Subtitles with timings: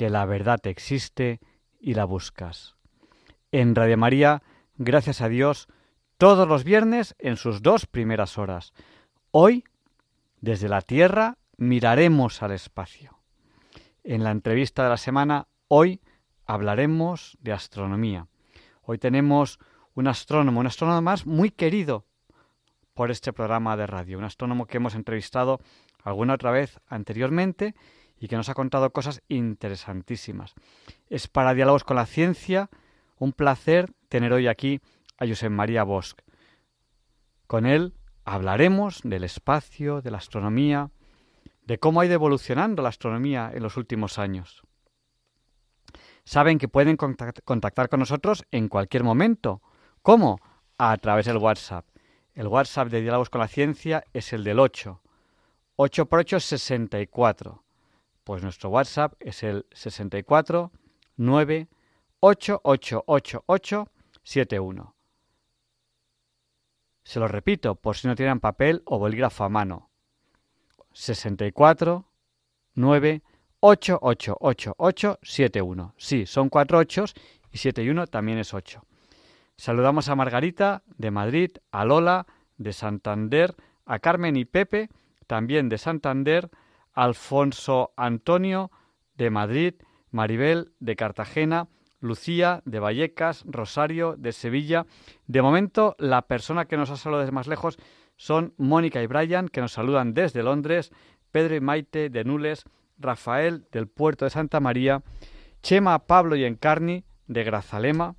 [0.00, 1.40] que la verdad existe
[1.78, 2.74] y la buscas.
[3.52, 4.42] En Radio María,
[4.78, 5.68] gracias a Dios,
[6.16, 8.72] todos los viernes en sus dos primeras horas.
[9.30, 9.62] Hoy,
[10.40, 13.18] desde la Tierra, miraremos al espacio.
[14.02, 16.00] En la entrevista de la semana, hoy
[16.46, 18.26] hablaremos de astronomía.
[18.80, 19.58] Hoy tenemos
[19.92, 22.06] un astrónomo, un astrónomo más muy querido
[22.94, 25.60] por este programa de radio, un astrónomo que hemos entrevistado
[26.02, 27.74] alguna otra vez anteriormente
[28.20, 30.54] y que nos ha contado cosas interesantísimas.
[31.08, 32.70] Es para Diálogos con la Ciencia
[33.18, 34.80] un placer tener hoy aquí
[35.18, 36.14] a Josep María Bosch.
[37.48, 40.90] Con él hablaremos del espacio, de la astronomía,
[41.64, 44.62] de cómo ha ido evolucionando la astronomía en los últimos años.
[46.24, 49.62] Saben que pueden contactar con nosotros en cualquier momento
[50.02, 50.40] ¿Cómo?
[50.78, 51.84] A través del WhatsApp.
[52.34, 55.00] El WhatsApp de Diálogos con la Ciencia es el del 8.
[55.76, 57.62] 8 por 8 es 64.
[58.24, 60.72] Pues nuestro WhatsApp es el 64
[61.16, 61.68] 9
[64.22, 64.94] 71.
[67.02, 69.90] Se lo repito por si no tienen papel o bolígrafo a mano.
[70.92, 72.04] 64
[72.74, 73.22] 9
[75.22, 75.94] 71.
[75.96, 77.14] Sí, son cuatro ochos
[77.52, 78.84] y 7 y 1 también es 8.
[79.56, 82.26] Saludamos a Margarita de Madrid, a Lola
[82.56, 83.54] de Santander,
[83.84, 84.88] a Carmen y Pepe
[85.26, 86.50] también de Santander,
[86.92, 88.70] Alfonso Antonio
[89.16, 89.74] de Madrid,
[90.10, 91.68] Maribel de Cartagena,
[92.00, 94.86] Lucía de Vallecas, Rosario de Sevilla.
[95.26, 97.78] De momento, la persona que nos ha saludado desde más lejos
[98.16, 100.92] son Mónica y Brian, que nos saludan desde Londres,
[101.30, 102.64] Pedro y Maite de Nules,
[102.98, 105.02] Rafael del puerto de Santa María,
[105.62, 108.16] Chema, Pablo y Encarni de Grazalema,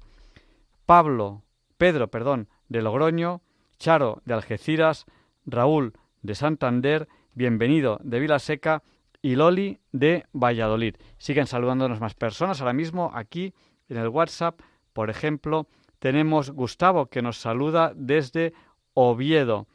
[0.85, 1.43] Pablo,
[1.77, 3.41] Pedro, perdón, de Logroño,
[3.77, 5.05] Charo de Algeciras,
[5.45, 8.83] Raúl de Santander, Bienvenido de Vilaseca
[9.21, 10.95] y Loli de Valladolid.
[11.17, 13.53] Siguen saludándonos más personas ahora mismo aquí
[13.87, 14.59] en el WhatsApp.
[14.91, 15.67] Por ejemplo,
[15.99, 18.53] tenemos Gustavo que nos saluda desde
[18.93, 19.67] Oviedo.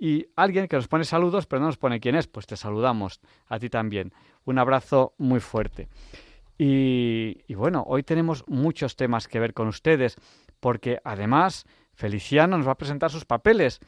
[0.00, 3.20] Y alguien que nos pone saludos, pero no nos pone quién es, pues te saludamos
[3.48, 4.14] a ti también.
[4.46, 5.88] Un abrazo muy fuerte.
[6.56, 10.16] Y, y bueno, hoy tenemos muchos temas que ver con ustedes
[10.58, 13.80] porque además Feliciano nos va a presentar sus papeles.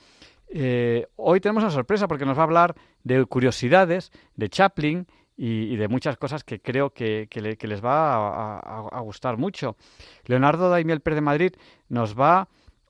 [0.49, 5.77] Eh, hoy tenemos una sorpresa porque nos va a hablar de curiosidades, de Chaplin y,
[5.77, 7.29] de muchas cosas que creo que,
[7.61, 9.77] les va a, gustar mucho.
[10.25, 11.53] Leonardo Daimiel Pérez de Madrid
[11.89, 12.49] nos va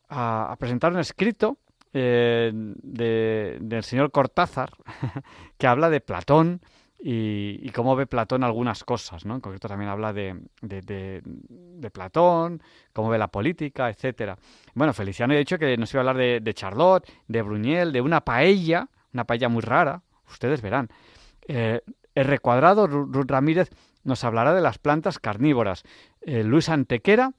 [0.09, 1.59] a, presentar un escrito
[1.93, 4.71] eh, del señor Cortázar
[5.59, 6.61] que habla de Platón,
[6.99, 9.35] y, cómo ve Platón algunas cosas, ¿no?
[9.35, 12.63] En concreto también habla de, de, Platón,
[12.93, 14.37] cómo ve la política, etcétera.
[14.75, 18.23] Bueno, Feliciano ha dicho que nos iba a hablar de, Charlotte, de Bruñel, de una
[18.23, 20.89] paella, una paella muy rara, ustedes verán.
[21.47, 21.81] Eh,
[22.15, 23.71] el recuadrado, Ruth Ramírez,
[24.07, 25.83] nos hablará de las plantas carnívoras.
[26.23, 27.33] Eh, Luis Antequera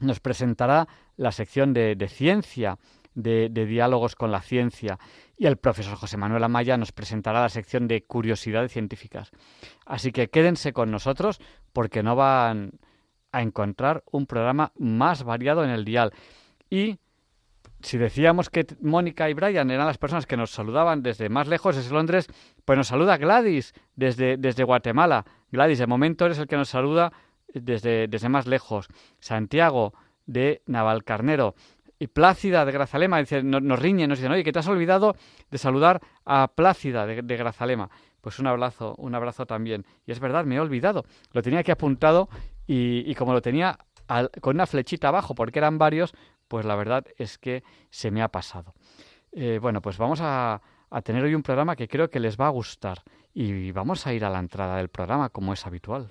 [0.00, 2.78] nos presentará la sección de, ciencia,
[3.14, 4.98] de, diálogos con la ciencia
[5.36, 9.30] y el profesor José Manuel Amaya nos presentará la sección de curiosidades científicas.
[9.86, 11.40] Así que quédense con nosotros
[11.72, 12.72] porque no van
[13.32, 16.12] a encontrar un programa más variado en el dial.
[16.70, 16.98] Y
[17.80, 21.76] si decíamos que Mónica y Brian eran las personas que nos saludaban desde más lejos,
[21.76, 22.28] desde Londres,
[22.64, 25.24] pues nos saluda Gladys desde, desde Guatemala.
[25.50, 27.12] Gladys, de momento eres el que nos saluda
[27.52, 28.88] desde, desde más lejos.
[29.18, 29.92] Santiago
[30.26, 31.54] de Navalcarnero
[32.02, 35.14] y Plácida de Grazalema dice, nos, riñe, nos dicen, oye, que te has olvidado
[35.52, 37.90] de saludar a Plácida de, Grazalema.
[38.20, 39.86] Pues un abrazo, un abrazo también.
[40.04, 41.04] Y es verdad, me he olvidado.
[41.32, 42.28] Lo tenía aquí apuntado
[42.66, 43.78] y, como lo tenía
[44.40, 46.12] con una flechita abajo, porque eran varios,
[46.48, 48.74] pues la verdad es que se me ha pasado.
[49.30, 50.60] Eh, bueno, pues vamos a
[51.04, 53.04] tener hoy un programa que creo que les va a gustar.
[53.32, 56.10] Y vamos a ir a la entrada del programa como es habitual.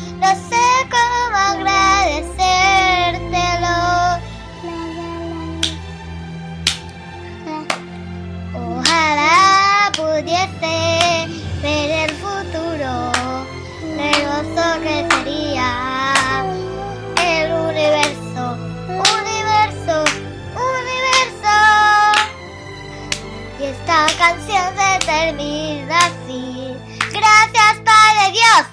[24.07, 26.75] Esta canción se termina así.
[27.11, 28.67] Gracias, Padre Dios.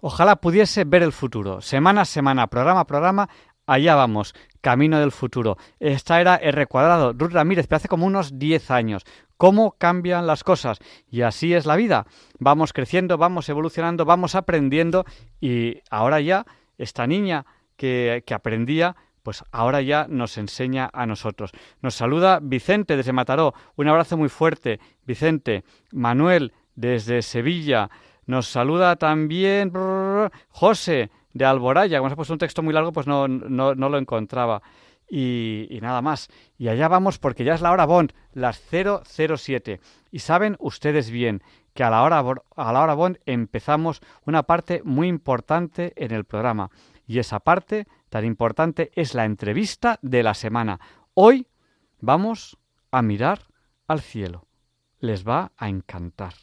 [0.00, 1.60] Ojalá pudiese ver el futuro.
[1.60, 3.28] Semana a semana, programa a programa,
[3.66, 5.56] allá vamos, camino del futuro.
[5.80, 9.02] Esta era R cuadrado, Ruth Ramírez, pero hace como unos 10 años.
[9.36, 10.78] ¿Cómo cambian las cosas?
[11.10, 12.06] Y así es la vida.
[12.38, 15.06] Vamos creciendo, vamos evolucionando, vamos aprendiendo
[15.40, 16.46] y ahora ya
[16.78, 21.52] esta niña que, que aprendía, pues ahora ya nos enseña a nosotros.
[21.80, 23.54] Nos saluda Vicente desde Mataró.
[23.76, 25.64] Un abrazo muy fuerte, Vicente.
[25.92, 27.90] Manuel desde Sevilla.
[28.26, 29.72] Nos saluda también
[30.48, 31.98] José de Alboraya.
[31.98, 34.62] Como se ha puesto un texto muy largo, pues no, no, no lo encontraba.
[35.08, 36.28] Y, y, nada más.
[36.56, 39.80] Y allá vamos porque ya es la hora Bond, las 007.
[40.10, 41.42] Y saben ustedes bien
[41.74, 42.24] que a la hora,
[42.56, 46.70] a la hora Bond empezamos una parte muy importante en el programa.
[47.06, 50.78] Y esa parte tan importante es la entrevista de la semana.
[51.14, 51.46] Hoy
[51.98, 52.58] vamos
[52.90, 53.46] a mirar
[53.86, 54.46] al cielo.
[54.98, 56.34] Les va a encantar.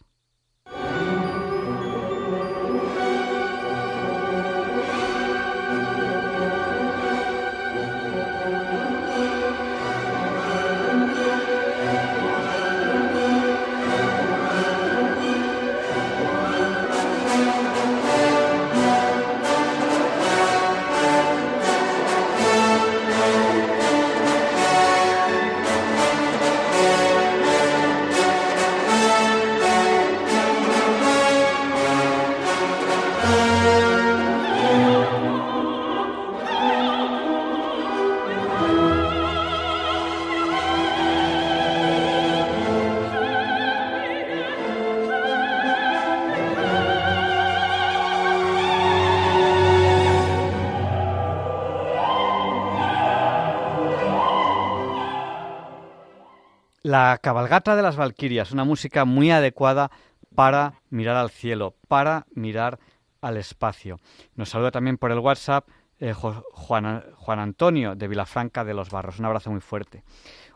[56.89, 59.91] La cabalgata de las Valquirias, una música muy adecuada
[60.33, 62.79] para mirar al cielo, para mirar
[63.21, 63.99] al espacio.
[64.33, 65.69] Nos saluda también por el WhatsApp
[65.99, 69.19] eh, Juan, Antonio de Vilafranca de los Barros.
[69.19, 70.03] Un abrazo muy fuerte.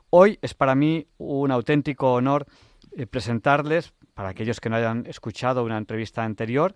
[0.10, 2.48] Hoy es para mí un auténtico honor
[2.98, 6.74] eh, presentarles, para aquellos que no hayan escuchado una entrevista anterior,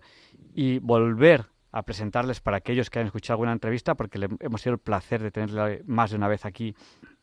[0.54, 4.74] y volver a presentarles para aquellos que hayan escuchado alguna entrevista, porque le, hemos tenido
[4.74, 6.76] el placer de tenerle más de una vez aquí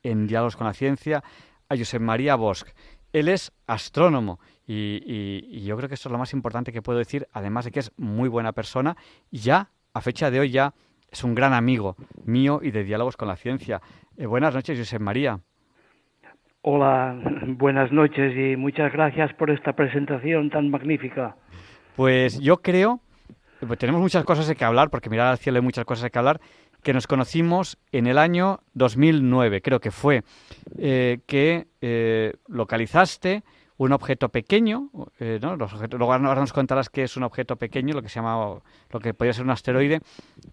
[0.03, 1.23] en Diálogos con la Ciencia,
[1.69, 2.63] a Josep María Bosch.
[3.13, 6.81] Él es astrónomo y, y, y, yo creo que eso es lo más importante que
[6.81, 8.97] puedo decir, además de que es muy buena persona
[9.31, 10.73] ya, a fecha de hoy ya,
[11.11, 11.95] es un gran amigo
[12.25, 13.81] mío y de Diálogos con la Ciencia.
[14.17, 15.39] Eh, buenas noches, Josep María.
[16.61, 17.15] Hola,
[17.47, 21.35] buenas noches y muchas gracias por esta presentación tan magnífica.
[21.95, 22.99] Pues yo creo,
[23.65, 26.09] pues tenemos muchas cosas de que hablar, porque mirar al cielo hay muchas cosas de
[26.09, 26.41] que hablar,
[26.85, 30.23] que nos conocimos en el año 2009, creo que fue,
[30.77, 33.43] eh, que eh, localizaste
[33.77, 35.55] un objeto pequeño, eh, ¿no?
[35.57, 38.59] Los objetos, luego ahora nos contarás que es un objeto pequeño, lo que se llama,
[38.91, 39.99] lo que podría ser un asteroide,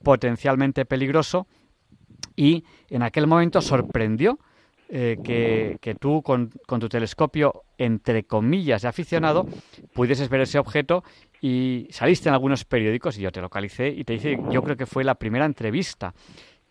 [0.02, 1.46] potencialmente peligroso,
[2.34, 4.38] y en aquel momento sorprendió
[4.88, 9.46] que, que, tú con, con, tu telescopio, entre comillas, de aficionado,
[9.94, 11.02] pudieses ver ese objeto
[11.42, 14.87] y saliste en algunos periódicos y yo te localicé y te hice, yo creo que
[14.87, 16.14] fue la primera entrevista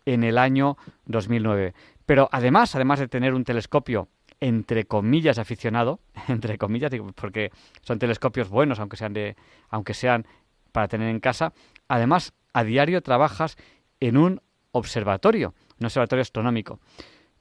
[0.06, 1.74] en el año 2009.
[2.06, 4.08] Pero además, además de tener un telescopio
[4.40, 7.52] entre comillas aficionado, entre comillas, porque
[7.82, 9.36] son telescopios buenos, aunque sean de,
[9.68, 10.26] aunque sean
[10.72, 11.52] para tener en casa,
[11.86, 13.58] además a diario trabajas
[14.00, 14.40] en un
[14.72, 16.80] observatorio, un observatorio astronómico.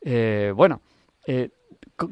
[0.01, 0.81] Eh, bueno,
[1.25, 1.49] eh,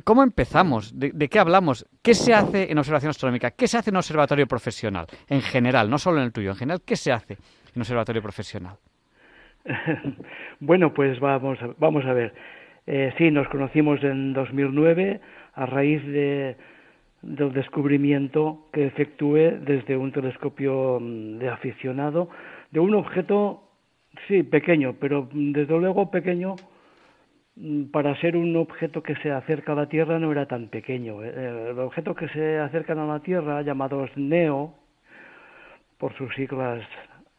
[0.04, 0.98] ¿Cómo empezamos?
[0.98, 1.86] ¿De, ¿De, qué hablamos?
[2.02, 3.52] ¿Qué se hace en observación astronómica?
[3.52, 5.08] ¿Qué se hace en un observatorio profesional?
[5.28, 8.22] En general, no solo en el tuyo, en general, ¿qué se hace en un observatorio
[8.22, 8.78] profesional?
[10.60, 12.34] bueno, pues vamos a, vamos a ver.
[12.88, 15.22] Eh, sí, nos conocimos en 2009
[15.56, 16.56] a raíz de,
[17.22, 22.30] del descubrimiento que efectúe desde un telescopio mm, de aficionado
[22.72, 23.64] de un objeto,
[24.28, 26.56] sí, pequeño, pero desde luego pequeño
[27.92, 31.24] para ser un objeto que se acerca a la Tierra no era tan pequeño.
[31.24, 34.74] Eh, el objeto que se acercan a la Tierra, llamados NEO,
[35.98, 36.82] por sus siglas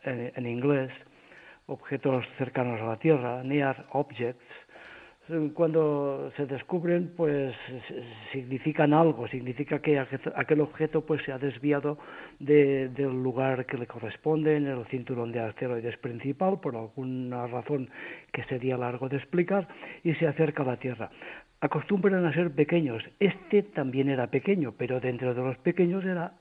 [0.02, 0.90] en, en inglés,
[1.66, 4.44] objetos cercanos a la Tierra, Near Objects,
[5.54, 7.54] cuando se descubren, pues
[8.32, 11.98] significan algo, significa que aquel objeto pues se ha desviado
[12.38, 17.90] del lugar que le corresponde en el cinturón de asteroides principal por alguna razón
[18.32, 19.68] que sería largo de explicar
[20.02, 21.10] y se acerca a la Tierra.
[21.60, 23.02] Acostumbran a ser pequeños.
[23.18, 26.32] Este también era pequeño, pero dentro de los pequeños era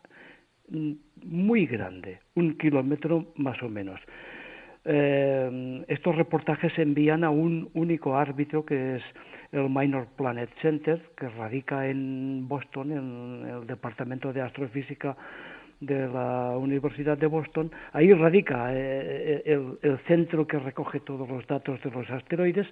[0.69, 0.93] mm,
[1.23, 3.99] muy grande, un kilómetro más o menos
[4.85, 9.03] eh, estos reportajes se envían a un único árbitro que es
[9.51, 15.17] el Minor Planet Center, que radica en Boston, en el Departamento de Astrofísica
[15.79, 17.71] de la Universidad de Boston.
[17.93, 22.67] Ahí radica eh, el, el, centro que recoge todos los datos de los asteroides.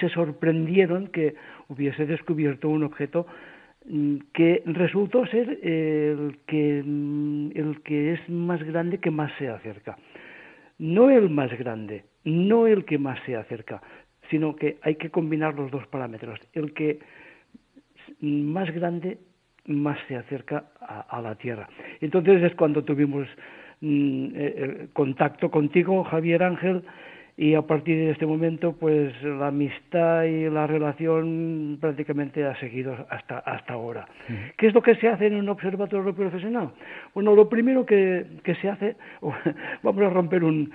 [0.00, 1.34] Se sorprendieron que
[1.68, 3.26] hubiese descubierto un objeto
[3.86, 9.48] mm, que resultó ser el que, mm, el que es más grande que más se
[9.48, 9.96] acerca
[10.82, 13.80] no el más grande, no el que más se acerca,
[14.30, 16.40] sino que hay que combinar los dos parámetros.
[16.54, 16.98] El que
[18.20, 19.18] más grande
[19.66, 21.68] más se acerca a, la Tierra.
[22.00, 23.28] Entonces es cuando tuvimos
[23.80, 26.82] mm, eh, contacto contigo, Javier Ángel,
[27.36, 33.06] y a partir de este momento pues la amistad y la relación prácticamente ha seguido
[33.08, 34.06] hasta hasta ahora.
[34.56, 36.72] ¿Qué es lo que se hace en un observatorio profesional?
[37.14, 38.96] Bueno, lo primero que, que se hace,
[39.82, 40.72] vamos a romper un,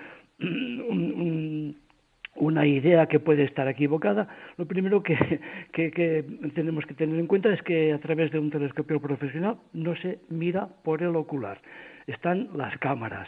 [2.39, 5.15] una idea que puede estar equivocada, lo primero que,
[5.73, 6.23] que, que,
[6.53, 10.19] tenemos que tener en cuenta es que a través de un telescopio profesional no se
[10.29, 11.59] mira por el ocular,
[12.07, 13.27] están las cámaras.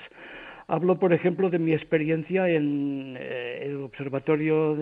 [0.71, 4.77] Hablo, por ejemplo, de mi experiencia en eh, el Observatorio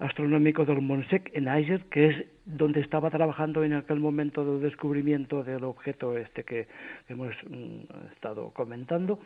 [0.00, 5.44] Astronómico del Monsec en Aiger, que es donde estaba trabajando en aquel momento del descubrimiento
[5.44, 6.66] del objeto este que
[7.08, 9.20] hemos mm, estado comentando.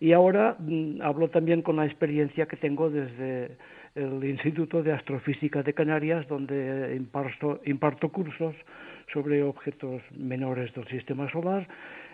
[0.00, 3.52] Y ahora mm, hablo también con la experiencia que tengo desde
[3.94, 8.56] el Instituto de Astrofísica de Canarias, donde imparto, cursos
[9.12, 11.68] sobre objetos menores del sistema solar,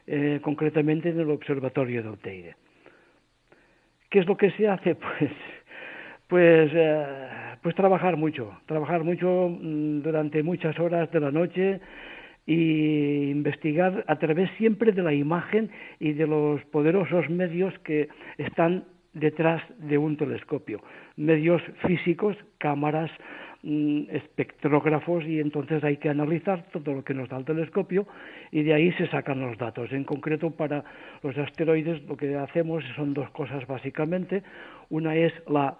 [0.07, 2.63] eh, concretamente en el Observatorio de Teide.
[4.14, 4.94] ¿Qué es lo que se hace?
[5.18, 5.33] Pues,
[6.28, 7.06] pues, eh,
[7.62, 11.80] pues trabajar mucho, trabajar mucho mm, durante muchas horas de la noche
[12.47, 15.68] y investigar a través siempre de la imagen
[15.99, 20.80] y de los poderosos medios que están detrás de un telescopio,
[21.16, 23.11] medios físicos, cámaras,
[24.11, 28.06] espectrógrafos y entonces hay que analizar todo lo que nos da el telescopio
[28.50, 29.90] y de ahí se sacan los datos.
[29.92, 30.85] En concreto para
[31.23, 34.42] los asteroides lo que hacemos son dos cosas básicamente.
[34.90, 35.78] Una es la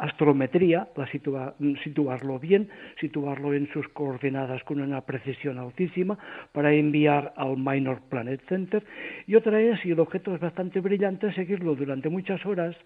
[0.00, 2.68] astrometría, la situarlo bien,
[3.00, 6.18] situarlo en sus coordenadas con una precisión altísima
[6.52, 8.84] para enviar al Minor Planet Center.
[9.26, 12.76] Y otra es, si el objeto es bastante brillante, seguirlo durante muchas horas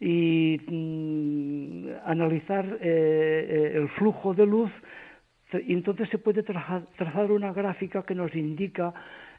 [0.00, 4.70] y mm, analizar eh, eh, el flujo de luz
[5.66, 8.94] y entonces se puede trazar una gráfica que nos indica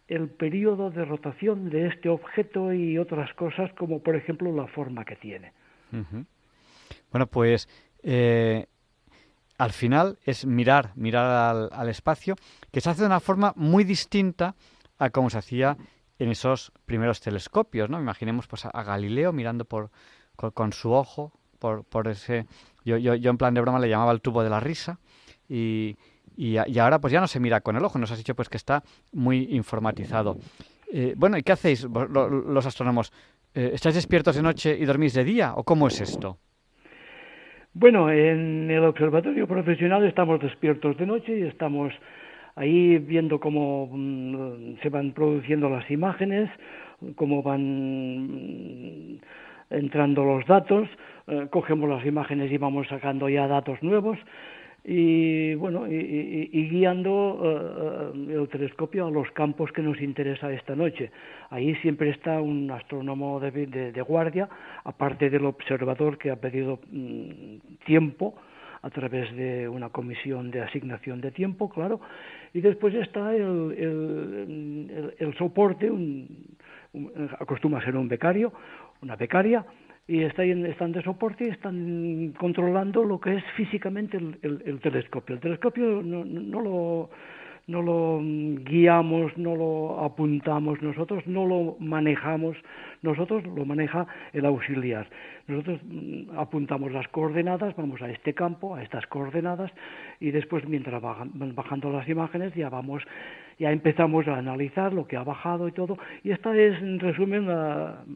[0.08, 5.06] el periodo de rotación de este objeto y otras cosas como por ejemplo la forma
[5.06, 5.54] que tiene.
[7.12, 7.68] Bueno, pues
[8.04, 8.68] eh,
[9.58, 12.36] al final es mirar, mirar al, espacio,
[12.72, 14.56] que se hace de una forma muy distinta
[14.98, 15.78] a como se hacía
[16.20, 18.00] en esos primeros telescopios, ¿no?
[18.00, 19.90] Imaginemos pues a Galileo mirando por,
[20.36, 22.46] con, su ojo, por, por ese...
[22.86, 25.00] Yo, yo, yo en plan de broma le llamaba el tubo de la risa
[25.48, 25.96] y,
[26.36, 28.58] y, ahora pues ya no se mira con el ojo, nos has dicho pues que
[28.58, 30.38] está muy informatizado.
[30.92, 33.12] Eh, bueno, ¿y qué hacéis los astrónomos?
[33.54, 36.38] Eh, ¿Estáis despiertos de noche y dormís de día o cómo es esto?
[37.74, 41.94] Bueno, en el observatorio profesional estamos despiertos de noche y estamos
[42.56, 46.50] ahí viendo cómo mm, se van produciendo las imágenes,
[47.16, 49.20] cómo van
[49.74, 50.88] entrando los datos,
[51.28, 54.18] eh, cogemos las imágenes y vamos sacando ya datos nuevos
[54.86, 61.12] y bueno y, guiando eh, el telescopio a los campos que nos interesa esta noche.
[61.50, 64.50] Ahí siempre está un astrónomo de, guardia,
[64.84, 68.36] aparte del observador que ha pedido mm, tiempo
[68.82, 72.02] a través de una comisión de asignación de tiempo, claro,
[72.54, 76.28] y después está el, el, soporte, un,
[77.40, 78.52] acostumbra a ser un becario,
[79.04, 79.66] una becaria,
[80.08, 85.36] y están de soporte y están controlando lo que es físicamente el, telescopio.
[85.36, 87.10] El telescopio no, no, lo
[87.68, 92.58] no lo mm, guiamos, no lo apuntamos nosotros, no lo manejamos
[93.02, 95.08] nosotros, lo maneja el auxiliar.
[95.48, 99.72] Nosotros mm, apuntamos las coordenadas, vamos a este campo, a estas coordenadas,
[100.20, 103.04] y después mientras van bajando las imágenes ya vamos
[103.60, 107.48] ya empezamos a analizar lo que ha bajado y todo y esta es en resumen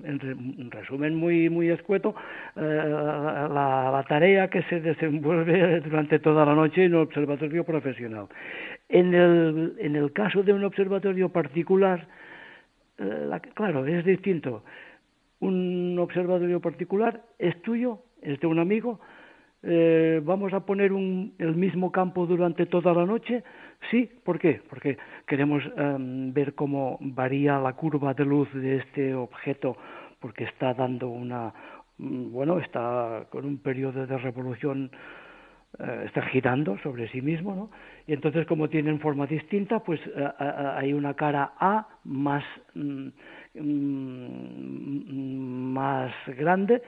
[0.03, 2.15] en resumen muy muy escueto
[2.55, 8.27] eh, la, la, tarea que se desenvuelve durante toda la noche en un observatorio profesional.
[8.89, 12.07] En el en el caso de un observatorio particular
[12.97, 14.63] eh, claro es distinto.
[15.39, 18.99] Un observatorio particular es tuyo es de un amigo
[19.63, 23.43] eh, vamos a poner un, el mismo campo durante toda la noche
[23.89, 24.61] Sí, ¿por qué?
[24.69, 29.77] Porque queremos em, ver cómo varía la curva de luz de este objeto,
[30.19, 31.53] porque está dando una,
[31.97, 34.91] mm, bueno, está con un periodo de revolución,
[35.79, 37.71] eh, está girando sobre sí mismo, ¿no?
[38.07, 40.29] Y entonces, como tienen forma distinta, pues eh,
[40.75, 42.43] hay una cara A más,
[42.73, 43.07] mm,
[43.55, 46.81] mm, más grande,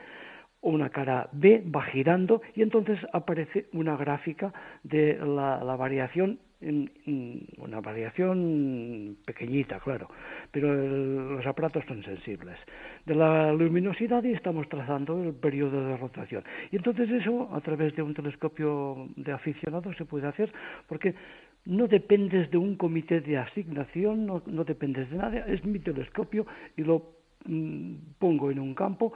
[0.61, 9.15] una cara B va girando y entonces aparece una gráfica de la, variación una variación
[9.25, 10.09] pequeñita, claro,
[10.51, 12.57] pero los aparatos son sensibles.
[13.05, 16.43] De la luminosidad y estamos trazando el periodo de rotación.
[16.69, 20.51] Y entonces eso, a través de un telescopio de aficionados, se puede hacer
[20.87, 21.15] porque
[21.63, 26.45] no dependes de un comité de asignación, no, no dependes de nada, es mi telescopio
[26.75, 29.13] y lo mm, pongo en un campo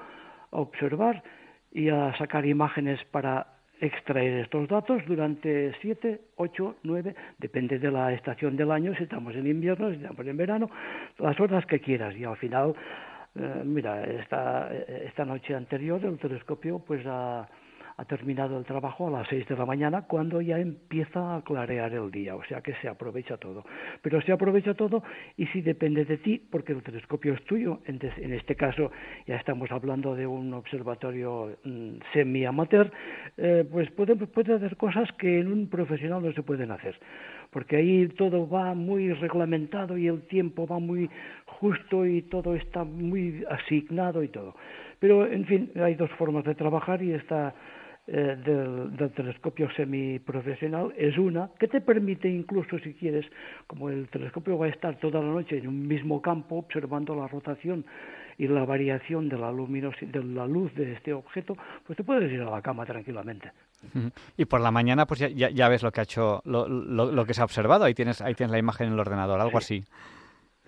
[0.54, 1.24] a observar
[1.72, 3.48] y a sacar imágenes para
[3.82, 9.36] extraer estos datos durante 7, 8, 9, depende de la estación del año, si estamos
[9.36, 10.70] en invierno, si estamos en verano,
[11.18, 12.16] las horas que quieras.
[12.16, 12.74] Y al final,
[13.36, 17.48] eh, mira, esta, esta noche anterior el telescopio pues ha
[17.98, 21.94] ha terminado el trabajo a las seis de la mañana cuando ya empieza a clarear
[21.94, 23.64] el día, o sea que se aprovecha todo.
[24.02, 25.04] Pero se aprovecha todo
[25.38, 28.00] y si depende de ti, porque el telescopio es tuyo, en,
[28.34, 28.92] este caso
[29.28, 32.92] ya estamos hablando de un observatorio mm, semi-amateur,
[33.38, 37.00] eh, pues puede, puede hacer cosas que en un profesional no se pueden hacer,
[37.52, 41.10] porque ahí todo va muy reglamentado y el tiempo va muy
[41.46, 44.56] justo y todo está muy asignado y todo.
[45.00, 47.54] Pero, en fin, hay dos formas de trabajar y esta
[48.08, 53.26] eh, del, del, telescopio semiprofesional es una que te permite incluso si quieres,
[53.66, 57.28] como el telescopio va a estar toda la noche en un mismo campo observando la
[57.28, 57.86] rotación
[58.38, 62.42] y la variación de la, de la luz de este objeto, pues te puedes ir
[62.42, 63.52] a la cama tranquilamente.
[64.38, 67.34] Y por la mañana pues ya, ya, ves lo que ha hecho, lo, lo, que
[67.34, 69.84] se ha observado, ahí tienes, ahí tienes la imagen en el ordenador, algo así.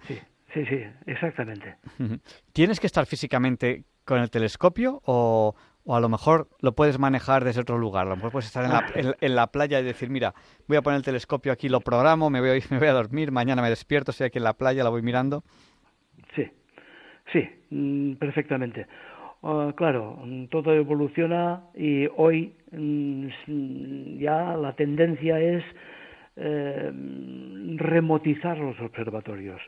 [0.07, 0.19] Sí,
[0.53, 1.75] sí, sí, exactamente.
[2.51, 7.43] ¿Tienes que estar físicamente con el telescopio o, o a lo mejor lo puedes manejar
[7.43, 8.07] desde otro lugar.
[8.07, 8.85] A lo mejor puedes estar en la,
[9.21, 10.33] en, la, playa y decir, mira,
[10.67, 13.61] voy a poner el telescopio aquí, lo programo, me voy, me voy a dormir, mañana
[13.61, 15.43] me despierto, estoy aquí en la playa, la voy mirando.
[16.35, 16.49] Sí,
[17.31, 18.87] sí, mm, perfectamente.
[19.43, 25.63] Ah, claro, mm, todo evoluciona y hoy mm, ya la tendencia es
[26.35, 26.91] eh,
[27.77, 29.61] remotizar los observatorios.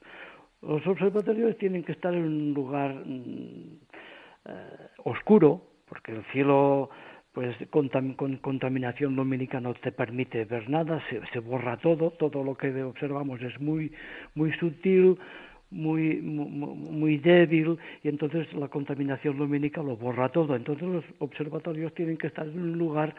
[0.64, 3.78] Los observatorios tienen que estar en un lugar eh,
[5.04, 6.90] oscuro, porque el cielo
[7.38, 7.90] pues con,
[8.42, 11.00] contaminación lumínica no te permite ver nada,
[11.32, 13.92] se, borra todo, todo lo que observamos es muy,
[14.34, 15.20] muy sutil,
[15.70, 20.56] muy, muy, débil y entonces la contaminación lumínica lo borra todo.
[20.56, 23.14] Entonces los observatorios tienen que estar en un lugar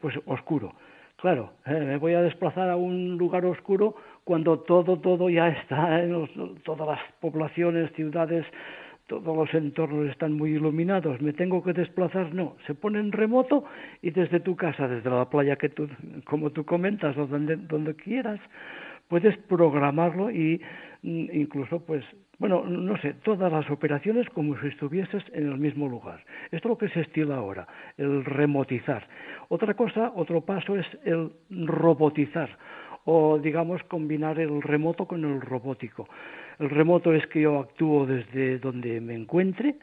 [0.00, 0.74] pues oscuro.
[1.18, 6.02] Claro, eh, me voy a desplazar a un lugar oscuro cuando todo, todo ya está,
[6.02, 6.26] en
[6.64, 8.44] todas las poblaciones, ciudades,
[9.08, 13.64] todos los entornos están muy iluminados, me tengo que desplazar, no, se pone en remoto
[14.02, 15.88] y desde tu casa, desde la playa que tú,
[16.24, 18.38] como tú comentas, o donde, donde quieras,
[19.08, 20.60] puedes programarlo y
[21.02, 22.04] mm, incluso pues
[22.38, 26.24] bueno, no sé, todas las operaciones como si estuvieses en el mismo lugar.
[26.52, 27.66] Esto es lo que se estila ahora,
[27.96, 29.08] el remotizar.
[29.48, 32.56] Otra cosa, otro paso es el robotizar
[33.10, 36.06] o digamos combinar el remoto con el robótico.
[36.58, 39.76] El remoto es que yo actúo desde donde me encuentre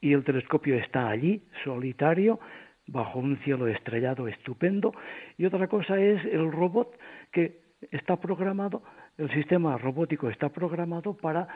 [0.00, 2.38] y el telescopio está allí, solitario,
[2.86, 4.92] bajo un cielo estrellado estupendo.
[5.36, 6.96] Y otra cosa es el robot
[7.32, 8.82] que está programado,
[9.18, 11.48] el sistema robótico está programado para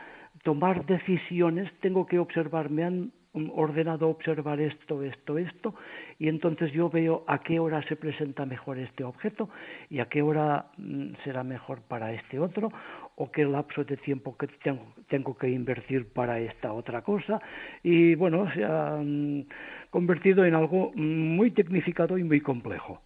[0.42, 1.70] tomar decisiones.
[1.81, 3.12] Tengo que observar, me han
[3.55, 5.74] ordenado observar esto, esto, esto,
[6.18, 9.50] y entonces yo veo a qué hora se presenta mejor este objeto
[9.90, 12.72] y a qué hora mm, será mejor para este otro,
[13.16, 14.46] o qué lapso de tiempo que
[15.09, 17.40] tengo, que invertir para esta otra cosa,
[17.83, 18.98] y bueno, se ha
[19.90, 23.00] convertido en algo muy tecnificado y muy complejo.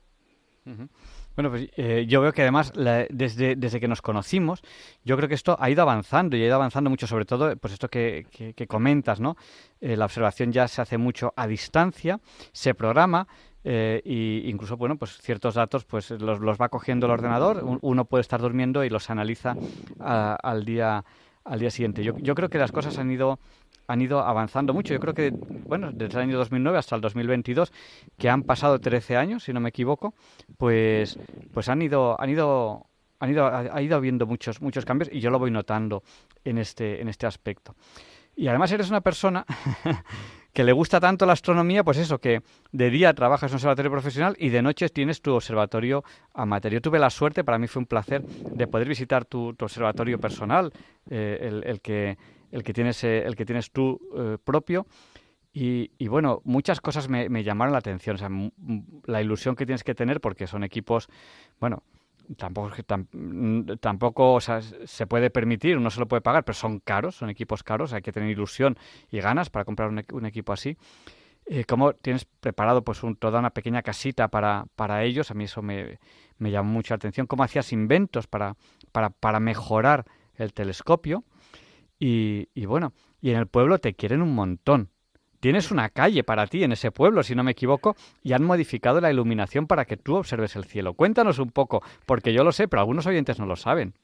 [1.37, 4.63] Bueno, pues eh, yo veo que además desde, desde que nos conocimos,
[5.05, 7.73] yo creo que esto ha ido avanzando y ha ido avanzando mucho, sobre todo, pues
[7.73, 9.37] esto que, que, comentas, ¿no?
[9.81, 12.21] Eh, la observación ya se hace mucho a distancia,
[12.53, 13.27] se programa,
[13.65, 18.05] eh, y incluso bueno pues ciertos datos pues los, los va cogiendo el ordenador uno
[18.05, 19.55] puede estar durmiendo y los analiza
[19.99, 21.05] al día
[21.45, 23.39] al día siguiente yo, yo creo que las cosas han ido
[23.91, 24.95] han ido avanzando mucho.
[24.95, 27.73] Yo creo que, bueno, desde el año 2009 hasta el 2022,
[28.17, 30.15] que han pasado 13 años, si no me equivoco,
[30.57, 31.19] pues,
[31.53, 32.87] pues han ido, han ido,
[33.19, 36.05] han ido, ha ido habiendo muchos, muchos cambios y yo lo voy notando
[36.45, 37.75] en este, en este aspecto.
[38.41, 39.45] Y además eres una persona
[40.55, 42.41] que le gusta tanto la astronomía, pues eso, que
[42.73, 46.73] de día trabajas en un observatorio profesional y de noche tienes tu observatorio amateur.
[46.73, 50.73] Yo tuve la suerte, para mí fue un placer, de poder visitar tu, observatorio personal,
[51.11, 52.17] eh, el, que
[52.51, 54.87] el que tienes, eh, el que tienes tú eh, propio.
[55.53, 58.17] Y, bueno, muchas cosas me, llamaron la atención.
[59.05, 61.09] La ilusión que tienes que tener, porque son equipos,
[61.59, 61.83] bueno,
[62.37, 62.75] tampoco,
[63.81, 67.93] tampoco se puede permitir, uno se lo puede pagar, pero son caros, son equipos caros,
[67.93, 68.79] hay que tener ilusión
[69.11, 70.77] y ganas para comprar un, un equipo así.
[71.47, 75.31] Eh, ¿Cómo tienes preparado pues un, toda una pequeña casita para, para ellos?
[75.31, 75.99] A mí eso me,
[76.39, 77.27] me llamó mucha atención.
[77.27, 78.57] ¿Cómo hacías inventos para,
[78.93, 80.05] para, para mejorar
[80.37, 81.25] el telescopio?
[81.99, 84.91] Y, y bueno, y en el pueblo te quieren un montón.
[85.41, 89.01] Tienes una calle para ti en ese pueblo, si no me equivoco, y han modificado
[89.01, 90.93] la iluminación para que tú observes el cielo.
[90.93, 93.95] Cuéntanos un poco, porque yo lo sé, pero algunos oyentes no lo saben.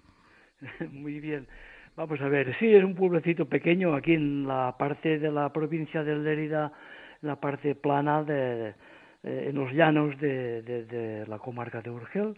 [0.90, 1.46] Muy bien.
[1.94, 6.03] Vamos a ver, sí, es un pueblecito pequeño aquí en la parte de la provincia
[6.03, 6.72] de Lérida,
[7.22, 8.75] la parte plana de,
[9.22, 12.35] eh, en los llanos de, de la comarca de Urgel.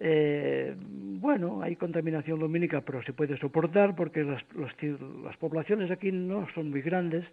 [0.00, 6.46] Eh, bueno, hay contaminación lumínica, pero se puede soportar porque las, las poblaciones aquí no
[6.54, 7.24] son muy grandes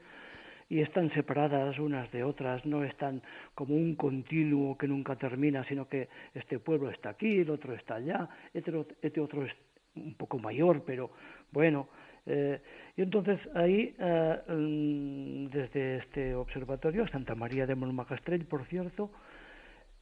[0.70, 3.22] y están separadas unas de otras, no están
[3.54, 7.96] como un continuo que nunca termina, sino que este pueblo está aquí, el otro está
[7.96, 9.52] allá, este, este otro es
[9.96, 11.12] un poco mayor, pero
[11.52, 11.88] bueno.
[12.28, 12.60] Eh,
[12.98, 19.12] y entonces ahí, eh, mm, desde este observatorio, Santa María de Montmacastrell, por cierto,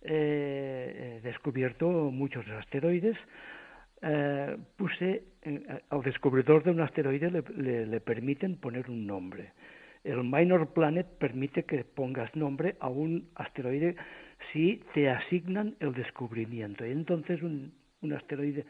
[0.02, 3.18] eh, descubierto muchos asteroides.
[4.06, 9.54] Eh, puse eh, al descubridor de un asteroide le, le, permiten poner un nombre.
[10.04, 13.96] El Minor Planet permite que pongas nombre a un asteroide
[14.52, 16.86] si te asignan el descubrimiento.
[16.86, 18.66] Y entonces un, un asteroide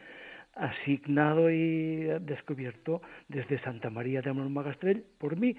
[0.56, 5.56] asignado y descubierto desde Santa María de Montmagastrell por mí,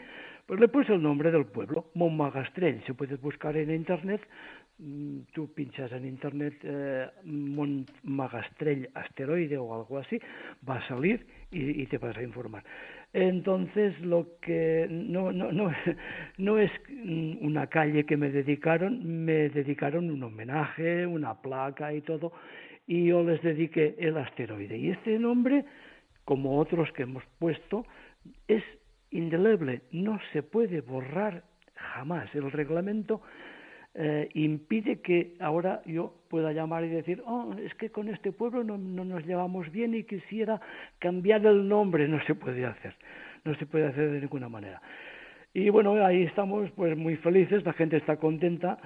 [0.46, 2.84] pues le puse el nombre del pueblo, Montmagastrell.
[2.86, 4.20] Se puede buscar en internet
[4.78, 7.08] Mm, tú pinchas en internet eh,
[8.02, 10.18] Magastrell asteroide o algo así,
[10.68, 12.64] va a salir y, te vas a informar.
[13.14, 15.70] Entonces, lo que no, no, no,
[16.36, 16.70] no es
[17.40, 22.32] una calle que me dedicaron, me dedicaron un homenaje, una placa y todo,
[22.88, 24.76] y yo les dediqué el asteroide.
[24.76, 25.64] Y este nombre,
[26.24, 27.86] como otros que hemos puesto,
[28.48, 28.64] es
[29.12, 31.44] indeleble, no se puede borrar
[31.76, 32.34] jamás.
[32.34, 33.22] El reglamento
[33.96, 38.64] eh, impide que ahora yo pueda llamar y decir, oh, es que con este pueblo
[38.64, 40.60] no, no, nos llevamos bien y quisiera
[40.98, 42.08] cambiar el nombre.
[42.08, 42.94] No se puede hacer,
[43.44, 44.82] no se puede hacer de ninguna manera.
[45.52, 48.78] Y bueno, ahí estamos pues muy felices, la gente está contenta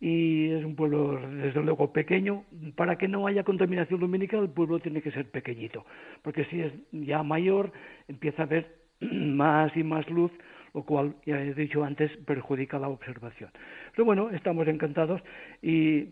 [0.00, 2.44] y es un pueblo desde luego pequeño.
[2.74, 5.84] Para que no haya contaminación lumínica el pueblo tiene que ser pequeñito,
[6.22, 7.70] porque si es ya mayor
[8.08, 10.32] empieza a haber más y más luz
[10.74, 13.50] lo cual, ya he dicho antes, perjudica la observación.
[13.92, 15.22] Pero bueno, estamos encantados
[15.62, 16.08] y,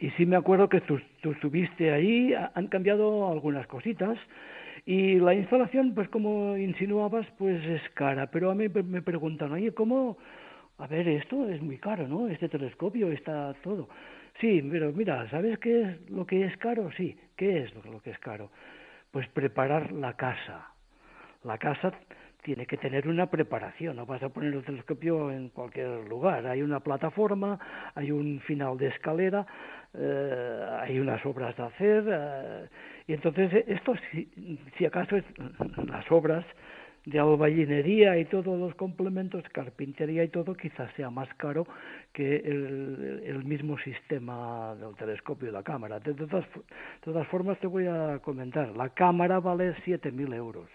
[0.00, 4.18] y sí me acuerdo que tú, estuviste ahí, han cambiado algunas cositas
[4.84, 9.72] y la instalación, pues como insinuabas, pues es cara, pero a mí me preguntan, oye,
[9.72, 10.18] ¿cómo?
[10.78, 12.28] A ver, esto es muy caro, ¿no?
[12.28, 13.88] Este telescopio está todo.
[14.40, 16.90] Sí, pero mira, ¿sabes qué es lo que es caro?
[16.96, 18.50] Sí, ¿qué es lo que es caro?
[19.12, 20.74] Pues preparar la casa.
[21.44, 21.92] La casa
[22.44, 26.60] tiene que tener una preparación, no vas a poner el telescopio en cualquier lugar, hay
[26.60, 27.58] una plataforma,
[27.94, 29.46] hay un final de escalera,
[29.94, 32.68] eh, hay unas obras de hacer, eh,
[33.08, 33.94] y entonces eh, esto,
[34.76, 35.24] si, acaso es
[35.88, 36.44] las obras
[37.06, 41.66] de albañilería y todos los complementos, carpintería y todo, quizás sea más caro
[42.12, 46.00] que el, mismo sistema del telescopio y la cámara.
[46.00, 46.62] De todas, de
[47.02, 50.68] todas formas, te voy a comentar, la cámara vale 7.000 euros.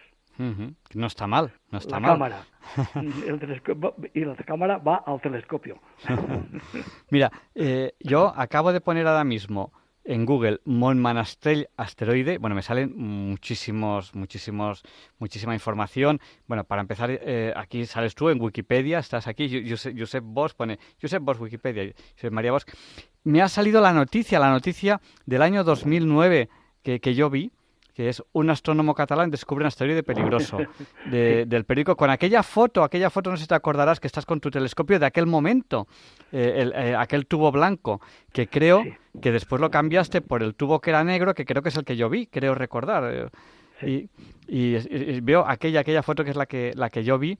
[0.93, 2.11] No está mal, no está la mal.
[2.11, 2.45] Cámara.
[4.13, 5.79] y la cámara va al telescopio.
[7.09, 9.73] Mira, eh, yo acabo de poner ahora mismo
[10.05, 14.81] en Google Montmanastrell asteroide, bueno, me salen muchísimos, muchísimos,
[15.19, 16.21] muchísima información.
[16.47, 20.79] Bueno, para empezar, eh, aquí sales tú en Wikipedia, estás aquí, Josep, Josep Bosch pone,
[21.01, 22.65] Josep Bosch Wikipedia, Josep María Bosch.
[23.23, 26.49] Me ha salido la noticia, la noticia del año 2009
[26.81, 27.51] que, que yo vi,
[27.99, 30.57] que es un astrónomo catalán descubre un asteroide peligroso
[31.11, 34.39] del periódico con aquella foto, aquella foto no sé si te acordarás que estás con
[34.39, 35.85] tu telescopio de aquel momento,
[36.31, 37.99] eh, eh, aquel tubo blanco,
[38.31, 38.85] que creo
[39.21, 41.83] que después lo cambiaste por el tubo que era negro, que creo que es el
[41.83, 43.29] que yo vi, creo recordar.
[43.81, 44.07] Eh,
[44.47, 47.37] y, veo aquella, aquella foto que es la que, la que yo vi.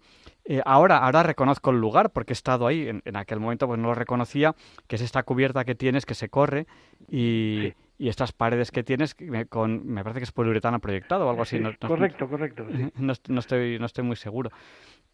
[0.65, 2.89] ahora, ahora reconozco el lugar porque he estado ahí.
[3.05, 4.53] En, aquel momento pues no lo reconocía,
[4.87, 6.67] que es esta cubierta que tienes que se corre
[7.09, 9.15] y, y estas paredes que tienes
[9.49, 12.65] con me parece que es poliuretano proyectado o algo así correcto correcto
[12.97, 14.49] no, estoy no estoy muy seguro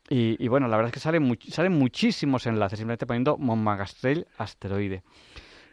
[0.07, 5.01] y, bueno la verdad es que salen salen muchísimos enlaces simplemente poniendo Montmagastrell asteroide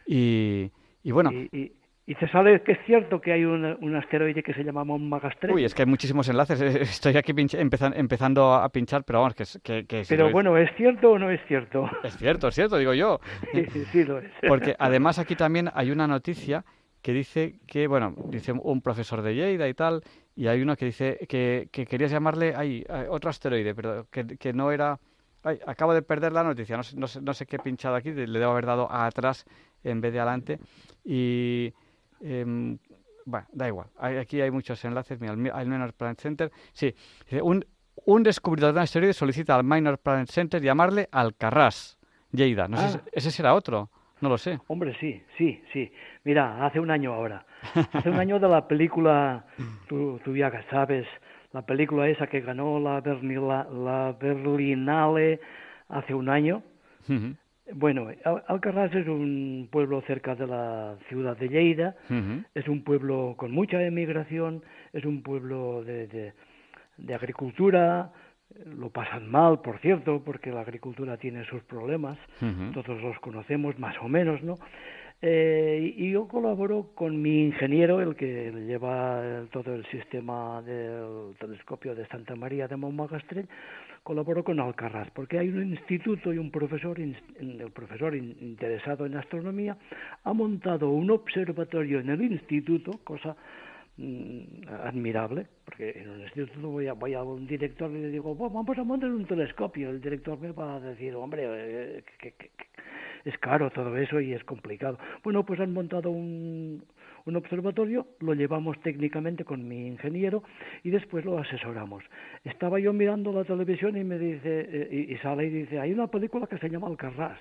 [0.07, 0.71] y,
[1.03, 1.73] y bueno y,
[2.07, 5.53] y, se sabe que es cierto que hay un, asteroide que se llama Montmagastrell.
[5.53, 6.59] Uy, es que hay muchísimos enlaces.
[6.81, 9.85] Estoy aquí empezando a pinchar, pero vamos, que...
[9.85, 11.89] que, pero bueno, ¿es cierto o no es cierto?
[12.03, 13.21] Es cierto, es cierto, digo yo.
[13.53, 14.29] Sí, sí, sí lo es.
[14.45, 16.65] Porque además aquí también hay una noticia
[17.03, 20.01] que dice que, bueno, dice un profesor de Lleida y tal,
[20.37, 24.53] y hay uno que dice que, que querías llamarle, ay, otro asteroide, pero que, que
[24.53, 24.99] no era...
[25.43, 27.95] Ay, acabo de perder la noticia, no sé, no sé, no sé qué he pinchado
[27.95, 29.43] aquí, le debo haber dado a atrás
[29.83, 30.59] en vez de adelante.
[31.03, 31.73] Y,
[32.21, 32.77] eh,
[33.25, 36.95] bueno, da igual, aquí hay muchos enlaces, mira, al Minor Planet Center, sí,
[37.41, 37.65] un,
[38.05, 41.99] un descubridor de un asteroide solicita al Minor Planet Center llamarle Alcarrás,
[42.31, 43.09] Lleida, no sé, ah.
[43.11, 43.89] ese será otro.
[44.23, 44.57] No lo sé.
[44.67, 45.91] Hombre, sí, sí, sí.
[46.23, 47.45] Mira, hace un año ahora.
[47.91, 49.45] Hace un año de la película,
[49.89, 51.05] tú, tú ya sabes,
[51.51, 55.41] la película esa que ganó la, la Berlinale
[55.89, 56.63] hace un año.
[57.73, 58.07] Bueno,
[58.47, 61.97] Alcarrás es un pueblo cerca de la ciudad de Lleida,
[62.55, 66.33] es un pueblo con mucha emigración, es un pueblo de, de,
[66.95, 68.13] de agricultura,
[68.65, 72.17] lo pasan mal, por cierto, porque la agricultura tiene sus problemas,
[72.73, 74.57] todos los conocemos más o menos, ¿no?
[75.25, 81.95] Eh, y yo colaboro con mi ingeniero, el que lleva todo el sistema del telescopio
[81.95, 83.47] de Santa María de Montmagastrell,
[84.03, 89.77] colaboro con Alcarraz, porque hay un instituto y un profesor, el profesor interesado en astronomía,
[90.25, 93.37] ha montado un observatorio en el instituto, cosa
[94.83, 98.77] admirable, porque en un instituto voy a, voy a un director y le digo, vamos
[98.77, 99.89] a montar un telescopio.
[99.89, 102.33] El director me va a decir, hombre, eh, que,
[103.25, 104.97] es caro todo eso y es complicado.
[105.23, 106.83] Bueno, pues han montado un,
[107.25, 110.43] un observatorio, lo llevamos técnicamente con mi ingeniero
[110.83, 112.03] y después lo asesoramos.
[112.43, 116.07] Estaba yo mirando la televisión y me dice, eh, y, sale y dice, hay una
[116.07, 117.39] película que se llama Alcarrás.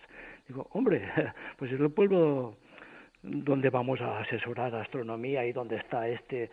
[0.49, 1.03] Digo, hombre,
[1.59, 2.57] pues es el pueblo
[3.22, 6.50] donde vamos a asesorar astronomía y donde está este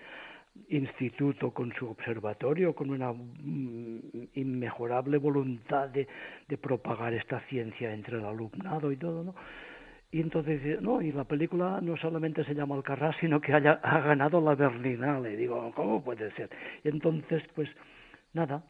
[0.69, 3.99] instituto con su observatorio, con una mm,
[4.35, 6.07] inmejorable voluntad de,
[6.47, 9.35] de, propagar esta ciencia entre el alumnado y todo, ¿no?
[10.11, 13.99] Y entonces, no, y la película no solamente se llama Alcarrás, sino que haya, ha
[13.99, 15.37] ganado la Berlinale.
[15.37, 16.49] Digo, ¿cómo puede ser?
[16.83, 17.69] Y entonces, pues,
[18.33, 18.63] nada,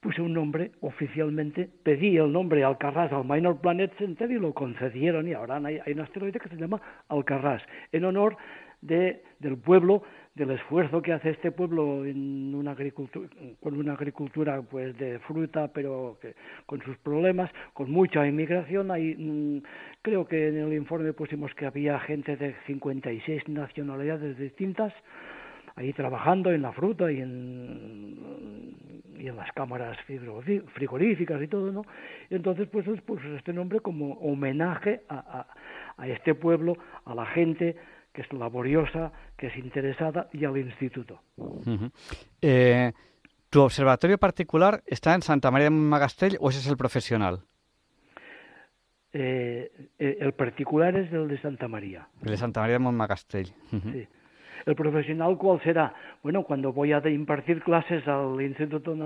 [0.00, 5.26] puse un nombre oficialmente, pedí el nombre Alcarrás al Minor Planet Center y lo concedieron
[5.26, 8.36] y ahora hay, un asteroide que se llama Alcarrás, en honor
[8.80, 10.02] de, del pueblo,
[10.34, 13.28] del esfuerzo que hace este pueblo en una agricultura,
[13.60, 16.34] con una agricultura pues de fruta, pero que,
[16.64, 18.92] con sus problemas, con mucha inmigración.
[18.92, 19.62] Hay, mm,
[20.02, 24.92] creo que en el informe pusimos que había gente de 56 nacionalidades distintas,
[25.78, 28.16] ahí trabajando en la fruta y en,
[29.16, 29.96] y en las cámaras
[30.74, 31.82] frigoríficas y todo, ¿no?
[32.28, 35.46] Y entonces pues puso este nombre como homenaje a, a,
[35.96, 37.76] a, este pueblo, a la gente
[38.12, 41.20] que es laboriosa, que es interesada y al instituto.
[42.42, 42.92] Eh,
[43.48, 47.44] ¿Tu observatorio particular está en Santa María de Magastell o ese es el profesional?
[49.12, 52.08] Eh, eh, el particular es el de Santa María.
[52.22, 53.46] El de Santa María de Montmagastell.
[53.70, 54.08] Sí.
[54.66, 55.94] ¿El profesional cuál será?
[56.22, 58.96] Bueno, cuando voy a impartir clases al Instituto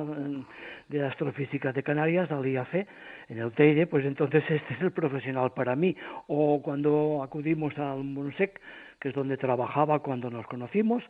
[0.88, 2.86] de Astrofísica de Canarias, al IAC,
[3.28, 5.96] en el TEIDE, pues entonces este es el profesional para mí.
[6.26, 8.60] O cuando acudimos al MONSEC,
[9.00, 11.02] que es donde trabajaba cuando nos conocimos,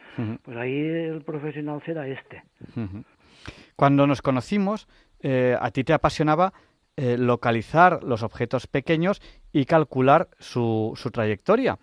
[0.43, 2.43] pues ahí el profesional será este.
[3.77, 4.89] Cuando nos conocimos,
[5.21, 6.55] eh, a ti te apasionaba
[6.97, 9.21] eh, localizar los objetos pequeños
[9.53, 11.79] y calcular su, su trayectoria.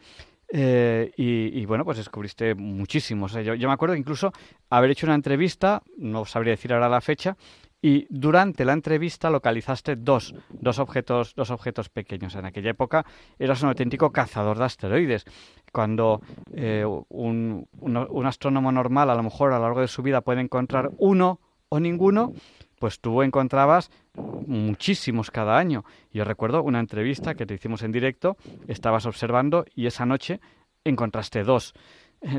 [0.51, 3.33] Eh, y, bueno, pues descubriste muchísimos.
[3.33, 4.31] yo, me acuerdo incluso
[4.69, 7.37] haber hecho una entrevista, no sabría decir ahora la fecha,
[7.81, 12.35] y durante la entrevista localizaste dos, dos, objetos, dos objetos pequeños.
[12.35, 13.05] En aquella época
[13.37, 15.25] eras un auténtico cazador de asteroides.
[15.71, 16.21] Cuando
[16.53, 20.41] eh, un, un, astrónomo normal a lo mejor a lo largo de su vida puede
[20.41, 22.33] encontrar uno o ninguno,
[22.79, 25.85] pues tú encontrabas muchísimos cada año.
[26.11, 28.37] Yo recuerdo una entrevista que te hicimos en directo,
[28.67, 30.39] estabas observando y esa noche
[30.83, 31.73] encontraste dos.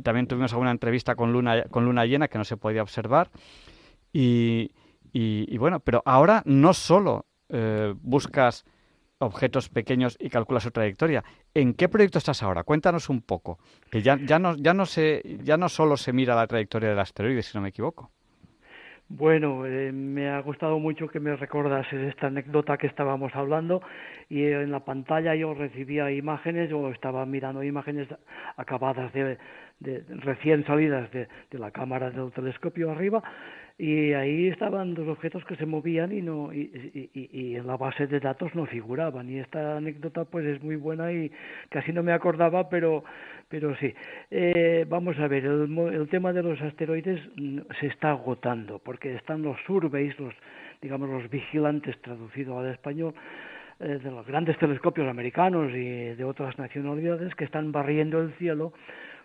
[0.02, 3.30] También tuvimos alguna entrevista con luna, con luna llena que no se podía observar.
[4.12, 4.72] Y,
[5.12, 8.64] y, bueno, pero ahora no solo eh, buscas
[9.18, 11.22] objetos pequeños y calculas su trayectoria.
[11.54, 12.64] ¿En qué proyecto estás ahora?
[12.64, 13.58] Cuéntanos un poco.
[13.90, 16.98] Que ya, ya, no, ya, no se, ya no solo se mira la trayectoria del
[16.98, 18.10] asteroide, si no me equivoco.
[19.12, 23.82] Bueno, eh, me ha gustado mucho que me recordases esta anécdota que estábamos hablando
[24.28, 28.06] y en la pantalla yo recibía imágenes o estaba mirando imágenes
[28.56, 29.36] acabadas de,
[29.80, 33.20] de recién salidas de, la cámara del telescopio arriba
[33.78, 37.76] y ahí estaban dos objetos que se movían y no y, y, y, en la
[37.76, 39.28] base de datos no figuraban.
[39.28, 41.32] Y esta anécdota pues es muy buena y
[41.68, 43.02] casi no me acordaba pero
[43.50, 43.92] pero sí
[44.30, 49.14] eh, vamos a ver el, el tema de los asteroides mm, se está agotando porque
[49.16, 50.32] están los surveys los
[50.80, 53.12] digamos los vigilantes traducido al español
[53.80, 58.72] eh, de los grandes telescopios americanos y de otras nacionalidades que están barriendo el cielo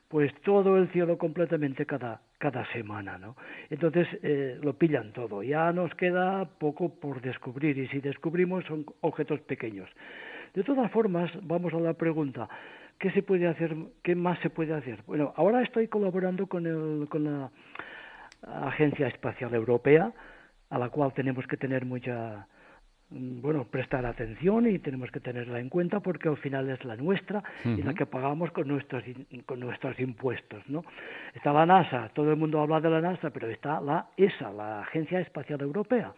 [0.08, 3.36] pues todo el cielo completamente cada, cada semana, ¿no?
[3.70, 8.86] Entonces eh, lo pillan todo, ya nos queda poco por descubrir y si descubrimos son
[9.02, 9.90] objetos pequeños.
[10.54, 12.48] De todas formas, vamos a la pregunta,
[13.00, 15.00] ¿qué se puede hacer, qué más se puede hacer?
[15.08, 17.52] Bueno, ahora estoy colaborando con, el, con la
[18.68, 20.12] Agencia Espacial Europea,
[20.70, 22.48] a la cual tenemos que tener mucha
[23.12, 26.96] Mm, bueno, prestar atención y tenemos que tenerla en cuenta porque al final es la
[26.96, 29.04] nuestra y la que pagamos con nuestros
[29.46, 30.84] con nuestros impuestos, ¿no?
[31.36, 34.82] Está la NASA, todo el mundo habla de la NASA, pero está la ESA, la
[34.82, 36.14] Agencia Espacial Europea.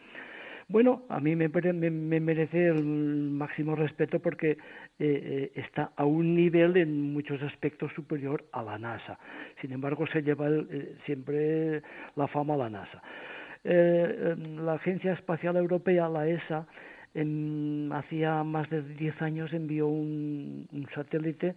[0.70, 4.58] Bueno, a mí me, me, merece el máximo respeto porque eh,
[5.00, 9.18] eh, está a un nivel en muchos aspectos superior a la NASA.
[9.62, 11.82] Sin embargo, se lleva eh, siempre
[12.18, 13.02] la fama a la NASA.
[13.64, 16.68] Eh, la Agencia Espacial Europea, la ESA,
[17.14, 21.56] en, hacía más de 10 años envió un, un satélite,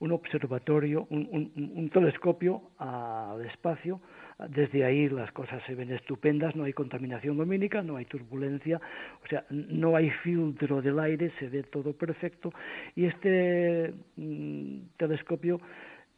[0.00, 4.00] un observatorio, un, un, un, telescopio al espacio.
[4.48, 8.80] Desde ahí las cosas se ven estupendas, no hay contaminación lumínica, no hay turbulencia,
[9.24, 12.52] o sea, no hay filtro del aire, se ve todo perfecto.
[12.96, 15.60] Y este mm, telescopio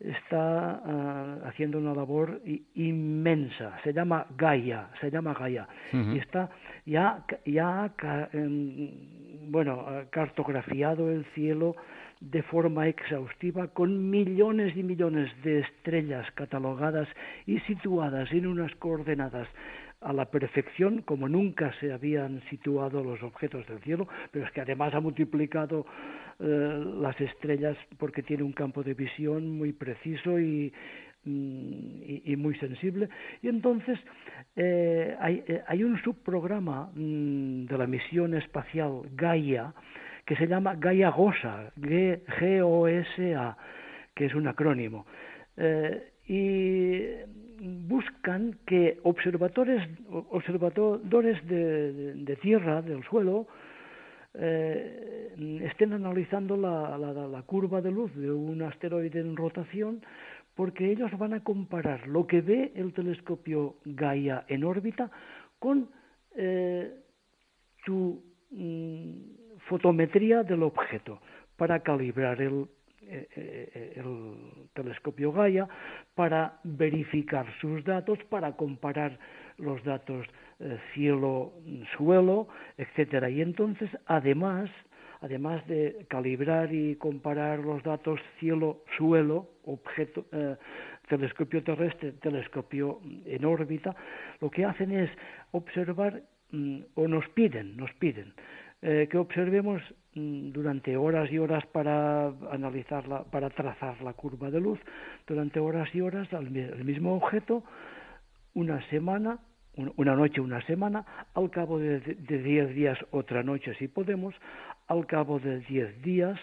[0.01, 2.41] está uh, haciendo una labor
[2.75, 6.17] inmensa, se llama Gaia, se llama Gaia, uh -huh.
[6.17, 6.51] y está
[6.85, 7.93] ya, ya
[8.35, 8.91] um,
[9.51, 11.77] bueno, cartografiado el cielo
[12.21, 17.09] de forma exhaustiva con millones y millones de estrellas catalogadas
[17.47, 19.49] y situadas en unas coordenadas
[20.05, 24.61] a la perfección como nunca se habían situado los objetos del cielo, pero es que
[24.61, 25.87] además ha multiplicado
[26.39, 30.73] eh, las estrellas porque tiene un campo de visión muy preciso y,
[31.25, 33.09] mm, muy sensible.
[33.43, 33.99] Y entonces
[34.57, 39.73] eh, hay, eh, hay, un subprograma mm, de la misión espacial Gaia
[40.25, 43.57] que se llama Gaia GOSA, G-O-S-A,
[44.15, 45.07] que es un acrónimo.
[45.57, 47.35] Eh, y
[47.89, 53.47] buscan que observadores, observadores de, de, tierra, del suelo,
[54.35, 60.03] eh, estén analizando la, la, la, curva de luz de un asteroide en rotación
[60.57, 65.11] porque ellos van a comparar lo que ve el telescopio Gaia en órbita
[65.61, 65.89] con
[66.37, 66.95] eh,
[67.85, 71.21] su mm, fotometría del objeto
[71.57, 72.67] para calibrar el,
[73.03, 75.69] eh, eh, el telescopio Gaia,
[76.15, 79.19] para verificar sus datos, para comparar
[79.59, 80.27] los datos
[80.61, 83.31] eh, cielo-suelo, etcétera.
[83.31, 84.71] Y entonces, además,
[85.21, 90.27] además de calibrar y comparar los datos cielo-suelo, objeto,
[91.09, 93.95] telescopio terrestre, telescopio en órbita,
[94.41, 95.11] lo que hacen es
[95.53, 98.35] observar mm, o nos piden, nos piden
[98.87, 99.83] eh, que observemos
[100.15, 104.79] mm, durante horas y horas para analizarla, para trazar la curva de luz,
[105.27, 107.65] durante horas y horas el mismo objeto,
[108.53, 109.39] una semana
[109.97, 111.05] una noche, una semana,
[111.35, 114.35] al cabo de, de diez días otra noche si podemos,
[114.87, 116.39] al cabo de diez días,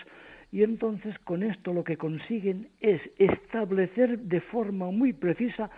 [0.51, 5.69] y entonces con esto lo que consiguen es establecer de forma muy precisa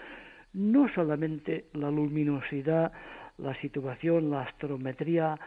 [0.53, 2.91] no solamente la luminosidad,
[3.37, 5.39] la situación, la astrometría,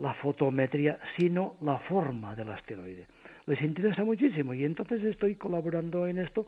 [0.00, 3.06] la fotometría, sino la forma del asteroide.
[3.46, 6.46] Les interesa muchísimo y entonces estoy colaborando en esto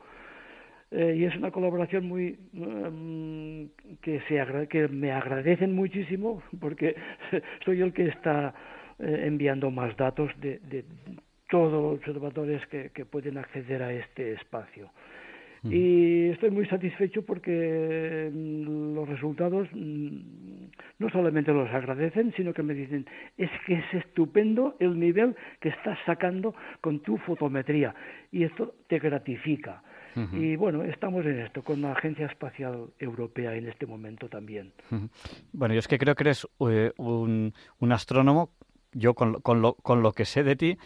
[0.91, 6.95] eh, y es una colaboración muy mm, que se que me agradecen muchísimo porque
[7.65, 8.55] soy el que está
[8.99, 10.85] eh, enviando más datos de, de
[11.49, 14.91] todos los observadores que, que pueden acceder a este espacio.
[15.65, 20.19] Y estoy muy satisfecho porque mm, los resultados mm,
[20.99, 23.07] no solamente los agradecen, sino que me dicen,
[23.37, 27.95] es que es estupendo el nivel que estás sacando con tu fotometría
[28.33, 29.83] y esto te gratifica.
[30.15, 34.71] Y bueno, estamos en esto, con la Agencia Espacial Europea en este momento también.
[35.53, 38.51] Bueno, yo es que creo que eres eh, un, un, astrónomo,
[38.93, 40.77] yo con, con, lo, con lo que sé de ti,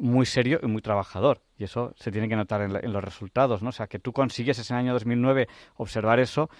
[0.00, 1.42] muy serio y muy trabajador.
[1.56, 3.68] Y eso se tiene que notar en, los resultados, ¿no?
[3.68, 6.50] O sea, que tú consigues en el año 2009 observar eso,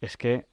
[0.00, 0.46] es que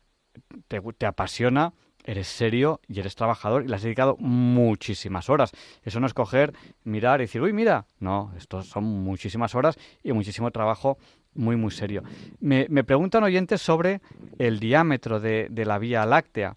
[0.68, 1.74] te, te apasiona,
[2.06, 5.52] eres serio y eres trabajador y le has dedicado muchísimas horas.
[5.84, 7.86] Eso no es coger, mirar y decir, uy, mira.
[8.00, 10.98] No, esto son muchísimas horas y muchísimo trabajo
[11.34, 12.04] muy, muy serio.
[12.40, 14.02] Me, me preguntan oyentes sobre
[14.38, 16.56] el diámetro de, de la Vía Láctea.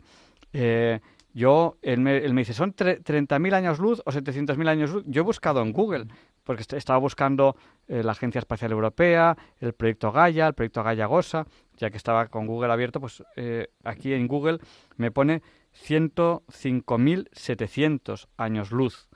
[0.53, 1.01] Eh,
[1.33, 5.05] yo, él me, dice, ¿son 30.000 años luz o 700.000 años luz?
[5.07, 6.09] Yo he buscado en Google,
[6.43, 7.55] porque estaba buscando
[7.87, 12.27] eh, la Agencia Espacial Europea, el proyecto Gaia, el proyecto Gaia Gosa, ya que estaba
[12.27, 14.59] con Google abierto, pues eh, aquí en Google
[14.97, 15.43] me pone
[15.87, 19.09] 105.700 años luz.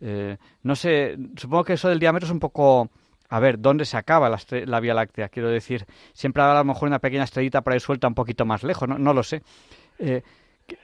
[0.00, 2.88] Eh, no sé, supongo que eso del diámetro es un poco...
[3.30, 5.28] A ver, ¿dónde se acaba la, la, Vía Láctea?
[5.28, 8.46] Quiero decir, siempre habrá a lo mejor una pequeña estrellita por ahí suelta un poquito
[8.46, 9.42] más lejos, no, no lo sé.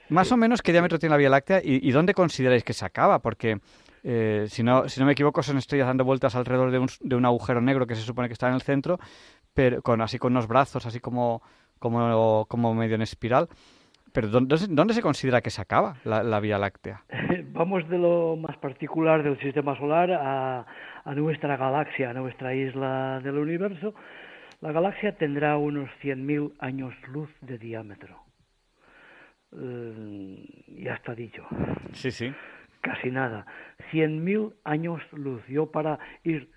[0.09, 3.19] Más o menos, ¿qué diámetro tiene la Vía Láctea y, dónde consideráis que se acaba?
[3.19, 3.59] Porque,
[4.03, 7.15] eh, si, no, si no me equivoco, son estrellas dando vueltas alrededor de un, de
[7.15, 8.99] un agujero negro que se supone que está en el centro,
[9.53, 11.41] pero con así con unos brazos, así como,
[11.79, 13.49] como, como medio en espiral.
[14.13, 17.03] Pero ¿dónde, ¿dónde, se considera que se acaba la, Vía Láctea?
[17.51, 20.65] Vamos de lo más particular del sistema solar a,
[21.03, 23.93] a, nuestra galaxia, a nuestra isla del universo.
[24.61, 28.24] La galaxia tendrá unos 100.000 años luz de diámetro.
[29.57, 31.45] Eh, ya está dicho.
[31.93, 32.33] Sí, sí.
[32.81, 33.45] Casi nada.
[33.91, 35.45] Cien mil años luz.
[35.47, 36.49] Yo para ir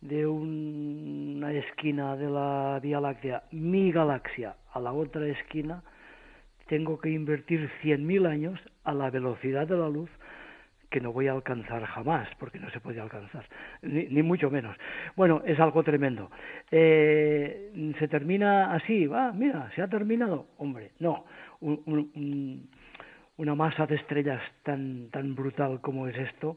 [0.00, 5.82] de una esquina de la Vía Láctea, mi galaxia, a la otra esquina,
[6.68, 10.10] tengo que invertir cien mil años a la velocidad de la luz
[10.90, 13.44] que no voy a alcanzar jamás, porque no se puede alcanzar,
[13.82, 14.76] ni, ni mucho menos.
[15.16, 16.30] Bueno, es algo tremendo.
[16.70, 19.06] Eh, ¿Se termina así?
[19.06, 20.46] Va, mira, se ha terminado.
[20.58, 21.24] Hombre, no
[21.60, 26.56] una masa de estrellas tan, tan brutal como es esto,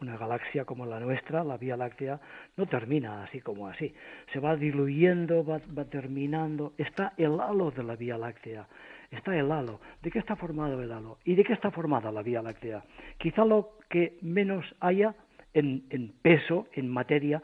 [0.00, 2.20] una galaxia como la nuestra, la Vía Láctea,
[2.56, 3.94] no termina así como así.
[4.32, 6.72] Se va diluyendo, va, va, terminando.
[6.76, 8.66] Está el halo de la Vía Láctea.
[9.10, 9.80] Está el halo.
[10.02, 11.18] ¿De qué está formado el halo?
[11.24, 12.82] ¿Y de qué está formada la Vía Láctea?
[13.18, 15.14] Quizá lo que menos haya
[15.54, 17.42] en, en peso, en materia,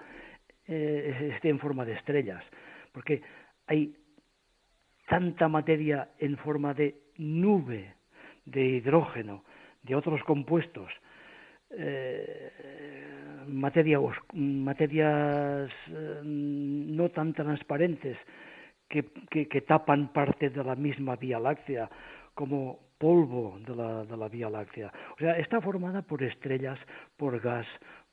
[0.66, 2.42] eh, esté en forma de estrellas.
[2.92, 3.22] Porque
[3.66, 3.94] hay
[5.08, 7.94] tanta materia en forma de nube
[8.44, 9.44] de hidrógeno,
[9.82, 10.90] de otros compuestos,
[11.70, 12.50] eh,
[13.46, 14.14] materias
[15.88, 18.16] eh, no tan transparentes
[18.88, 21.90] que, que, tapan parte de la misma Vía Láctea,
[22.34, 24.90] como polvo de la, de la Vía Láctea.
[25.14, 26.78] O sea, está formada por estrellas,
[27.18, 27.66] por gas,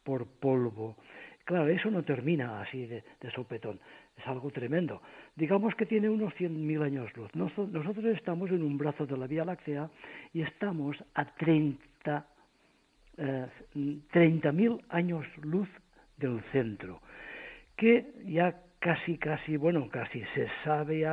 [0.03, 0.97] por polvo.
[1.45, 3.79] Claro, eso no termina así de, de sopetón
[4.17, 5.01] es algo tremendo.
[5.35, 7.33] Digamos que tiene unos 100.000 años luz.
[7.35, 9.89] Nosotros estamos en un brazo de la Vía Láctea
[10.33, 12.25] y estamos a 30
[13.17, 15.69] eh, 30.000 años luz
[16.17, 17.01] del centro,
[17.77, 21.05] que ya casi, casi, bueno, casi se sabe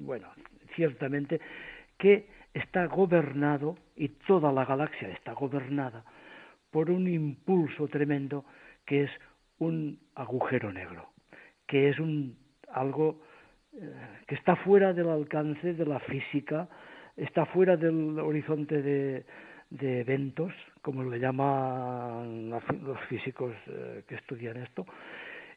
[0.00, 0.28] bueno,
[0.74, 1.40] ciertamente,
[1.98, 6.04] que está gobernado, y toda la galaxia está gobernada,
[6.70, 8.44] por un impulso tremendo
[8.86, 9.10] que es
[9.58, 11.13] un agujero negro
[11.66, 12.36] que es un,
[12.72, 13.20] algo
[13.72, 13.92] eh,
[14.26, 16.68] que está fuera del alcance de la física,
[17.16, 19.24] está fuera del horizonte de,
[20.00, 20.52] eventos,
[20.82, 24.86] como le llaman los físicos eh, que estudian esto,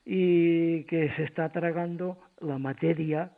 [0.06, 3.32] y que se está tragando la materia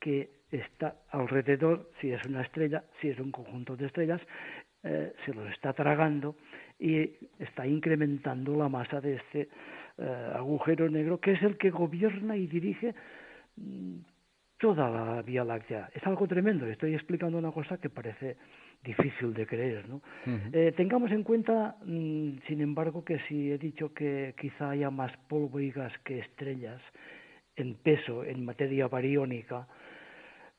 [0.00, 4.20] que está alrededor, si es una estrella, si es un conjunto de estrellas,
[4.82, 6.36] eh, se lo está tragando
[6.78, 9.48] y está incrementando la masa de este
[9.98, 12.94] eh, agujero negro, que es el que gobierna y dirige
[13.56, 13.96] mm,
[14.58, 15.90] toda la Vía Láctea.
[15.94, 16.66] Es algo tremendo.
[16.66, 18.36] Estoy explicando una cosa que parece
[18.82, 19.88] difícil de creer.
[19.88, 20.00] ¿no?
[20.52, 25.16] eh, tengamos en cuenta, mm, sin embargo, que si he dicho que quizá haya más
[25.28, 26.80] polvo y gas que estrellas
[27.56, 29.66] en peso, en materia bariónica,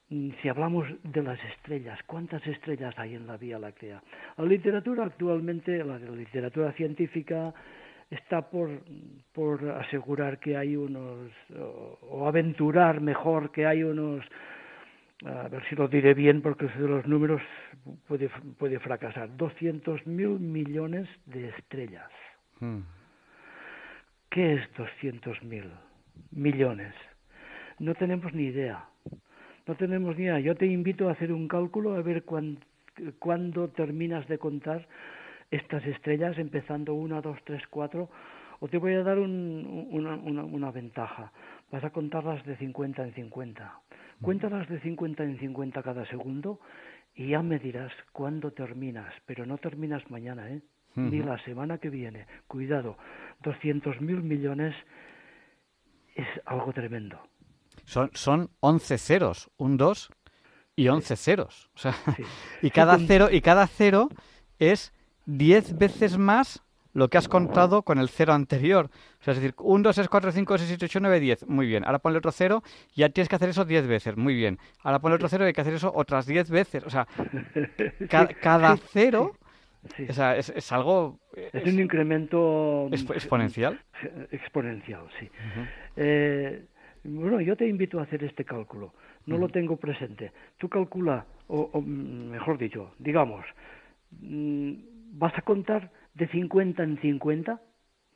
[0.09, 4.01] mm, si hablamos de las estrellas, ¿cuántas estrellas hay en la Vía Láctea?
[4.37, 7.53] La literatura actualmente, la literatura científica,
[8.09, 8.69] está por,
[9.33, 14.25] por asegurar que hay unos, o, o aventurar mejor que hay unos,
[15.25, 17.41] a ver si lo diré bien porque de los números
[18.07, 22.09] puede, puede fracasar, 200 mil millones de estrellas.
[22.59, 22.79] Mm.
[24.29, 25.65] ¿Qué es 200 mil
[26.31, 26.93] millones?
[27.79, 28.85] No tenemos ni idea.
[29.67, 30.39] No tenemos ni idea.
[30.39, 32.59] Yo te invito a hacer un cálculo a ver cuán-
[33.19, 34.87] cuándo terminas de contar
[35.51, 38.09] estas estrellas, empezando una, dos, tres, cuatro.
[38.59, 41.31] O te voy a dar un- una, una, una ventaja.
[41.71, 43.79] Vas a contarlas de 50 en 50.
[44.21, 46.59] Cuéntalas de 50 en 50 cada segundo
[47.13, 49.13] y ya me dirás cuándo terminas.
[49.27, 50.61] Pero no terminas mañana, ¿eh?
[50.95, 52.25] Ni la semana que viene.
[52.47, 52.97] Cuidado.
[53.43, 54.73] 200 mil millones
[56.15, 57.19] es algo tremendo.
[57.85, 60.09] Son, son 11 ceros, un 2
[60.75, 61.69] y 11 ceros.
[61.75, 62.23] O sea, Sí.
[62.63, 64.09] y cada cero y cada cero
[64.57, 64.91] es
[65.27, 66.63] 10 veces más
[66.93, 68.89] lo que has contado con el cero anterior.
[69.21, 71.47] O sea, es decir, 1, 2, 3, 4, 5, 6, 7, 8, 9, 10.
[71.47, 71.85] Muy bien.
[71.85, 72.63] Ahora ponle otro cero
[72.95, 74.17] y ya tienes que hacer eso 10 veces.
[74.17, 74.57] Muy bien.
[74.81, 76.83] Ahora ponle otro cero y hay que hacer eso otras 10 veces.
[76.85, 77.07] O sea,
[78.09, 79.33] ca- cada cero
[79.95, 80.05] Sí.
[80.09, 83.79] o sea, es, es algo eh, Es un incremento expo- exponencial.
[84.31, 85.29] exponencial, sí.
[85.95, 86.65] Eh,
[87.05, 88.93] bueno, yo te invito a hacer este cálculo.
[89.27, 90.33] No lo tengo presente.
[90.57, 93.45] Tú calcula, o, o, mm, mejor dicho, digamos,
[94.19, 94.73] mm,
[95.17, 97.59] vas a contar de 50 en 50,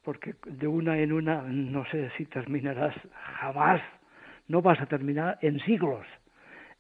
[0.04, 2.96] porque de una en una no sé si terminarás
[3.40, 3.82] jamás.
[4.48, 6.06] No vas a terminar en siglos.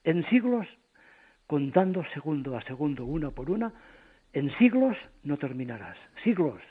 [0.03, 0.67] En siglos,
[1.47, 3.73] contando segundo a segundo, una por una,
[4.33, 5.97] en siglos no terminarás.
[6.23, 6.61] Siglos.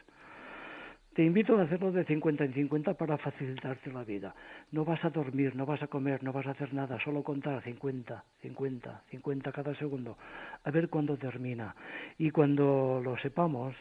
[1.20, 4.34] Te invito a hacerlo de 50 en 50 para facilitarte la vida.
[4.72, 7.62] No vas a dormir, no vas a comer, no vas a hacer nada, solo contar
[7.62, 10.16] 50, 50, 50 cada segundo.
[10.64, 11.76] A ver cuándo termina.
[12.16, 13.74] Y cuando lo sepamos,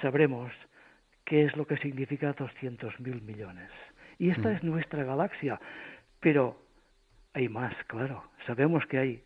[0.00, 0.52] sabremos
[1.24, 3.72] qué es lo que significa 200.000 millones.
[4.16, 5.58] Y esta es nuestra galaxia.
[6.20, 6.62] Pero
[7.32, 8.22] hay más, claro.
[8.46, 9.22] Sabemos que hay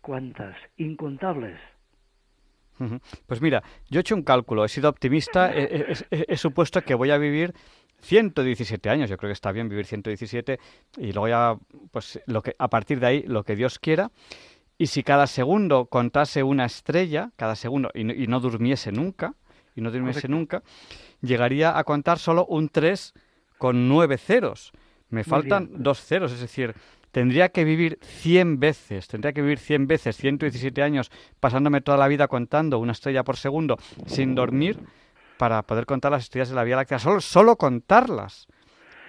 [0.00, 1.58] cuántas, incontables.
[3.26, 6.82] Pues mira, yo he hecho un cálculo, he sido optimista, he, he- he- he supuesto
[6.82, 7.54] que voy a vivir
[8.00, 10.58] 117 años, yo creo que está bien vivir 117
[10.96, 11.56] y luego ya,
[11.92, 14.10] pues lo que, a partir de ahí, lo que Dios quiera.
[14.78, 19.34] Y si cada segundo contase una estrella, cada segundo, y no, y no durmiese nunca,
[19.76, 20.36] y no durmiese Correcto.
[20.36, 20.62] nunca,
[21.20, 23.14] llegaría a contar solo un 3
[23.58, 24.72] con 9 ceros.
[25.08, 25.82] Me faltan bien.
[25.84, 26.74] dos ceros, es decir,
[27.12, 32.08] tendría que vivir 100 veces, tendría que vivir 100 veces, 117 años, pasándome toda la
[32.08, 34.78] vida contando una estrella por segundo sin dormir
[35.38, 38.48] para poder contar las estrellas de la Vía Láctea, solo, solo contarlas.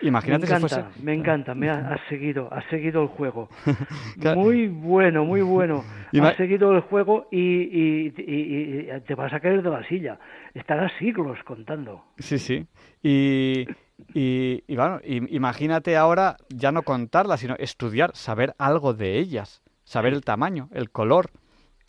[0.01, 1.03] Imagínate me si encanta, fuese...
[1.05, 3.47] me encanta, me ha- has seguido, has seguido el juego.
[4.19, 4.41] Claro.
[4.41, 5.85] Muy bueno, muy bueno.
[6.11, 9.87] Ima- Has seguido el juego y, y- y- y te vas a caer de la
[9.87, 10.19] silla.
[10.53, 12.03] Estarás siglos contando.
[12.19, 12.67] Sí, sí.
[13.01, 13.65] Y,
[14.13, 20.13] y, y bueno, imagínate ahora ya no contarlas, sino estudiar, saber algo de ellas, saber
[20.13, 21.29] el tamaño, el color,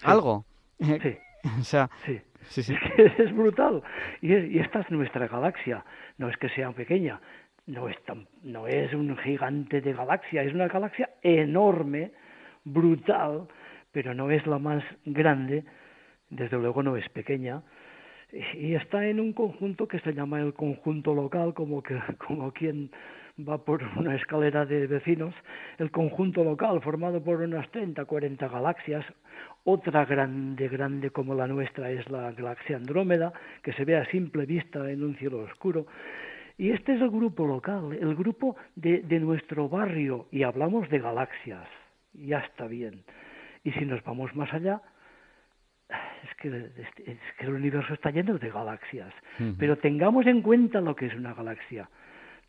[0.02, 0.44] algo.
[0.78, 1.16] Sí,
[1.60, 2.20] O sea, sí.
[2.48, 2.74] sí, sí.
[3.18, 3.82] Es brutal.
[4.20, 5.84] Y, es- y esta es nuestra galaxia.
[6.18, 7.20] No es que sea pequeña,
[7.66, 12.12] no es, tan- no es un gigante de galaxia, es una galaxia enorme,
[12.64, 13.46] brutal,
[13.92, 15.64] pero no es la más grande,
[16.30, 17.62] desde luego no es pequeña,
[18.54, 22.90] y está en un conjunto que se llama el conjunto local, como, que, como quien
[23.38, 25.34] va por una escalera de vecinos,
[25.78, 29.04] el conjunto local formado por unas 30, 40 galaxias,
[29.64, 33.32] otra grande, grande como la nuestra es la galaxia Andrómeda,
[33.62, 35.86] que se ve a simple vista en un cielo oscuro.
[36.56, 41.00] Y este es el grupo local, el grupo de, de nuestro barrio, y hablamos de
[41.00, 41.66] galaxias,
[42.12, 43.02] ya está bien.
[43.64, 44.80] Y si nos vamos más allá,
[45.88, 49.12] es que, es que el universo está lleno de galaxias.
[49.58, 51.88] Pero tengamos en cuenta lo que es una galaxia.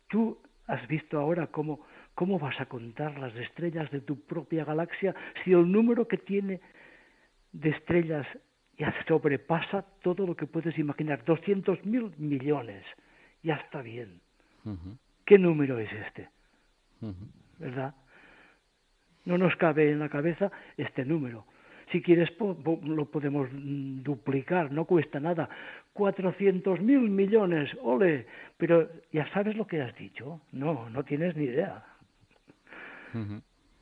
[0.08, 5.14] Tú has visto ahora cómo, cómo vas a contar las estrellas de tu propia galaxia
[5.44, 6.60] si el número que tiene
[7.52, 8.26] de estrellas
[8.78, 11.24] ya sobrepasa todo lo que puedes imaginar.
[11.24, 12.84] 200 mil millones.
[13.42, 14.20] Ya está bien.
[15.24, 16.28] ¿Qué número es este?
[17.58, 17.94] ¿Verdad?
[19.24, 21.46] No nos cabe en la cabeza este número.
[21.92, 25.48] Si quieres po- po- lo podemos mm, duplicar, no cuesta nada.
[25.92, 28.26] 400 mil millones, ole.
[28.56, 30.40] Pero ya sabes lo que has dicho.
[30.52, 31.84] No, no tienes ni idea.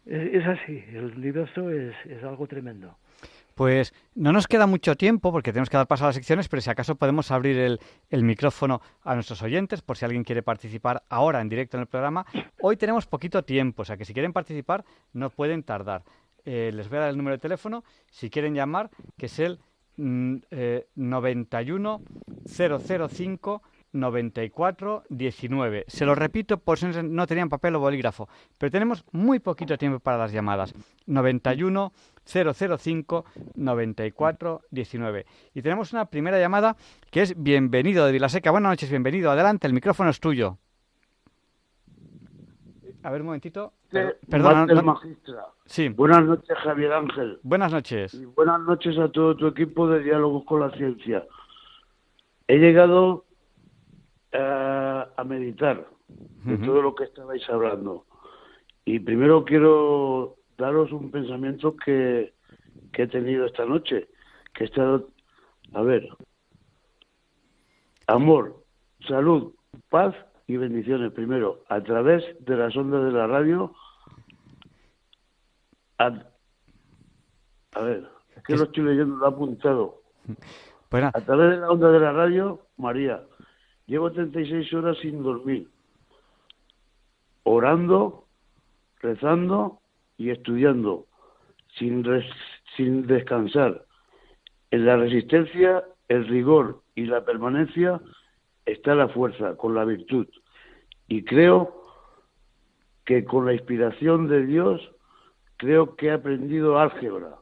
[0.07, 2.97] Es, es así, el universo es, es algo tremendo.
[3.55, 6.61] Pues no nos queda mucho tiempo porque tenemos que dar paso a las secciones, pero
[6.61, 7.79] si acaso podemos abrir el,
[8.11, 11.87] el micrófono a nuestros oyentes por si alguien quiere participar ahora en directo en el
[11.87, 12.27] programa.
[12.61, 16.03] Hoy tenemos poquito tiempo, o sea que si quieren participar no pueden tardar.
[16.45, 19.59] Eh, les voy a dar el número de teléfono si quieren llamar, que es el
[19.97, 22.03] mm, eh, 91
[22.47, 23.63] 005
[23.95, 25.85] 94 19.
[25.87, 28.29] Se lo repito por si no tenían papel o bolígrafo,
[28.59, 30.75] pero tenemos muy poquito tiempo para las llamadas.
[31.07, 31.93] 91
[32.25, 33.25] 005
[33.55, 35.27] 94 19.
[35.55, 36.77] Y tenemos una primera llamada
[37.11, 38.51] que es bienvenido de Vilaseca.
[38.51, 39.31] Buenas noches, bienvenido.
[39.31, 40.59] Adelante, el micrófono es tuyo.
[43.05, 43.75] A ver, un momentito.
[44.31, 44.67] Perdón,
[45.67, 45.91] Sí.
[45.91, 47.39] Buenas noches, Javier Ángel.
[47.43, 48.15] Buenas noches.
[48.15, 51.27] Y buenas noches a todo tu equipo de Diálogos con la Ciencia.
[52.49, 53.27] He llegado
[54.33, 55.87] eh, a meditar
[56.45, 58.07] de todo lo que estabais hablando.
[58.87, 62.33] Y primero quiero daros un pensamiento que,
[62.91, 64.09] que he tenido esta noche,
[64.55, 65.11] que he estado,
[65.75, 66.09] a ver,
[68.07, 68.65] amor,
[69.07, 69.53] salud,
[69.91, 70.15] paz
[70.47, 73.73] y bendiciones primero a través de las ondas de la radio.
[75.99, 76.11] A,
[77.81, 80.03] ver, es que lo estoy leyendo, lo he apuntado.
[80.93, 83.25] A través de la onda de la radio, María,
[83.87, 85.69] llevo 36 horas sin dormir,
[87.43, 88.27] orando,
[89.01, 89.81] rezando
[90.17, 91.07] y estudiando,
[91.77, 92.05] sin,
[92.77, 93.85] sin descansar.
[94.71, 98.01] En la resistencia, el rigor y la permanencia
[98.65, 100.27] está la fuerza, con la virtud.
[101.09, 101.83] Y creo
[103.05, 104.81] que con la inspiración de Dios,
[105.57, 107.37] creo que he aprendido álgebra.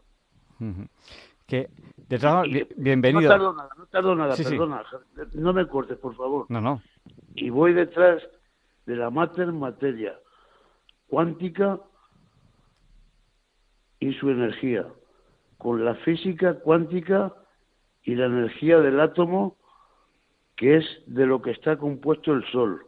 [1.46, 1.70] Que,
[2.08, 3.22] de bienvenido.
[3.22, 4.84] No tardo nada, no tardo nada, perdona.
[5.34, 6.46] No me cortes, por favor.
[6.48, 6.82] No, no.
[7.34, 8.22] Y voy detrás
[8.86, 10.18] de la mater materia
[11.08, 11.78] cuántica
[14.00, 14.86] y su energía,
[15.58, 17.32] con la física cuántica
[18.02, 19.56] y la energía del átomo
[20.56, 22.86] que es de lo que está compuesto el Sol,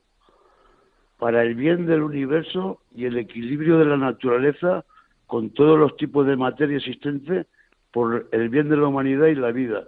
[1.18, 4.84] para el bien del universo y el equilibrio de la naturaleza
[5.26, 7.46] con todos los tipos de materia existente
[7.92, 9.84] por el bien de la humanidad y la vida,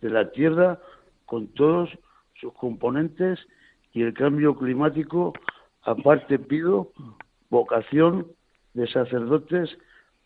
[0.00, 0.78] de la Tierra
[1.24, 1.90] con todos
[2.34, 3.38] sus componentes
[3.92, 5.32] y el cambio climático,
[5.82, 6.92] aparte pido
[7.50, 8.26] vocación
[8.74, 9.76] de sacerdotes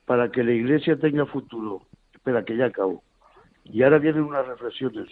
[0.07, 1.83] para que la Iglesia tenga futuro.
[2.13, 3.03] Espera, que ya acabo.
[3.65, 5.09] Y ahora vienen unas reflexiones.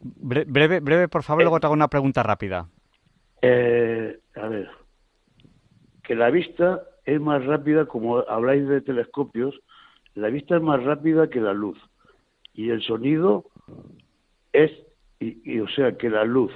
[0.00, 2.68] Breve, breve, por favor, luego te hago una pregunta rápida.
[3.42, 4.68] Eh, a ver,
[6.02, 9.58] que la vista es más rápida, como habláis de telescopios,
[10.14, 11.78] la vista es más rápida que la luz.
[12.54, 13.44] Y el sonido
[14.52, 14.72] es,
[15.20, 16.52] y, o sea, que la luz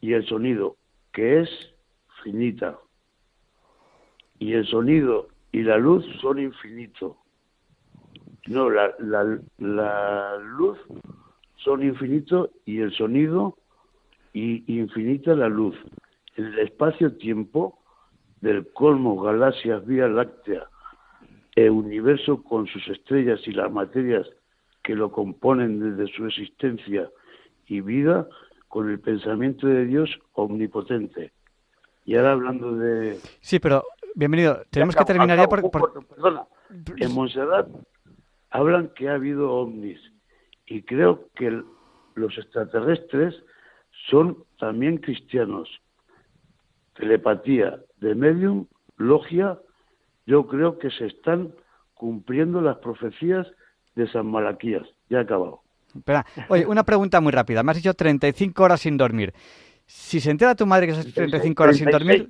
[0.00, 0.76] y el sonido,
[1.12, 1.74] que es
[2.22, 2.78] finita.
[4.38, 7.16] Y el sonido y la luz son infinitos.
[8.46, 10.78] No, la, la, la luz
[11.62, 13.56] son infinitos y el sonido
[14.32, 15.76] y infinita la luz.
[16.36, 17.78] En el espacio-tiempo
[18.40, 20.68] del cosmos, galaxias, Vía Láctea,
[21.56, 24.26] el universo con sus estrellas y las materias
[24.82, 27.10] que lo componen desde su existencia
[27.66, 28.26] y vida,
[28.68, 31.32] con el pensamiento de Dios omnipotente.
[32.04, 33.18] Y ahora hablando de...
[33.40, 33.84] Sí, pero
[34.14, 34.62] bienvenido.
[34.70, 35.68] Tenemos que terminar ya porque...
[35.68, 36.46] Perdona,
[36.96, 37.68] en Montserrat
[38.50, 40.00] hablan que ha habido ovnis
[40.70, 41.62] y creo que
[42.14, 43.34] los extraterrestres
[44.08, 45.68] son también cristianos.
[46.94, 48.66] Telepatía de medium,
[48.96, 49.58] logia,
[50.26, 51.52] yo creo que se están
[51.94, 53.48] cumpliendo las profecías
[53.96, 54.86] de San Malaquías.
[55.08, 55.60] Ya he acabado.
[55.94, 57.64] Espera, oye, una pregunta muy rápida.
[57.64, 59.34] Me has dicho 35 horas sin dormir.
[59.86, 62.28] Si se entera tu madre que es 35 horas sin dormir...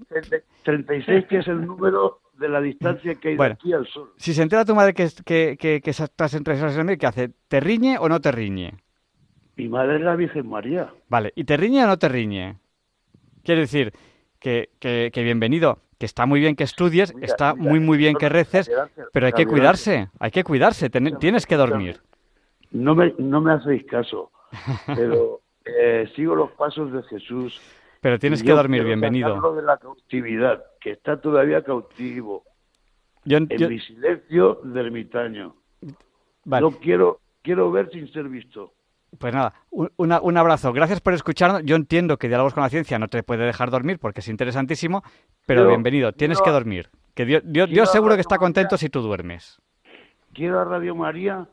[0.62, 4.12] 36, que es el número de la distancia que hay de aquí al sol.
[4.16, 7.30] Si se entera tu madre que, que, que, que estás entre esas ¿qué hace?
[7.48, 8.78] ¿Te riñe o no te riñe?
[9.56, 10.90] Mi madre es la Virgen María.
[11.10, 12.56] Vale, ¿y te riñe o no te riñe?
[13.44, 13.92] Quiero decir
[14.38, 18.70] que, que, bienvenido, que está muy bien que estudies, está muy muy bien que reces,
[19.12, 22.00] pero hay que cuidarse, hay que cuidarse, tienes que dormir.
[22.70, 24.30] No me, no me hacéis caso,
[24.86, 27.60] pero eh, sigo los pasos de Jesús
[28.00, 29.54] pero tienes que dormir, bienvenido.
[29.54, 32.44] de la cautividad, que está todavía cautivo.
[33.24, 35.54] en mi silencio de ermitaño.
[36.44, 38.72] No quiero, quiero ver sin ser visto.
[39.18, 40.72] Pues nada, un, un, abrazo.
[40.72, 41.62] Gracias por escucharnos.
[41.64, 45.02] Yo entiendo que Diálogos con la Ciencia no te puede dejar dormir porque es interesantísimo,
[45.46, 46.88] pero bienvenido, tienes que dormir.
[47.14, 49.60] Que Dios, Dios, seguro que está contento si tú duermes.
[50.32, 51.48] Quiero a Radio María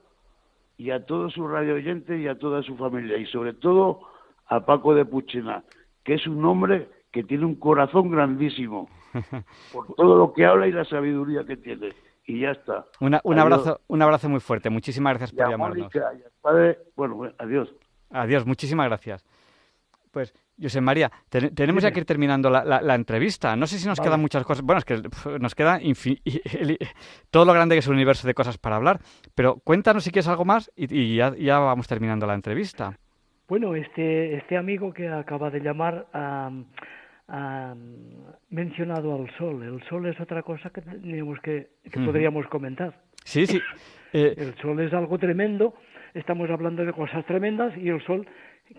[0.77, 4.01] y a todos sus radio oyentes y a toda su familia y sobre todo
[4.45, 5.63] a Paco de Puchena
[6.07, 8.89] que es un hombre que tiene un corazón grandísimo
[9.73, 11.93] por todo lo que habla y la sabiduría que tiene.
[12.25, 12.85] Y ya está.
[13.01, 14.69] un, abrazo, un abrazo muy fuerte.
[14.69, 15.91] Muchísimas gracias por llamarnos.
[16.95, 17.73] bueno, adiós.
[18.09, 19.25] Adiós, muchísimas gracias.
[20.11, 23.57] Pues, José María, tenemos ya que ir terminando la, entrevista.
[23.57, 24.63] No sé si nos quedan muchas cosas.
[24.63, 25.01] Bueno, es que
[25.39, 25.79] nos queda
[27.31, 29.01] todo lo grande que es el universo de cosas para hablar.
[29.35, 32.97] Pero cuéntanos si quieres algo más y, ya, ya vamos terminando la entrevista.
[33.47, 36.51] Bueno, este, este amigo que acaba de llamar ha,
[37.29, 37.75] ha
[38.49, 39.63] mencionado al sol.
[39.63, 42.93] El sol es otra cosa que tenemos que, que podríamos comentar.
[43.23, 43.59] Sí, sí.
[44.13, 45.73] Eh, El sol es algo tremendo,
[46.13, 48.25] estamos hablando de cosas tremendas y el sol,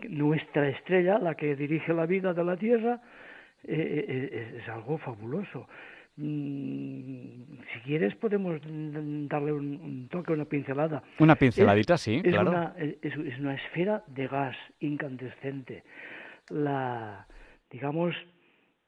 [0.09, 2.99] nuestra estrella, la que dirige la vida de la Tierra,
[3.65, 5.69] eh, eh, es algo fabuloso.
[6.21, 8.61] Mm, si quieres podemos
[9.29, 11.01] darle un, un toque, una pincelada.
[11.21, 12.51] una pinceladita, sí, Es claro.
[12.51, 15.85] una, es, es una esfera de gas incandescente.
[16.51, 17.25] La,
[17.71, 18.17] digamos,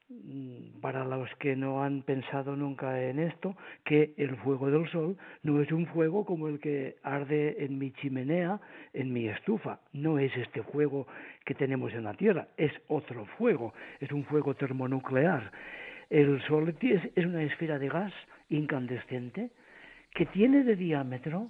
[0.09, 3.55] mm, para los que no han pensado nunca en esto,
[3.85, 7.91] que el fuego del sol no es un fuego como el que arde en mi
[7.91, 8.59] chimenea,
[8.93, 9.79] en mi estufa.
[9.93, 11.07] No es este fuego
[11.45, 15.49] que tenemos en la Tierra, es otro fuego, es un fuego termonuclear.
[16.11, 18.11] El sol es, una esfera de gas
[18.49, 19.49] incandescente
[20.13, 21.47] que tiene de diámetro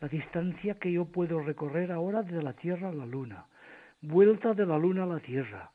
[0.00, 3.46] la distancia que yo puedo recorrer ahora de la Tierra a la Luna,
[4.02, 5.70] vuelta de la Luna a la Tierra,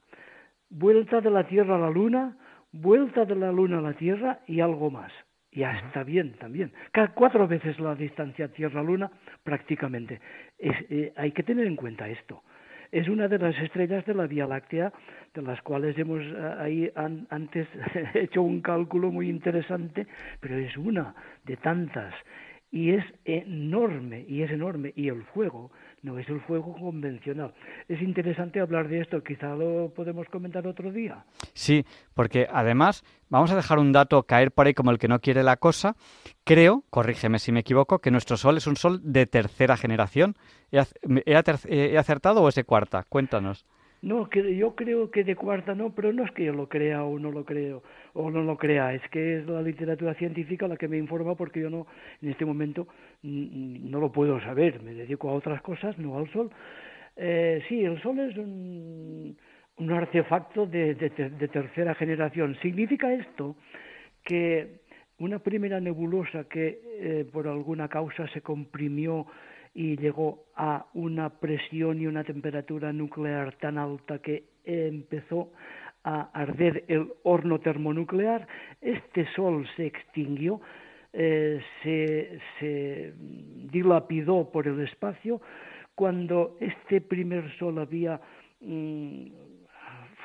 [0.70, 2.36] vuelta de la Tierra a la Luna,
[2.74, 5.14] vuelta de la Luna a la Tierra y algo más.
[5.54, 6.74] Ya está bien también.
[6.92, 9.10] Cada cuatro veces la distancia Tierra-Luna
[9.44, 10.20] prácticamente.
[10.58, 12.44] Es, eh, hay que tener en cuenta esto.
[12.92, 14.92] Es una de las estrellas de la Vía Láctea,
[15.36, 17.68] de las cuales hemos eh, ahí an- antes
[18.16, 20.08] hecho un cálculo muy interesante,
[20.40, 21.14] pero es una
[21.46, 22.14] de tantas.
[22.72, 25.72] Y es enorme, y es enorme, y el fuego
[26.02, 27.54] no es el fuego convencional.
[27.88, 31.26] Es interesante hablar de esto, quizá lo podemos comentar otro día.
[31.54, 35.20] Sí, porque además vamos a dejar un dato caer por ahí como el que no
[35.20, 35.96] quiere la cosa.
[36.44, 40.36] Creo, corrígeme si me equivoco, que nuestro Sol es un Sol de tercera generación.
[40.72, 43.04] ¿He, ac- he acertado o es de cuarta?
[43.10, 43.66] Cuéntanos.
[44.02, 47.04] No, que yo creo que de cuarta no, pero no es que yo lo crea
[47.04, 47.84] o no lo creo
[48.14, 51.60] o no lo crea, es que es la literatura científica la que me informa porque
[51.60, 51.86] yo no
[52.22, 52.88] en este momento
[53.22, 56.50] no lo puedo saber, me dedico a otras cosas, no al sol.
[57.16, 59.38] Eh, sí, el sol es un,
[59.78, 62.58] un artefacto de, de de tercera generación.
[62.62, 63.56] Significa esto
[64.24, 64.80] que
[65.20, 69.28] una primera nebulosa que eh, por alguna causa se comprimió
[69.74, 75.52] y llegó a una presión y una temperatura nuclear tan alta que empezó
[76.04, 78.48] a arder el horno termonuclear,
[78.82, 80.62] este sol se extinguió,
[81.14, 81.62] eh,
[82.60, 83.14] se,
[83.72, 85.42] dilapidó por el espacio,
[85.96, 88.20] cuando este primer sol había
[88.62, 89.28] mm,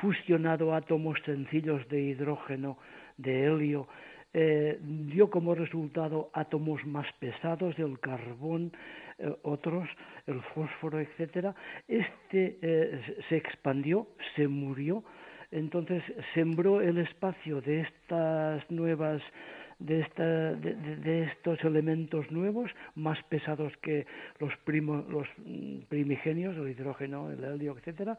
[0.01, 2.79] fusionado átomos sencillos de hidrógeno,
[3.17, 3.89] de helio,
[4.37, 8.73] eh, dio como resultado átomos más pesados, el carbón,
[9.19, 9.89] eh, otros,
[10.27, 11.55] el fósforo, etcétera.
[11.87, 15.05] Este eh, se expandió, se murió,
[15.53, 16.03] entonces
[16.35, 19.23] sembró el espacio de estas nuevas
[19.79, 24.07] de, esta, de, de, estos elementos nuevos más pesados que
[24.41, 25.29] los, primo, los
[25.89, 28.19] primigenios, el hidrógeno, el helio, etcétera.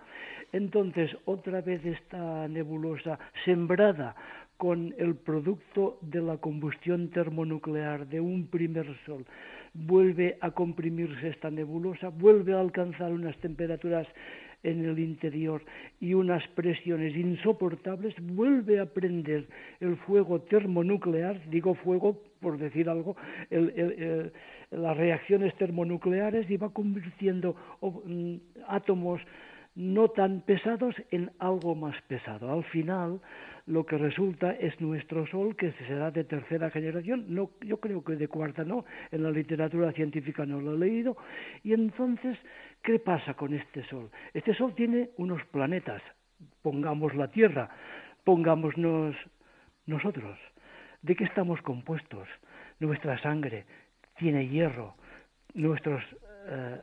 [0.51, 4.15] Entonces, otra vez esta nebulosa sembrada
[4.57, 9.25] con el producto de la combustión termonuclear de un primer sol,
[9.73, 14.07] vuelve a comprimirse esta nebulosa, vuelve a alcanzar unas temperaturas
[14.65, 15.63] en el interior
[15.99, 19.47] y unas presiones insoportables, vuelve a prender
[19.79, 23.15] el fuego termonuclear, digo fuego por decir algo,
[23.49, 24.33] el, el,
[24.71, 28.03] las reacciones termonucleares y va convirtiendo oh,
[28.67, 29.21] átomos
[29.75, 32.51] no tan pesados en algo más pesado.
[32.51, 33.19] Al final,
[33.67, 38.15] lo que resulta es nuestro Sol, que será de tercera generación, no, yo creo que
[38.15, 41.17] de cuarta no, en la literatura científica no lo he leído,
[41.63, 42.37] y entonces,
[42.85, 44.09] ¿qué pasa con este Sol?
[44.33, 46.01] Este Sol tiene unos planetas,
[46.61, 47.69] pongamos la Tierra,
[48.23, 49.15] pongámonos
[49.87, 50.37] nosotros,
[51.01, 52.27] ¿de qué estamos compuestos?
[52.79, 53.65] Nuestra sangre
[54.17, 54.95] tiene hierro,
[55.55, 56.03] nuestros
[56.47, 56.81] eh,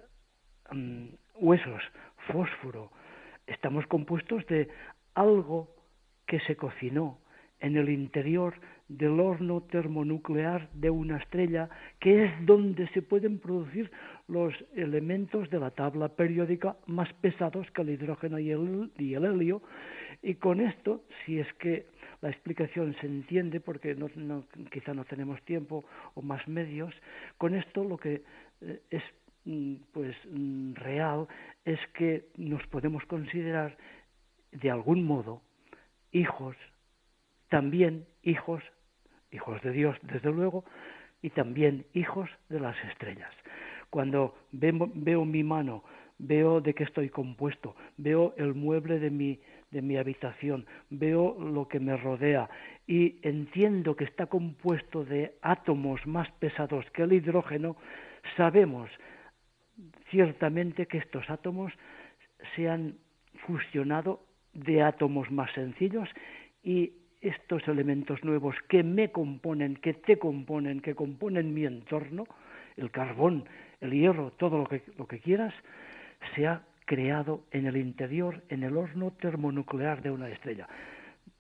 [0.72, 1.82] um, huesos,
[2.26, 2.90] fósforo,
[3.46, 4.68] estamos compuestos de
[5.14, 5.68] algo
[6.26, 7.18] que se cocinó
[7.60, 8.54] en el interior
[8.88, 13.90] del horno termonuclear de una estrella, que es donde se pueden producir
[14.28, 18.90] los elementos de la tabla periódica más pesados que el hidrógeno y el,
[19.24, 19.62] helio.
[20.22, 21.86] Y con esto, si es que
[22.20, 24.08] la explicación se entiende, porque no,
[24.70, 26.94] quizá no tenemos tiempo o más medios,
[27.36, 28.22] con esto lo que
[28.60, 29.02] eh, es
[29.92, 30.14] pues
[30.74, 31.26] real
[31.64, 33.76] es que nos podemos considerar
[34.52, 35.42] de algún modo
[36.12, 36.56] hijos,
[37.48, 38.62] también hijos,
[39.32, 40.64] hijos de Dios, desde luego,
[41.22, 43.32] y también hijos de las estrellas.
[43.92, 45.84] Cuando veo, mi mano,
[46.16, 49.38] veo de qué estoy compuesto, veo el mueble de mi,
[49.70, 52.48] de mi habitación, veo lo que me rodea
[52.86, 57.76] y entiendo que está compuesto de átomos más pesados que el hidrógeno,
[58.34, 58.88] sabemos
[60.10, 61.70] ciertamente que estos átomos
[62.56, 62.94] se han
[63.46, 64.24] fusionado
[64.54, 66.08] de átomos más sencillos
[66.64, 72.24] y estos elementos nuevos que me componen, que te componen, que componen mi entorno,
[72.78, 73.44] el carbón,
[73.82, 75.52] el hierro, todo lo que, lo que quieras,
[76.34, 80.68] se ha creado en el interior, en el horno termonuclear de una estrella.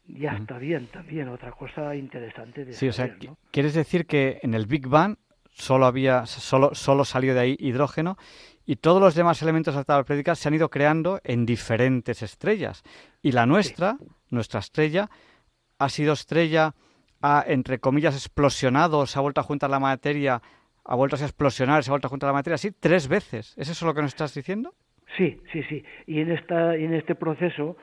[0.06, 3.16] Ya está bien también, otra cosa interesante de Sí, o sea,
[3.50, 5.16] ¿quieres decir que en el Big Bang
[5.50, 8.18] solo había, solo, solo salió de ahí hidrógeno
[8.66, 12.22] y todos los demás elementos de la tabla periódica se han ido creando en diferentes
[12.22, 12.82] estrellas.
[13.22, 13.96] Y la nuestra,
[14.30, 15.10] nuestra estrella,
[15.78, 16.74] ha sido estrella,
[17.20, 20.42] ha, entre comillas, explosionado, se ha vuelto a juntar la materia,
[20.84, 23.54] ha vuelto a explosionar, se ha vuelto a juntar la materia, así, tres veces.
[23.56, 24.74] ¿Es eso lo que nos estás diciendo?
[25.16, 25.84] Sí, sí, sí.
[26.06, 27.76] Y en, esta, en este proceso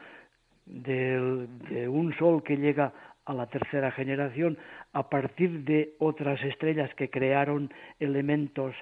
[0.66, 2.94] de, de un Sol que llega
[3.26, 4.58] a la tercera generación
[4.94, 8.76] a partir de otras estrellas que crearon elementos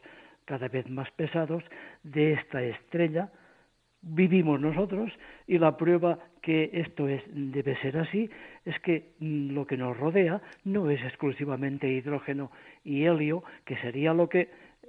[0.46, 1.64] cada vez más pesados,
[2.04, 3.30] de esta estrella
[4.02, 5.12] vivimos nosotros
[5.48, 8.30] y la prueba que esto es, debe ser así
[8.64, 12.52] es que mm, lo que nos rodea no es exclusivamente hidrógeno
[12.86, 14.48] y helio, que sería lo que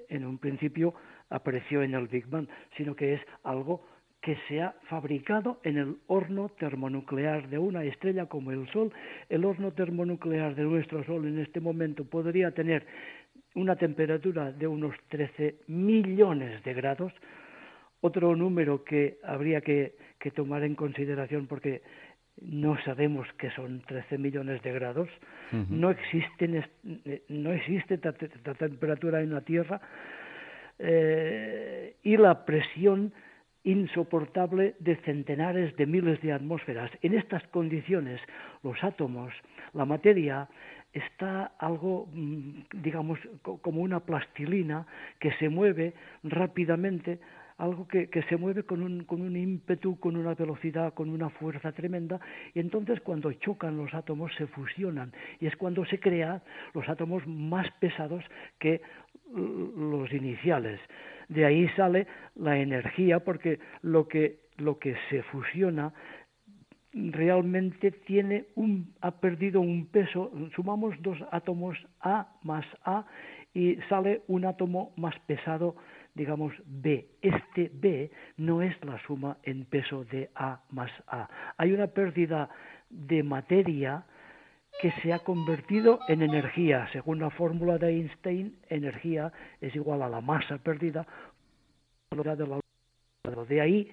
[0.09, 0.94] en un principio
[1.30, 2.46] apareció en el Big Bang,
[2.76, 3.84] sino que es algo
[4.20, 8.92] que se ha fabricado en el horno termonuclear de una estrella como el Sol.
[9.28, 12.86] El horno termonuclear de nuestro Sol en este momento podría tener
[13.56, 17.12] una temperatura de unos 13 millones de grados,
[18.01, 19.94] otro número que habría que,
[20.34, 21.82] tomar en consideración porque
[22.40, 25.09] no sabemos que son 13 millones de grados,
[25.70, 26.64] no, existen,
[27.28, 29.80] no existe esta, temperatura en la Tierra
[30.78, 33.12] eh, y la presión
[33.64, 36.90] insoportable de centenares de miles de atmósferas.
[37.03, 38.20] En estas condiciones,
[38.62, 39.32] los átomos,
[39.74, 40.49] la materia,
[40.92, 44.86] está algo, mm, digamos, como una plastilina
[45.18, 45.92] que se mueve
[46.22, 47.18] rápidamente,
[47.59, 52.20] algo que, se mueve con un, con ímpetu, con una velocidad, con una fuerza tremenda,
[52.54, 56.40] y entonces cuando chocan los átomos se fusionan, y es cuando se crean
[56.72, 58.24] los átomos más pesados
[58.59, 58.80] que
[59.34, 60.80] los iniciales.
[61.28, 62.06] De ahí sale
[62.36, 65.92] la energía, porque lo que, lo que se fusiona
[66.92, 73.04] realmente tiene un, ha perdido un peso, sumamos dos átomos A más A
[73.52, 75.76] y sale un átomo más pesado,
[76.18, 77.06] digamos B.
[77.22, 81.28] Este B no es la suma en peso de A más A.
[81.56, 82.50] Hay una pérdida
[82.90, 84.04] de materia
[84.80, 86.88] que se ha convertido en energía.
[86.92, 91.06] Según la fórmula de Einstein, energía es igual a la masa perdida
[93.48, 93.90] de ahí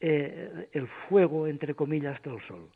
[0.00, 2.68] eh, el fuego, entre comillas, del Sol.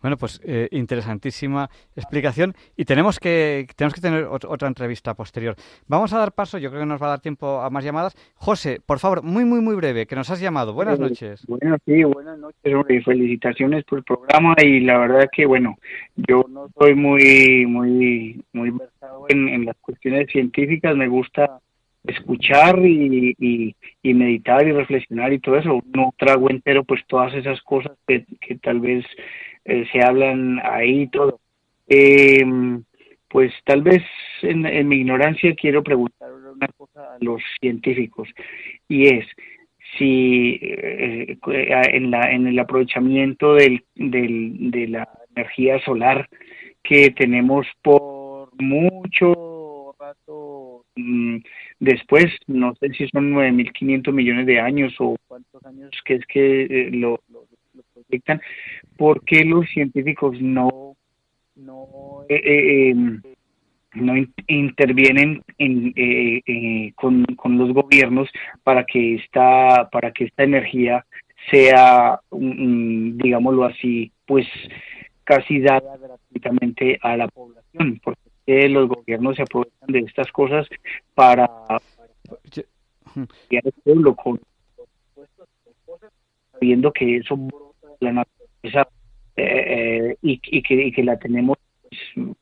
[0.00, 5.54] Bueno, pues eh, interesantísima explicación y tenemos que tenemos que tener otra entrevista posterior.
[5.86, 8.14] Vamos a dar paso, yo creo que nos va a dar tiempo a más llamadas.
[8.34, 10.72] José, por favor, muy muy muy breve, que nos has llamado.
[10.72, 11.44] Buenas noches.
[11.46, 15.76] Bueno, sí, buenas noches, felicitaciones por el programa y la verdad que bueno,
[16.16, 21.60] yo no soy muy muy muy versado en, en las cuestiones científicas, me gusta
[22.04, 25.80] escuchar y, y, meditar y reflexionar y todo eso.
[25.94, 29.04] No trago entero pues todas esas cosas que, que tal vez
[29.64, 31.40] eh, se hablan ahí todo.
[31.88, 32.44] Eh,
[33.28, 34.02] pues tal vez
[34.42, 38.28] en, en, mi ignorancia quiero preguntar una cosa a los científicos
[38.88, 39.26] y es
[39.96, 46.28] si eh, en, la, en el aprovechamiento del, del, de la energía solar
[46.82, 51.38] que tenemos por mucho rato mm,
[51.82, 56.62] Después, no sé si son 9.500 millones de años o cuántos años que es que
[56.62, 57.20] eh, lo,
[57.94, 58.40] proyectan,
[58.96, 60.96] ¿por qué los científicos no,
[61.56, 61.86] no,
[62.28, 63.22] eh, eh, em,
[63.94, 64.14] no
[64.46, 68.28] intervienen en, con, con los gobiernos
[68.62, 71.04] para que esta, para que esta energía
[71.50, 74.46] sea, digámoslo así, pues
[75.24, 78.00] casi dada gratuitamente a la población?
[78.02, 80.66] Porque que los gobiernos se aprovechan de estas cosas
[81.14, 81.48] para,
[83.14, 84.40] el pueblo con
[86.52, 87.38] sabiendo que eso
[88.10, 88.88] naturaleza
[89.36, 92.36] eh, y, que, la tenemos pues,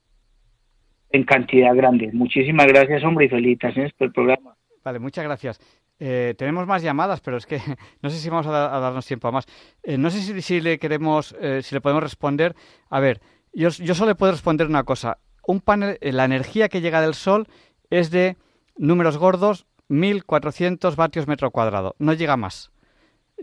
[1.11, 2.11] en cantidad grande.
[2.15, 4.57] Muchísimas gracias, hombre, y felicitaciones por el programa.
[4.83, 5.61] Vale, muchas gracias.
[5.99, 7.59] Eh, tenemos más llamadas, pero es que
[8.03, 9.47] no sé si vamos a, darnos tiempo a más.
[9.83, 12.55] Eh, no sé si, si le queremos, si le podemos responder.
[12.89, 13.21] A ver,
[13.53, 15.19] yo, yo solo le puedo responder una cosa
[15.51, 17.49] un panel, eh, la energía que llega del Sol
[17.91, 18.37] es de
[18.77, 22.71] números gordos 1400 vatios metro cuadrado, no llega más.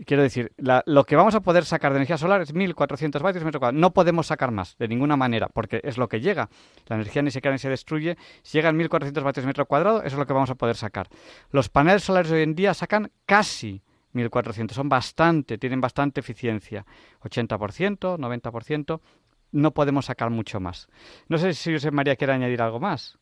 [0.06, 3.60] Quiero decir, lo que vamos a poder sacar de energía solar es 1400 vatios metro
[3.60, 3.80] cuadrado.
[3.80, 6.48] No podemos sacar más, de ninguna manera, porque es lo que llega.
[6.86, 8.16] La energía ni se crea ni se destruye.
[8.42, 11.08] Si llega a 1400 vatios metro cuadrado, eso es lo que vamos a poder sacar.
[11.50, 13.82] Los paneles solares hoy en día sacan casi
[14.12, 14.74] 1400.
[14.74, 16.86] Son bastante, tienen bastante eficiencia.
[17.22, 19.00] 80%, 90%.
[19.50, 20.88] No podemos sacar mucho más.
[21.28, 23.18] No sé si José María quiere añadir algo más.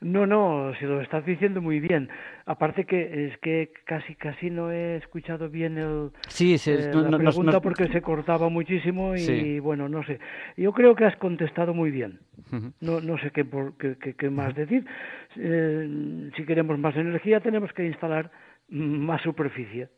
[0.00, 2.08] No, no, si lo estás diciendo muy bien.
[2.46, 7.18] Aparte que es que casi casi no he escuchado bien el, sí, sí, eh, la
[7.18, 10.18] pregunta porque se cortaba muchísimo y bueno, no sé.
[10.56, 12.20] Yo creo que has contestado muy bien.
[12.80, 14.84] No no sé qué, por, qué, qué, más decir.
[15.36, 18.30] Eh, si queremos más energía tenemos que instalar
[18.70, 19.88] más superficie.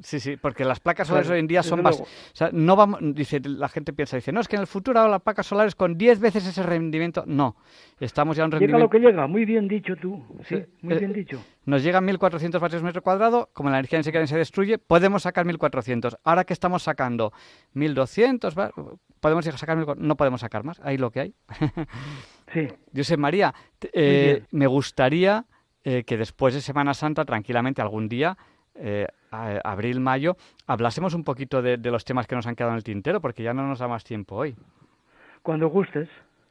[0.00, 2.00] Sí, sí, porque las placas solares hoy en día son más...
[2.00, 5.06] O sea, no vamos, dice, la gente piensa, dice, no, es que en el futuro
[5.08, 7.24] las placas solares con 10 veces ese rendimiento...
[7.26, 7.56] No,
[7.98, 8.76] estamos ya en un rendimiento...
[8.76, 11.42] Llega lo que llega, muy bien dicho tú, sí, muy bien dicho.
[11.64, 16.18] Nos llegan 1.400 vatios metro cuadrado, como la energía en se destruye, podemos sacar 1.400.
[16.22, 17.32] Ahora que estamos sacando
[17.74, 18.82] 1.200,
[19.20, 21.34] podemos sacar no podemos sacar más, ahí lo que hay.
[22.52, 22.68] sí.
[22.96, 23.54] José María,
[23.92, 25.46] eh, me gustaría
[25.84, 28.36] eh, que después de Semana Santa, tranquilamente algún día,
[28.74, 32.84] eh, abril, mayo, hablásemos un poquito de, los temas que nos han quedado en el
[32.84, 34.56] tintero, porque ya no nos da más tiempo hoy.
[35.42, 36.08] Cuando gustes.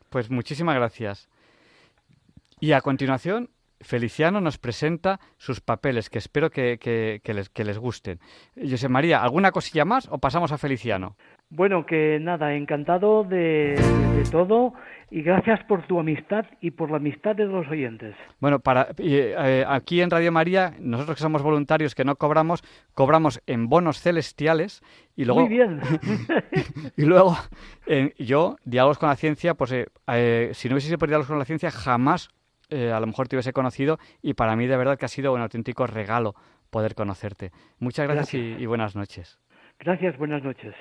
[0.09, 1.29] Pues muchísimas gracias.
[2.59, 3.49] Y a continuación,
[3.81, 8.19] Feliciano nos presenta sus papeles, que espero que, que, les, que les gusten.
[8.55, 11.15] José María, ¿alguna cosilla más o pasamos a Feliciano?
[11.51, 13.75] Bueno, que nada, encantado de,
[14.31, 14.73] todo
[15.09, 18.15] y gracias por tu amistad y por la amistad de los oyentes.
[18.39, 22.61] Bueno, para eh, aquí en Radio María, nosotros que somos voluntarios que no cobramos,
[22.93, 24.83] cobramos en bonos celestiales
[25.15, 25.79] y luego Muy bien.
[26.97, 27.35] y luego
[28.19, 31.39] yo diálogos con la ciencia, pues eh, eh, si no hubiese sido por diálogos con
[31.39, 32.29] la ciencia jamás
[32.69, 35.41] a lo mejor te hubiese conocido y para mí de verdad que ha sido un
[35.41, 36.35] auténtico regalo
[36.69, 37.51] poder conocerte.
[37.79, 39.39] Muchas gracias, y buenas noches.
[39.79, 40.75] Gracias, buenas noches.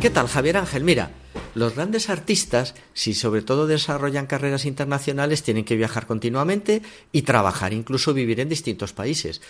[0.00, 0.84] ¿Qué tal, Javier Ángel?
[0.84, 1.10] Mira,
[1.54, 6.82] los grandes artistas, si sobre todo desarrollan carreras internacionales, tienen que viajar continuamente
[7.12, 9.40] y trabajar, incluso vivir en distintos países.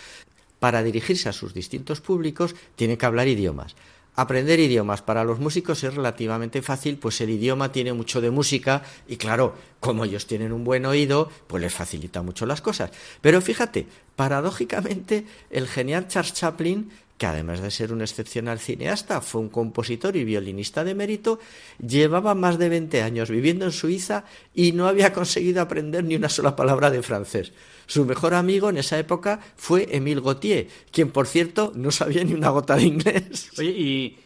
[0.59, 3.75] Para dirigirse a sus distintos públicos, tienen que hablar idiomas.
[4.15, 8.83] Aprender idiomas para los músicos es relativamente fácil, pues el idioma tiene mucho de música
[9.07, 12.91] y claro, como ellos tienen un buen oído, pues les facilita mucho las cosas.
[13.21, 19.41] Pero fíjate, paradójicamente, el genial Charles Chaplin que además de ser un excepcional cineasta, fue
[19.41, 21.39] un compositor y violinista de mérito,
[21.85, 26.29] llevaba más de 20 años viviendo en Suiza y no había conseguido aprender ni una
[26.29, 27.53] sola palabra de francés.
[27.85, 32.33] Su mejor amigo en esa época fue Émile Gautier, quien por cierto no sabía ni
[32.33, 33.51] una gota de inglés.
[33.57, 34.17] Oye, y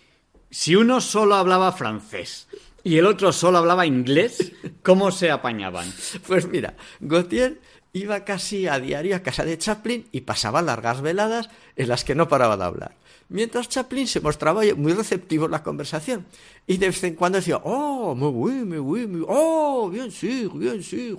[0.50, 2.48] si uno solo hablaba francés
[2.84, 5.94] y el otro solo hablaba inglés, ¿cómo se apañaban?
[6.26, 7.60] Pues mira, Gautier
[7.94, 12.16] iba casi a diario a casa de Chaplin y pasaba largas veladas en las que
[12.16, 12.96] no paraba de hablar.
[13.30, 16.26] Mientras Chaplin se mostraba muy receptivo en la conversación
[16.66, 20.84] y de vez en cuando decía, oh, muy bien, muy bien, oh, bien, sí, bien,
[20.84, 21.16] sí.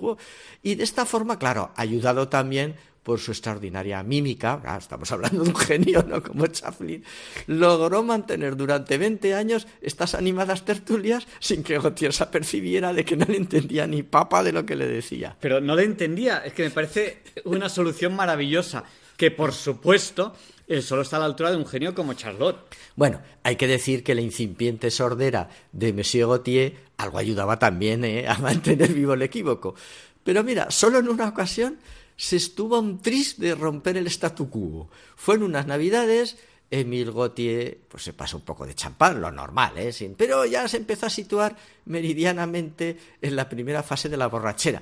[0.61, 5.49] Y de esta forma, claro, ayudado también por su extraordinaria mímica, ah, estamos hablando de
[5.49, 6.21] un genio, ¿no?
[6.21, 7.03] Como Chaplin,
[7.47, 13.17] logró mantener durante 20 años estas animadas tertulias sin que Gautier se apercibiera de que
[13.17, 15.35] no le entendía ni papa de lo que le decía.
[15.39, 18.83] Pero no le entendía, es que me parece una solución maravillosa,
[19.17, 20.35] que por supuesto
[20.67, 22.75] eh, solo está a la altura de un genio como Charlotte.
[22.95, 28.27] Bueno, hay que decir que la incipiente sordera de Monsieur Gautier algo ayudaba también eh,
[28.27, 29.75] a mantener vivo el equívoco.
[30.23, 31.79] Pero mira, solo en una ocasión
[32.15, 34.89] se estuvo un tris de romper el statu quo.
[35.15, 36.37] Fue en unas navidades,
[36.69, 39.93] Emile Gautier pues se pasó un poco de champán, lo normal, ¿eh?
[40.17, 41.55] pero ya se empezó a situar
[41.85, 44.81] meridianamente en la primera fase de la borrachera.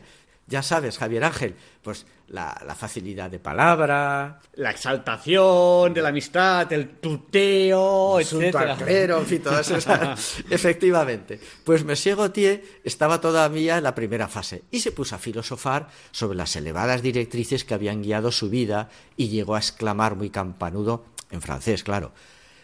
[0.49, 6.97] Ya sabes, Javier Ángel, pues la, facilidad de palabra, la exaltación de la amistad, el
[6.97, 9.75] tuteo, es un Claro, en fin, todo eso.
[10.49, 11.39] Efectivamente.
[11.63, 16.37] Pues Monsieur Gautier estaba todavía en la primera fase y se puso a filosofar sobre
[16.37, 21.43] las elevadas directrices que habían guiado su vida y llegó a exclamar muy campanudo, en
[21.43, 22.11] francés, claro,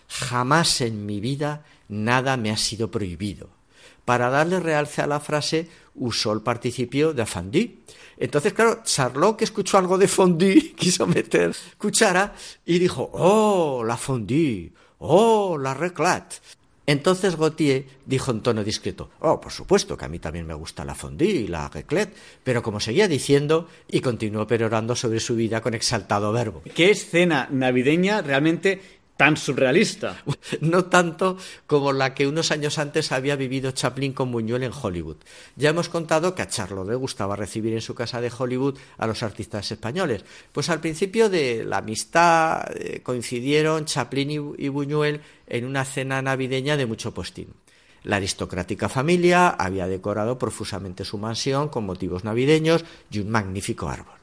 [0.07, 3.49] jamás en mi vida nada me ha sido prohibido.
[4.05, 7.77] Para darle realce a la frase, usó el participio de fondue.
[8.17, 12.33] Entonces, claro, Charlot, que escuchó algo de fondue, quiso meter cuchara
[12.65, 16.33] y dijo, oh, la fondue, oh, la reclat.
[16.87, 20.85] Entonces Gautier dijo en tono discreto, oh, por supuesto que a mí también me gusta
[20.85, 25.61] la fondue y la raclette, pero como seguía diciendo, y continuó perorando sobre su vida
[25.61, 26.61] con exaltado verbo.
[26.75, 30.21] ¿Qué escena navideña realmente tan surrealista.
[30.61, 31.37] No tanto
[31.67, 35.17] como la que unos años antes había vivido Chaplin con Buñuel en Hollywood.
[35.55, 39.07] Ya hemos contado que a Charlo le gustaba recibir en su casa de Hollywood a
[39.07, 40.23] los artistas españoles.
[40.51, 46.77] Pues al principio de la amistad eh, coincidieron Chaplin y Buñuel en una cena navideña
[46.77, 47.53] de mucho postín.
[48.03, 54.15] La aristocrática familia había decorado profusamente su mansión con motivos navideños y un magnífico árbol.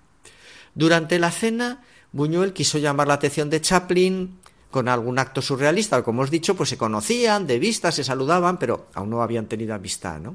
[0.75, 1.83] Durante la cena,
[2.13, 4.39] Buñuel quiso llamar la atención de Chaplin
[4.73, 6.03] con algún acto surrealista.
[6.03, 9.47] Como os he dicho, pues se conocían de vista, se saludaban, pero aún no habían
[9.47, 10.35] tenido amistad, ¿no?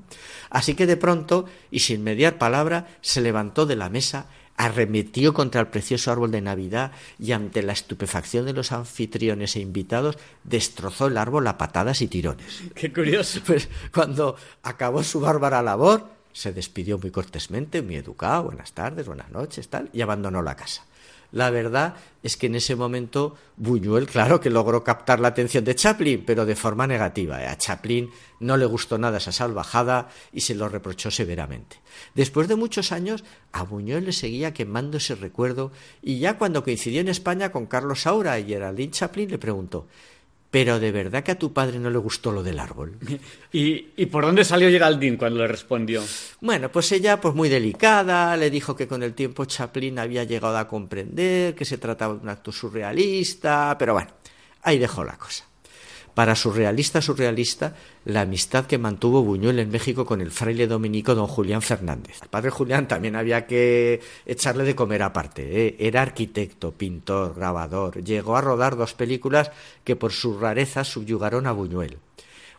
[0.49, 5.61] Así que de pronto, y sin mediar palabra, se levantó de la mesa, arremetió contra
[5.61, 11.07] el precioso árbol de Navidad y ante la estupefacción de los anfitriones e invitados, destrozó
[11.07, 12.63] el árbol a patadas y tirones.
[12.73, 13.41] Qué curioso.
[13.45, 19.31] Pues cuando acabó su bárbara labor, se despidió muy cortésmente, muy educado, buenas tardes, buenas
[19.31, 20.86] noches, tal, y abandonó la casa.
[21.31, 25.75] La verdad es que en ese momento Buñuel, claro que logró captar la atención de
[25.75, 27.37] Chaplin, pero de forma negativa.
[27.37, 28.09] A Chaplin
[28.39, 31.77] no le gustó nada esa salvajada y se lo reprochó severamente.
[32.15, 35.71] Después de muchos años, a Buñuel le seguía quemando ese recuerdo
[36.01, 39.87] y ya cuando coincidió en España con Carlos Saura y Geraldine Chaplin le preguntó
[40.51, 42.97] pero de verdad que a tu padre no le gustó lo del árbol.
[43.51, 46.03] ¿Y, por dónde salió Geraldine cuando le respondió?
[46.41, 50.57] Bueno, pues ella, pues muy delicada, le dijo que con el tiempo Chaplin había llegado
[50.57, 54.11] a comprender que se trataba de un acto surrealista, pero bueno,
[54.61, 55.46] ahí dejó la cosa
[56.17, 61.27] para surrealista surrealista la amistad que mantuvo Buñuel en México con el fraile dominico don
[61.27, 62.23] Julián Fernández.
[62.23, 65.67] Al padre Julián también había que echarle de comer aparte.
[65.67, 65.75] ¿eh?
[65.77, 68.03] Era arquitecto, pintor, grabador.
[68.03, 69.51] Llegó a rodar dos películas
[69.83, 71.99] que por sus rarezas subyugaron a Buñuel.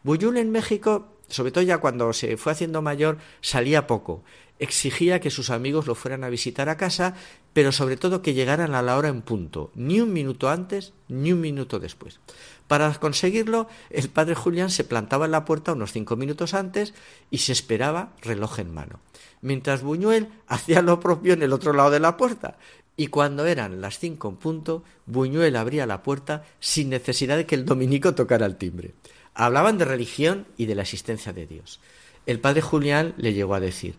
[0.04, 4.22] Buñuel en México, sobre todo ya cuando se fue haciendo mayor, salía poco
[4.58, 7.14] exigía que sus amigos lo fueran a visitar a casa,
[7.52, 11.32] pero sobre todo que llegaran a la hora en punto, ni un minuto antes ni
[11.32, 12.20] un minuto después.
[12.68, 16.94] Para conseguirlo, el padre Julián se plantaba en la puerta unos cinco minutos antes
[17.30, 19.00] y se esperaba reloj en mano,
[19.40, 22.58] mientras Buñuel hacía lo propio en el otro lado de la puerta.
[22.96, 27.54] Y cuando eran las cinco en punto, Buñuel abría la puerta sin necesidad de que
[27.54, 28.94] el dominico tocara el timbre.
[29.34, 31.80] Hablaban de religión y de la existencia de Dios.
[32.26, 33.94] El padre Julián le llegó a decir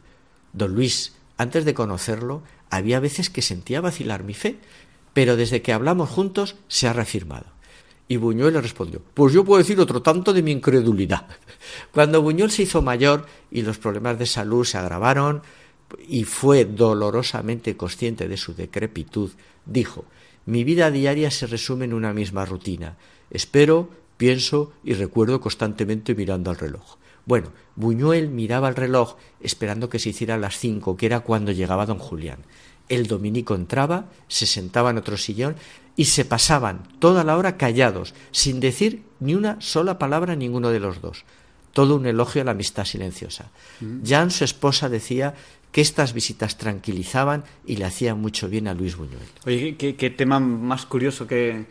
[0.53, 4.57] Don Luis, antes de conocerlo, había veces que sentía vacilar mi fe,
[5.13, 7.58] pero desde que hablamos juntos se ha reafirmado.
[8.11, 11.27] Y Buñuel le respondió, pues yo puedo decir otro tanto de mi incredulidad.
[11.93, 15.43] Cuando Buñuel se hizo mayor y los problemas de salud se agravaron
[16.07, 19.29] y fue dolorosamente consciente de su decrepitud,
[19.63, 20.05] dijo,
[20.47, 22.97] mi vida diaria se resume en una misma rutina.
[23.29, 26.97] Espero, pienso y recuerdo constantemente mirando al reloj.
[27.25, 31.85] Bueno, Buñuel miraba el reloj esperando que se hiciera las cinco, que era cuando llegaba
[31.85, 32.39] don Julián.
[32.89, 35.55] El dominico entraba, se sentaba en otro sillón
[35.95, 40.69] y se pasaban toda la hora callados, sin decir ni una sola palabra a ninguno
[40.69, 41.23] de los dos.
[41.73, 43.51] Todo un elogio a la amistad silenciosa.
[43.79, 44.05] Mm.
[44.05, 45.35] Jan, su esposa, decía
[45.71, 49.27] que estas visitas tranquilizaban y le hacían mucho bien a Luis Buñuel.
[49.45, 51.65] Oye, qué, tema más curioso, que,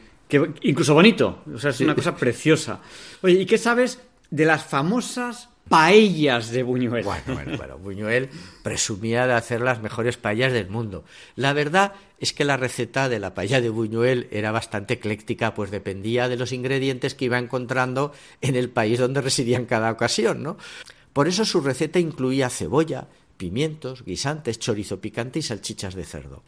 [0.63, 1.43] incluso bonito.
[1.53, 2.81] O sea, es una cosa preciosa.
[3.23, 4.01] Oye, ¿y qué sabes
[4.31, 7.05] de las famosas paellas de Buñuel.
[7.05, 8.31] Bueno, bueno, bueno, Buñuel
[8.63, 11.05] presumía de hacer las mejores paellas del mundo.
[11.37, 15.71] La verdad es que la receta de la paella de Buñuel era bastante ecléctica, pues
[15.71, 20.43] dependía de los ingredientes que iba encontrando en el país donde residía en cada ocasión,
[20.43, 20.57] ¿no?
[21.13, 23.09] Por eso su receta incluía cebolla,
[23.39, 26.43] pimientos, guisantes, chorizo picante y salchichas de cerdo.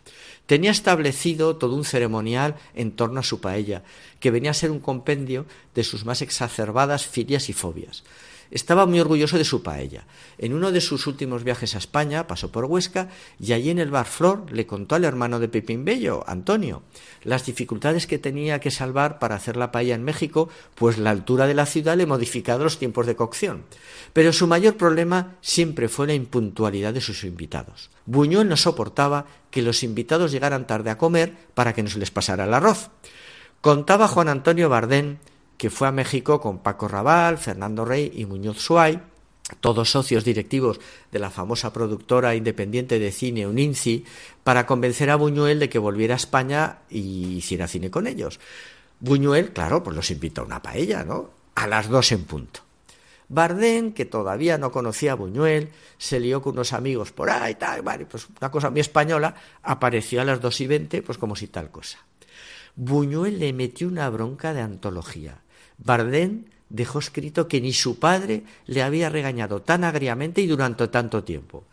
[0.46, 3.82] Tenía establecido todo un ceremonial en torno a su paella,
[4.18, 8.02] que venía a ser un compendio de sus más exacerbadas filias y fobias.
[8.50, 10.06] Estaba muy orgulloso de su paella.
[10.38, 13.08] En uno de sus últimos viajes a España pasó por Huesca
[13.38, 16.82] y allí en el bar Flor le contó al hermano de Pepín Bello, Antonio,
[17.22, 21.46] las dificultades que tenía que salvar para hacer la paella en México, pues la altura
[21.46, 23.64] de la ciudad le modificaba los tiempos de cocción.
[24.12, 27.90] Pero su mayor problema siempre fue la impuntualidad de sus invitados.
[28.06, 32.10] Buñuel no soportaba que los invitados llegaran tarde a comer para que no se les
[32.10, 32.90] pasara el arroz.
[33.60, 35.18] Contaba Juan Antonio Bardén
[35.60, 38.98] que fue a México con Paco Raval, Fernando Rey y Muñoz Suay,
[39.60, 40.80] todos socios directivos
[41.12, 44.06] de la famosa productora independiente de cine Uninci,
[44.42, 48.40] para convencer a Buñuel de que volviera a España y hiciera cine con ellos.
[49.00, 51.28] Buñuel, claro, pues los invitó a una paella, ¿no?
[51.54, 52.60] A las dos en punto.
[53.28, 55.68] Bardén, que todavía no conocía a Buñuel,
[55.98, 60.22] se lió con unos amigos por ahí, tal, vale, pues una cosa muy española, apareció
[60.22, 61.98] a las dos y veinte, pues como si tal cosa.
[62.76, 65.42] Buñuel le metió una bronca de antología.
[65.84, 71.24] Bardén dejó escrito que ni su padre le había regañado tan agriamente y durante tanto
[71.24, 71.64] tiempo.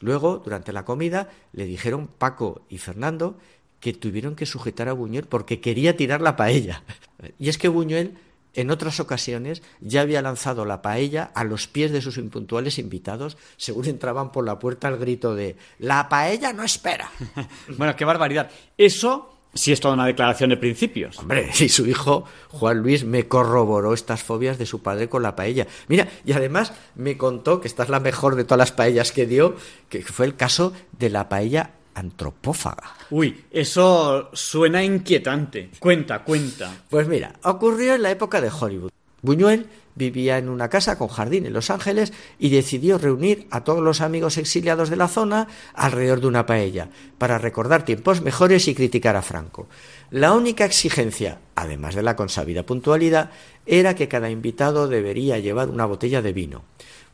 [0.00, 3.36] Luego, durante la comida, le dijeron Paco y Fernando
[3.80, 6.82] que tuvieron que sujetar a Buñuel porque quería tirar la paella.
[7.38, 8.16] Y es que Buñuel
[8.54, 13.36] en otras ocasiones ya había lanzado la paella a los pies de sus impuntuales invitados,
[13.56, 17.10] según entraban por la puerta al grito de La paella no espera.
[17.78, 18.50] bueno, qué barbaridad.
[18.76, 21.18] Eso sí es toda una declaración de principios.
[21.18, 25.36] Hombre, y su hijo Juan Luis me corroboró estas fobias de su padre con la
[25.36, 25.66] paella.
[25.88, 29.26] Mira, y además me contó que esta es la mejor de todas las paellas que
[29.26, 29.56] dio,
[29.88, 32.94] que fue el caso de la paella antropófaga.
[33.10, 35.70] Uy, eso suena inquietante.
[35.80, 36.72] Cuenta, cuenta.
[36.88, 38.92] Pues mira, ocurrió en la época de Hollywood.
[39.22, 39.66] Buñuel
[39.98, 44.00] vivía en una casa con jardín en Los Ángeles y decidió reunir a todos los
[44.00, 46.88] amigos exiliados de la zona alrededor de una paella
[47.18, 49.66] para recordar tiempos mejores y criticar a Franco.
[50.10, 53.30] La única exigencia, además de la consabida puntualidad,
[53.66, 56.62] era que cada invitado debería llevar una botella de vino.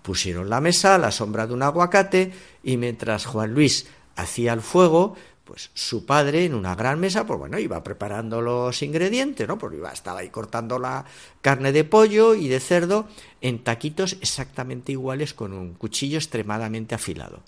[0.02, 2.32] Pusieron la mesa a la sombra de un aguacate
[2.62, 3.86] y mientras Juan Luis
[4.16, 8.82] hacía el fuego, pues su padre en una gran mesa, pues bueno, iba preparando los
[8.82, 9.58] ingredientes, ¿no?
[9.58, 11.04] Pues iba, estaba ahí cortando la
[11.42, 13.06] carne de pollo y de cerdo
[13.40, 17.42] en taquitos exactamente iguales con un cuchillo extremadamente afilado.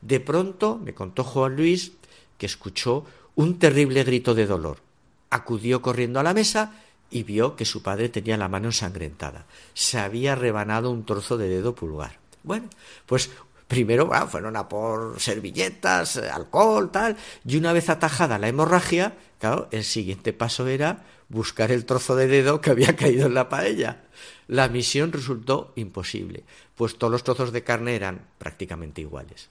[0.00, 1.92] De pronto, me contó Juan Luis,
[2.38, 3.04] que escuchó
[3.34, 4.78] un terrible grito de dolor.
[5.30, 6.72] Acudió corriendo a la mesa
[7.10, 9.46] y vio que su padre tenía la mano ensangrentada.
[9.74, 12.18] Se había rebanado un trozo de dedo pulgar.
[12.42, 12.68] Bueno,
[13.06, 13.30] pues
[13.70, 17.16] Primero fueron a por servilletas, eh, alcohol, tal,
[17.46, 22.26] y una vez atajada la hemorragia, claro, el siguiente paso era buscar el trozo de
[22.26, 24.02] dedo que había caído en la paella.
[24.48, 26.42] La misión resultó imposible,
[26.74, 29.50] pues todos los trozos de carne eran prácticamente iguales.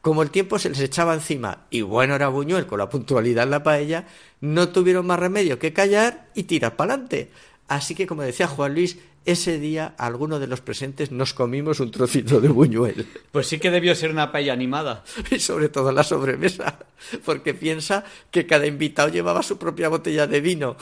[0.00, 3.50] Como el tiempo se les echaba encima y bueno era Buñuel con la puntualidad en
[3.50, 4.06] la paella,
[4.40, 7.32] no tuvieron más remedio que callar y tirar para adelante.
[7.66, 8.96] Así que, como decía Juan Luis,
[9.26, 13.06] ese día alguno de los presentes nos comimos un trocito de buñuel.
[13.32, 15.04] Pues sí que debió ser una paella animada.
[15.30, 16.78] Y sobre todo la sobremesa,
[17.24, 20.76] porque piensa que cada invitado llevaba su propia botella de vino.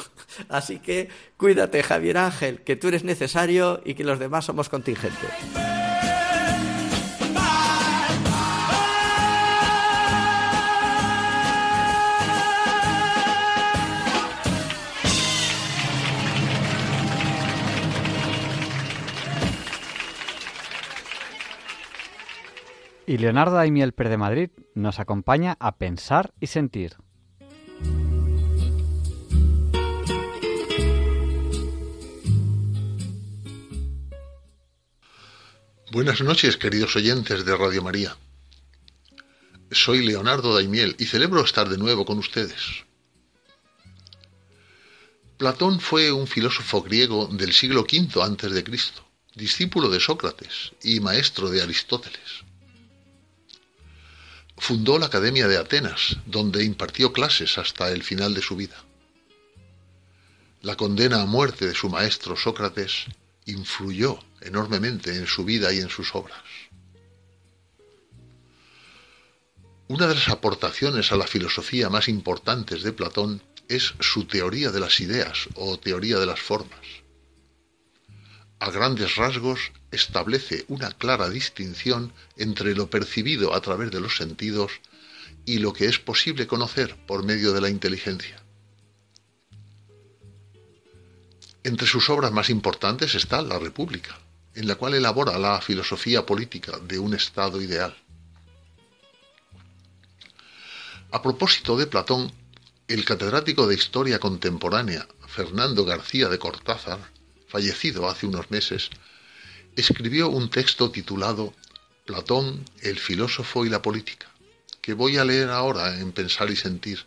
[0.49, 5.84] Así que cuídate, Javier Ángel, que tú eres necesario y que los demás somos contingentes.
[23.07, 26.97] Y Leonardo Daimiel Per de Madrid nos acompaña a pensar y sentir.
[35.93, 38.17] Buenas noches, queridos oyentes de Radio María.
[39.71, 42.85] Soy Leonardo Daimiel y celebro estar de nuevo con ustedes.
[45.37, 48.65] Platón fue un filósofo griego del siglo V a.C.,
[49.35, 52.44] discípulo de Sócrates y maestro de Aristóteles.
[54.57, 58.77] Fundó la Academia de Atenas, donde impartió clases hasta el final de su vida.
[60.63, 63.07] La condena a muerte de su maestro Sócrates
[63.47, 66.41] influyó enormemente en su vida y en sus obras.
[69.89, 74.81] Una de las aportaciones a la filosofía más importantes de Platón es su teoría de
[74.81, 77.04] las ideas o teoría de las formas.
[78.61, 84.73] A grandes rasgos establece una clara distinción entre lo percibido a través de los sentidos
[85.45, 88.43] y lo que es posible conocer por medio de la inteligencia.
[91.63, 94.19] Entre sus obras más importantes está La República,
[94.55, 97.97] en la cual elabora la filosofía política de un Estado ideal.
[101.11, 102.33] A propósito de Platón,
[102.87, 106.99] el catedrático de Historia Contemporánea, Fernando García de Cortázar,
[107.55, 108.91] fallecido hace unos meses,
[109.77, 111.55] escribió un texto titulado
[112.05, 114.27] Platón, el filósofo y la política,
[114.83, 117.07] que voy a leer ahora en Pensar y Sentir.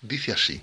[0.00, 0.62] Dice así.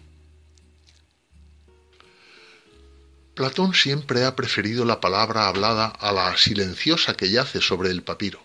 [3.35, 8.41] Platón siempre ha preferido la palabra hablada a la silenciosa que yace sobre el papiro.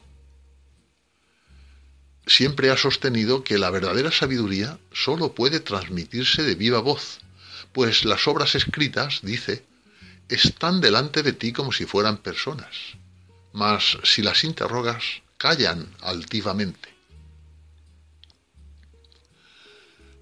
[2.26, 7.20] Siempre ha sostenido que la verdadera sabiduría sólo puede transmitirse de viva voz,
[7.76, 9.62] pues las obras escritas, dice,
[10.30, 12.74] están delante de ti como si fueran personas,
[13.52, 15.04] mas si las interrogas,
[15.36, 16.88] callan altivamente.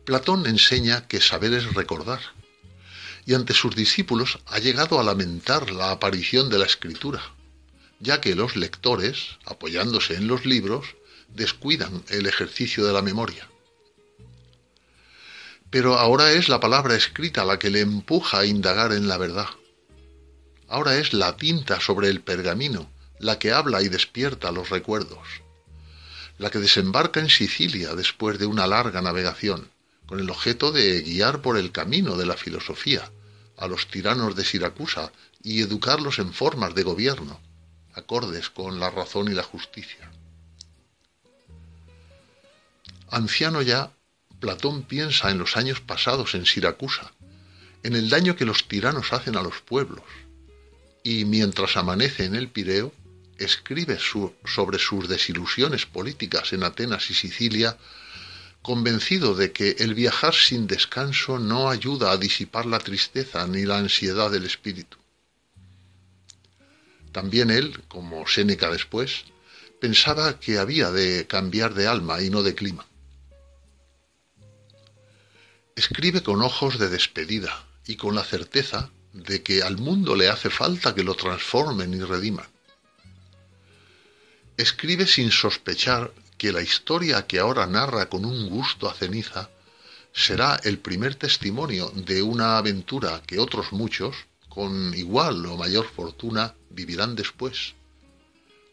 [0.04, 2.18] Platón enseña que saber es recordar,
[3.24, 7.22] y ante sus discípulos ha llegado a lamentar la aparición de la escritura,
[8.00, 10.96] ya que los lectores, apoyándose en los libros,
[11.28, 13.48] descuidan el ejercicio de la memoria.
[15.74, 19.48] Pero ahora es la palabra escrita la que le empuja a indagar en la verdad
[20.68, 22.88] Ahora es la tinta sobre el pergamino
[23.18, 25.26] la que habla y despierta los recuerdos.
[26.38, 29.68] La que desembarca en Sicilia después de una larga navegación,
[30.06, 33.10] con el objeto de guiar por el camino de la filosofía
[33.56, 35.10] a los tiranos de Siracusa
[35.42, 37.40] y educarlos en formas de gobierno,
[37.94, 40.08] acordes con la razón y la justicia.
[43.10, 43.90] Anciano ya,
[44.44, 47.14] Platón piensa en los años pasados en Siracusa,
[47.82, 50.04] en el daño que los tiranos hacen a los pueblos,
[51.02, 52.92] y mientras amanece en el Pireo,
[53.38, 53.98] escribe
[54.44, 57.78] sobre sus desilusiones políticas en Atenas y Sicilia,
[58.60, 63.78] convencido de que el viajar sin descanso no ayuda a disipar la tristeza ni la
[63.78, 64.98] ansiedad del espíritu.
[67.12, 69.24] También él, como Séneca después,
[69.80, 72.84] pensaba que había de cambiar de alma y no de clima.
[75.76, 80.48] Escribe con ojos de despedida y con la certeza de que al mundo le hace
[80.48, 82.46] falta que lo transformen y rediman.
[84.56, 89.50] Escribe sin sospechar que la historia que ahora narra con un gusto a ceniza
[90.12, 94.14] será el primer testimonio de una aventura que otros muchos,
[94.48, 97.74] con igual o mayor fortuna, vivirán después.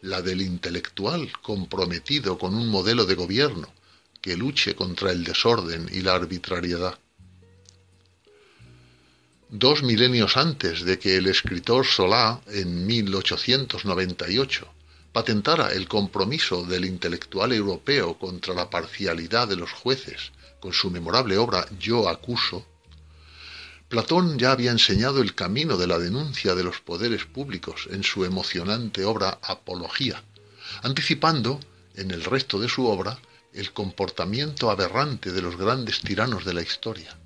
[0.02, 3.74] La del intelectual comprometido con un modelo de gobierno
[4.22, 6.98] que luche contra el desorden y la arbitrariedad.
[9.50, 14.66] Dos milenios antes de que el escritor Solá, en 1898,
[15.12, 21.36] patentara el compromiso del intelectual europeo contra la parcialidad de los jueces con su memorable
[21.36, 22.64] obra Yo acuso,
[23.88, 28.24] Platón ya había enseñado el camino de la denuncia de los poderes públicos en su
[28.24, 30.22] emocionante obra Apología,
[30.82, 31.60] anticipando
[31.94, 33.18] en el resto de su obra
[33.52, 37.16] el comportamiento aberrante de los grandes tiranos de la historia,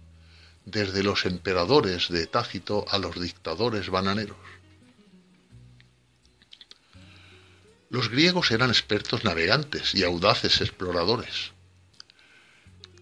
[0.64, 4.36] desde los emperadores de Tácito a los dictadores bananeros.
[7.88, 11.52] Los griegos eran expertos navegantes y audaces exploradores.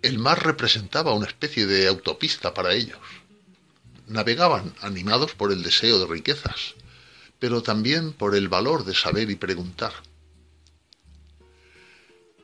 [0.02, 2.98] El mar representaba una especie de autopista para ellos.
[4.06, 6.74] Navegaban animados por el deseo de riquezas,
[7.38, 9.94] pero también por el valor de saber y preguntar.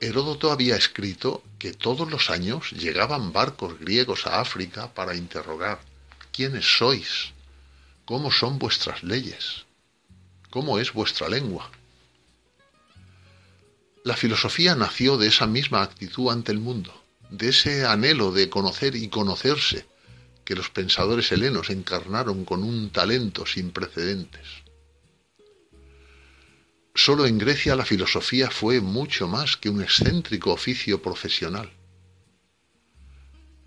[0.02, 5.78] Heródoto había escrito que todos los años llegaban barcos griegos a África para interrogar
[6.32, 7.32] ¿quiénes sois?
[8.06, 9.66] ¿Cómo son vuestras leyes?
[10.48, 11.70] ¿Cómo es vuestra lengua?
[14.02, 16.98] La filosofía nació de esa misma actitud ante el mundo,
[17.28, 19.86] de ese anhelo de conocer y conocerse
[20.47, 24.47] que los pensadores helenos encarnaron con un talento sin precedentes.
[27.02, 31.72] Solo en Grecia la filosofía fue mucho más que un excéntrico oficio profesional.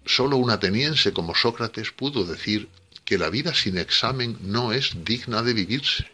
[0.06, 2.70] Solo un ateniense como Sócrates pudo decir
[3.04, 6.06] que la vida sin examen no es digna de vivirse.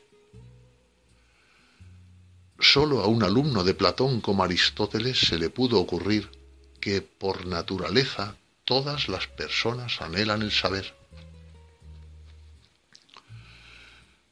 [2.57, 6.31] Solo a un alumno de Platón como Aristóteles se le pudo ocurrir
[6.79, 10.95] que por naturaleza todas las personas anhelan el saber.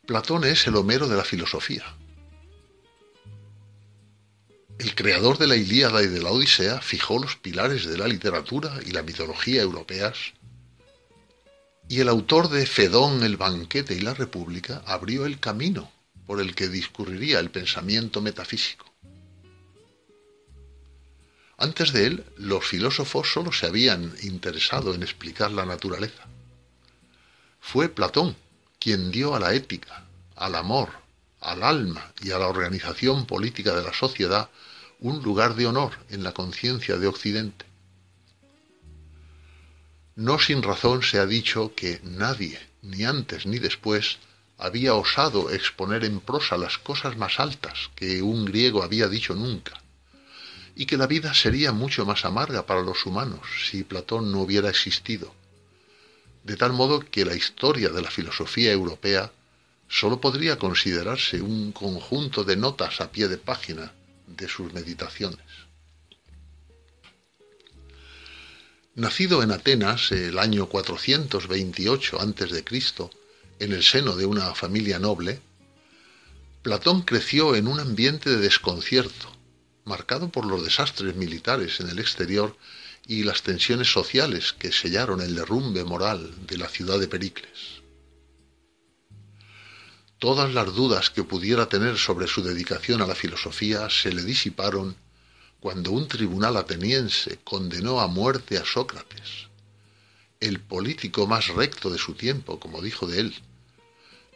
[0.05, 1.96] Platón es el Homero de la filosofía.
[4.79, 8.79] El creador de la Ilíada y de la Odisea fijó los pilares de la literatura
[8.85, 10.33] y la mitología europeas,
[11.89, 15.91] y el autor de Fedón, el banquete y la República abrió el camino
[16.27, 18.85] por el que discurriría el pensamiento metafísico.
[21.57, 26.23] Antes de él, los filósofos solo se habían interesado en explicar la naturaleza.
[27.59, 28.35] Fue Platón
[28.79, 30.05] quien dio a la ética,
[30.35, 30.89] al amor,
[31.39, 34.49] al alma y a la organización política de la sociedad
[34.99, 37.65] un lugar de honor en la conciencia de Occidente.
[40.15, 44.17] No sin razón se ha dicho que nadie, ni antes ni después,
[44.57, 49.79] había osado exponer en prosa las cosas más altas que un griego había dicho nunca,
[50.75, 54.69] y que la vida sería mucho más amarga para los humanos si Platón no hubiera
[54.69, 55.31] existido,
[56.43, 59.31] de tal modo que la historia de la filosofía europea
[59.87, 63.93] sólo podría considerarse un conjunto de notas a pie de página
[64.27, 65.39] de sus meditaciones.
[68.95, 72.63] Nacido en Atenas el año 428 a.C.,
[73.59, 75.39] en el seno de una familia noble,
[76.61, 79.31] Platón creció en un ambiente de desconcierto,
[79.85, 82.57] marcado por los desastres militares en el exterior
[83.07, 87.76] y las tensiones sociales que sellaron el derrumbe moral de la ciudad de Pericles.
[90.19, 94.95] Todas las dudas que pudiera tener sobre su dedicación a la filosofía se le disiparon
[95.59, 99.47] cuando un tribunal ateniense condenó a muerte a Sócrates,
[100.39, 103.35] el político más recto de su tiempo, como dijo de él,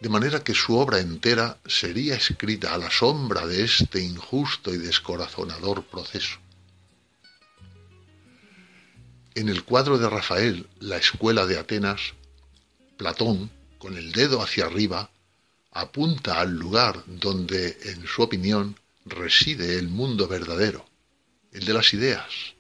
[0.02, 4.78] de manera que su obra entera sería escrita a la sombra de este injusto y
[4.78, 6.40] descorazonador proceso.
[9.36, 12.02] En el cuadro de Rafael, La Escuela de Atenas,
[12.98, 15.11] Platón, con el dedo hacia arriba,
[15.72, 20.86] apunta al lugar donde, en su opinión, reside el mundo verdadero,
[21.52, 22.56] el de las ideas,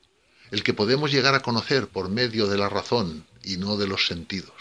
[0.49, 4.07] el que podemos llegar a conocer por medio de la razón y no de los
[4.07, 4.53] sentidos.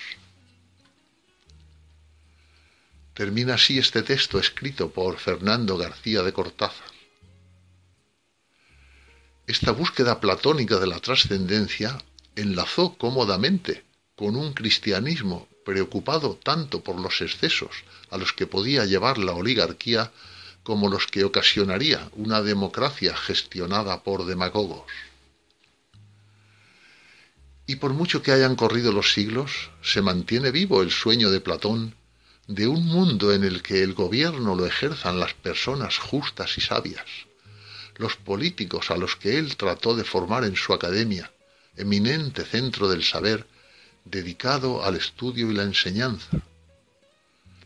[3.14, 6.90] Termina así este texto escrito por Fernando García de Cortázar.
[9.46, 11.98] Esta búsqueda platónica de la trascendencia
[12.36, 19.18] enlazó cómodamente con un cristianismo preocupado tanto por los excesos a los que podía llevar
[19.18, 20.12] la oligarquía
[20.62, 24.84] como los que ocasionaría una democracia gestionada por demagogos.
[27.66, 31.94] Y por mucho que hayan corrido los siglos, se mantiene vivo el sueño de Platón
[32.48, 37.06] de un mundo en el que el gobierno lo ejerzan las personas justas y sabias,
[37.96, 41.30] los políticos a los que él trató de formar en su academia,
[41.76, 43.46] eminente centro del saber,
[44.04, 46.40] dedicado al estudio y la enseñanza,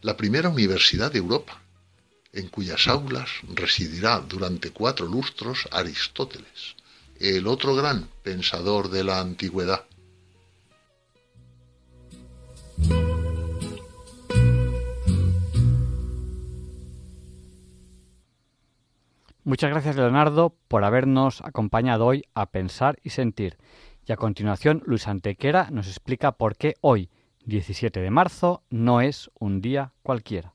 [0.03, 1.61] la primera universidad de Europa,
[2.33, 6.77] en cuyas aulas residirá durante cuatro lustros Aristóteles,
[7.19, 9.85] el otro gran pensador de la antigüedad.
[19.47, 23.59] Muchas gracias Leonardo por habernos acompañado hoy a pensar y sentir.
[24.07, 27.11] Y a continuación Luis Antequera nos explica por qué hoy,
[27.47, 30.55] 17 de marzo, no es un día cualquiera.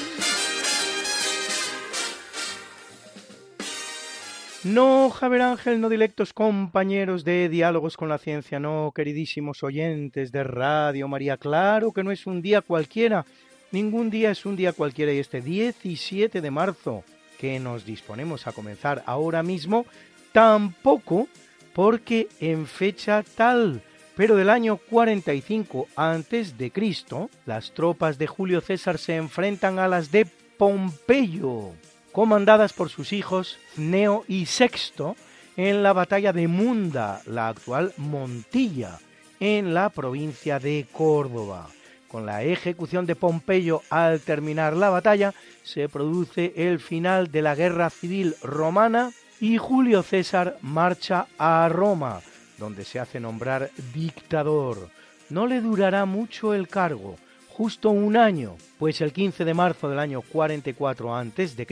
[4.63, 10.43] No, Javier Ángel, no directos compañeros de Diálogos con la Ciencia, no, queridísimos oyentes de
[10.43, 13.25] Radio María, claro que no es un día cualquiera,
[13.71, 17.03] ningún día es un día cualquiera y este 17 de marzo
[17.39, 19.87] que nos disponemos a comenzar ahora mismo,
[20.31, 21.27] tampoco
[21.73, 23.81] porque en fecha tal,
[24.15, 29.87] pero del año 45 antes de Cristo, las tropas de Julio César se enfrentan a
[29.87, 30.27] las de
[30.59, 31.71] Pompeyo
[32.11, 35.15] comandadas por sus hijos Neo y Sexto
[35.57, 38.99] en la batalla de Munda, la actual Montilla,
[39.39, 41.67] en la provincia de Córdoba.
[42.07, 45.33] Con la ejecución de Pompeyo al terminar la batalla,
[45.63, 52.21] se produce el final de la guerra civil romana y Julio César marcha a Roma,
[52.57, 54.89] donde se hace nombrar dictador.
[55.29, 57.15] No le durará mucho el cargo,
[57.61, 61.67] justo un año, pues el 15 de marzo del año 44 a.C.,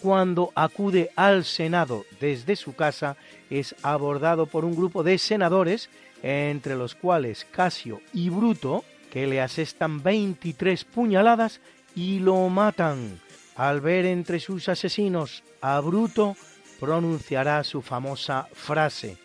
[0.00, 3.16] cuando acude al Senado desde su casa,
[3.50, 5.90] es abordado por un grupo de senadores,
[6.22, 11.60] entre los cuales Casio y Bruto, que le asestan 23 puñaladas
[11.96, 13.20] y lo matan.
[13.56, 16.36] Al ver entre sus asesinos a Bruto,
[16.78, 19.18] pronunciará su famosa frase,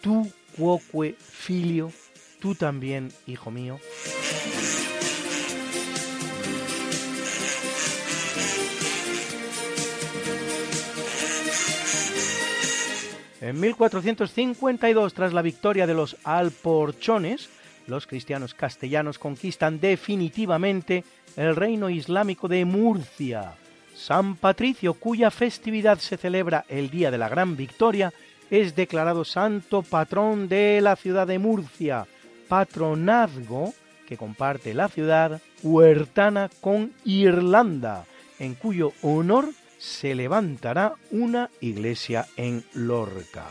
[0.00, 0.26] tú
[0.56, 1.92] quoque filio,
[2.40, 3.78] tú también, hijo mío.
[13.44, 17.50] En 1452, tras la victoria de los alporchones,
[17.86, 21.04] los cristianos castellanos conquistan definitivamente
[21.36, 23.52] el reino islámico de Murcia.
[23.94, 28.14] San Patricio, cuya festividad se celebra el día de la Gran Victoria,
[28.48, 32.06] es declarado santo patrón de la ciudad de Murcia,
[32.48, 33.74] patronazgo
[34.08, 38.06] que comparte la ciudad huertana con Irlanda,
[38.38, 43.46] en cuyo honor se levantará una iglesia en Lorca.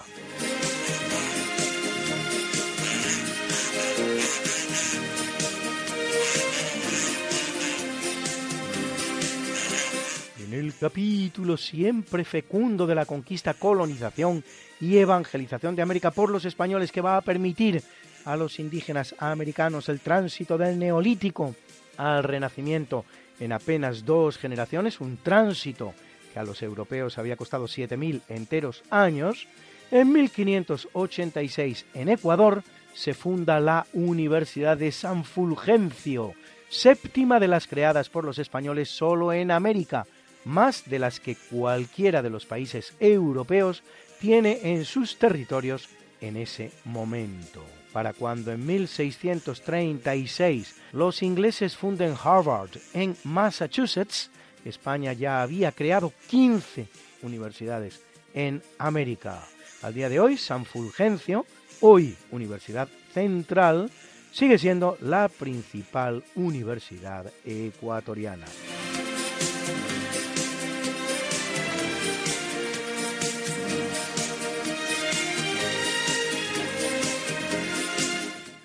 [10.40, 14.44] En el capítulo siempre fecundo de la conquista, colonización
[14.80, 17.82] y evangelización de América por los españoles que va a permitir
[18.26, 21.56] a los indígenas americanos el tránsito del neolítico
[21.98, 23.06] al renacimiento
[23.40, 25.94] en apenas dos generaciones, un tránsito
[26.34, 29.48] que a los europeos había costado 7.000 enteros años,
[29.92, 36.34] en 1586 en Ecuador se funda la Universidad de San Fulgencio,
[36.70, 40.08] séptima de las creadas por los españoles solo en América,
[40.46, 43.84] más de las que cualquiera de los países europeos
[44.20, 45.90] tiene en sus territorios
[46.22, 47.64] en ese momento.
[47.92, 54.32] Para cuando en 1636 los ingleses funden Harvard en Massachusetts,
[54.66, 56.88] España ya había creado 15
[57.22, 58.02] universidades
[58.34, 59.44] en América.
[59.82, 61.46] Al día de hoy, San Fulgencio,
[61.82, 63.92] hoy Universidad Central,
[64.32, 68.46] sigue siendo la principal universidad ecuatoriana.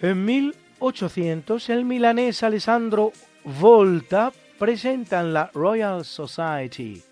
[0.01, 3.13] En 1800, el milanés Alessandro
[3.45, 7.03] Volta presenta en la Royal Society.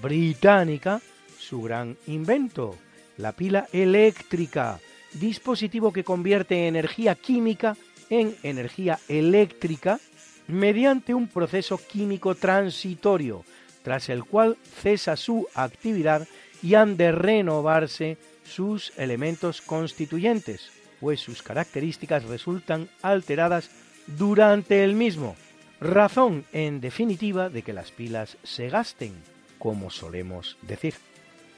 [0.00, 1.00] Británica
[1.38, 2.76] su gran invento,
[3.18, 4.78] la pila eléctrica,
[5.12, 7.76] dispositivo que convierte energía química
[8.08, 9.98] en energía eléctrica
[10.46, 13.44] mediante un proceso químico transitorio,
[13.82, 16.26] tras el cual cesa su actividad
[16.62, 20.70] y han de renovarse sus elementos constituyentes
[21.02, 23.70] pues sus características resultan alteradas
[24.06, 25.34] durante el mismo,
[25.82, 29.12] razón en definitiva de que las pilas se gasten,
[29.58, 30.94] como solemos decir.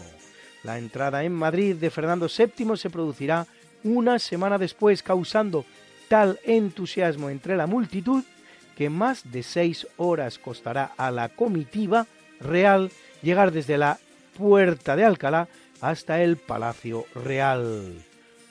[0.63, 3.47] La entrada en Madrid de Fernando VII se producirá
[3.83, 5.65] una semana después, causando
[6.07, 8.23] tal entusiasmo entre la multitud
[8.77, 12.07] que más de seis horas costará a la comitiva
[12.39, 12.91] real
[13.21, 13.99] llegar desde la
[14.37, 15.47] puerta de Alcalá
[15.81, 17.93] hasta el Palacio Real.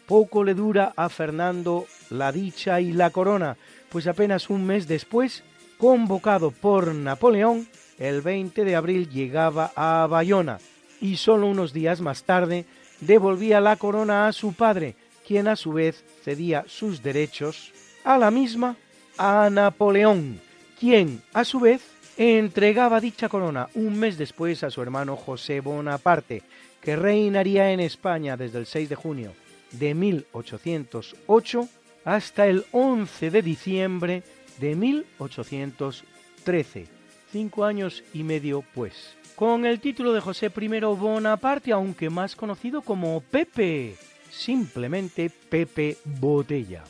[0.07, 3.57] Poco le dura a Fernando la dicha y la corona,
[3.89, 5.43] pues apenas un mes después,
[5.83, 7.67] convocado por Napoleón,
[7.99, 10.61] el 20 de abril llegaba a Bayona
[11.01, 12.67] y solo unos días más tarde
[13.01, 14.95] devolvía la corona a su padre,
[15.27, 17.73] quien a su vez cedía sus derechos
[18.05, 18.77] a la misma
[19.19, 20.41] a Napoleón,
[20.79, 21.83] quien, a su vez,
[22.17, 26.45] entregaba dicha corona un mes después a su hermano José Bonaparte,
[26.81, 29.33] que reinaría en España desde el 6 de junio
[29.73, 31.69] de 1808
[32.05, 34.23] hasta el 11 de diciembre
[34.59, 36.87] de 1813,
[37.31, 42.83] cinco años y medio pues, con el título de José I Bonaparte, aunque más conocido
[42.83, 43.97] como Pepe,
[44.31, 46.85] simplemente Pepe Botella.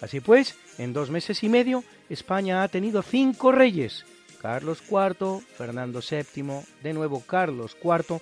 [0.00, 4.04] Así pues, en dos meses y medio, España ha tenido cinco reyes.
[4.40, 8.20] Carlos IV, Fernando VII, de nuevo Carlos IV,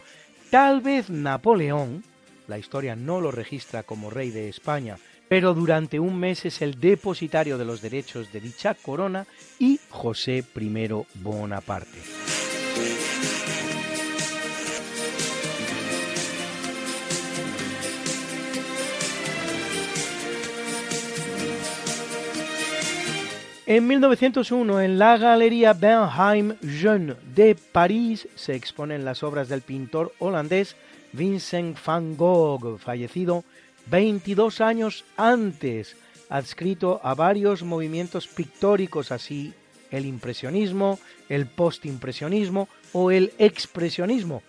[0.50, 2.02] tal vez Napoleón,
[2.48, 4.96] la historia no lo registra como rey de España,
[5.28, 9.26] pero durante un mes es el depositario de los derechos de dicha corona,
[9.58, 11.98] y José I Bonaparte.
[23.68, 30.12] En 1901, en la Galería Bernheim Jeune de París, se exponen las obras del pintor
[30.20, 30.76] holandés
[31.12, 33.44] Vincent van Gogh, fallecido
[33.86, 35.96] 22 años antes,
[36.28, 39.54] adscrito a varios movimientos pictóricos, así
[39.90, 40.98] el impresionismo,
[41.28, 44.42] el postimpresionismo o el expresionismo.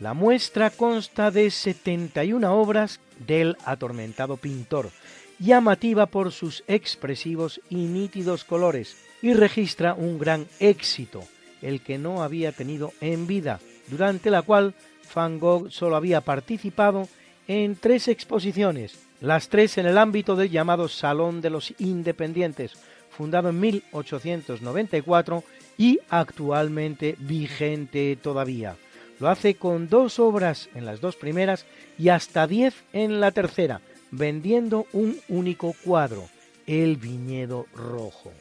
[0.00, 4.90] La muestra consta de 71 obras del atormentado pintor,
[5.38, 11.22] llamativa por sus expresivos y nítidos colores, y registra un gran éxito,
[11.60, 14.74] el que no había tenido en vida, durante la cual
[15.14, 17.08] Van Gogh solo había participado
[17.50, 22.74] en tres exposiciones, las tres en el ámbito del llamado Salón de los Independientes,
[23.10, 25.42] fundado en 1894
[25.76, 28.76] y actualmente vigente todavía.
[29.18, 31.66] Lo hace con dos obras en las dos primeras
[31.98, 33.80] y hasta diez en la tercera,
[34.12, 36.28] vendiendo un único cuadro,
[36.68, 38.32] El Viñedo Rojo.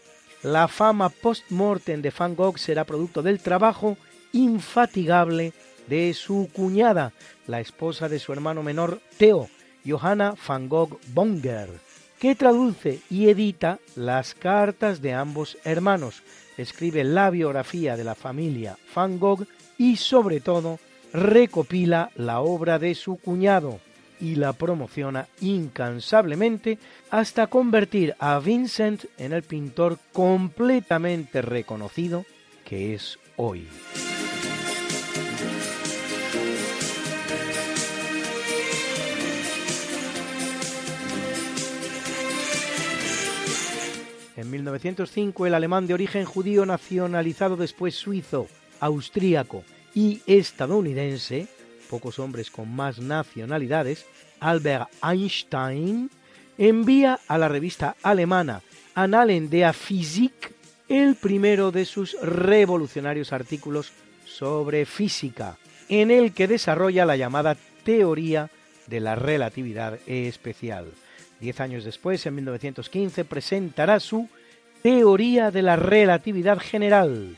[0.43, 3.97] La fama post-mortem de Van Gogh será producto del trabajo
[4.33, 5.51] infatigable
[5.89, 7.11] de su cuñada,
[7.47, 9.49] la esposa de su hermano menor Theo,
[9.85, 11.69] Johanna van Gogh Bonger,
[12.19, 16.21] que traduce y edita las cartas de ambos hermanos,
[16.57, 19.47] escribe la biografía de la familia Van Gogh
[19.77, 20.79] y sobre todo
[21.11, 23.79] recopila la obra de su cuñado
[24.19, 26.77] y la promociona incansablemente
[27.09, 32.25] hasta convertir a Vincent en el pintor completamente reconocido
[32.65, 33.67] que es hoy.
[44.49, 48.47] En 1905 el alemán de origen judío nacionalizado después suizo,
[48.79, 49.63] austríaco
[49.93, 51.47] y estadounidense,
[51.87, 54.07] pocos hombres con más nacionalidades,
[54.39, 56.09] Albert Einstein,
[56.57, 58.63] envía a la revista alemana
[58.95, 60.51] Annalen der Physik
[60.87, 63.91] el primero de sus revolucionarios artículos
[64.25, 65.59] sobre física,
[65.89, 68.49] en el que desarrolla la llamada teoría
[68.87, 70.87] de la relatividad especial.
[71.39, 74.27] Diez años después, en 1915, presentará su
[74.81, 77.35] Teoría de la Relatividad General,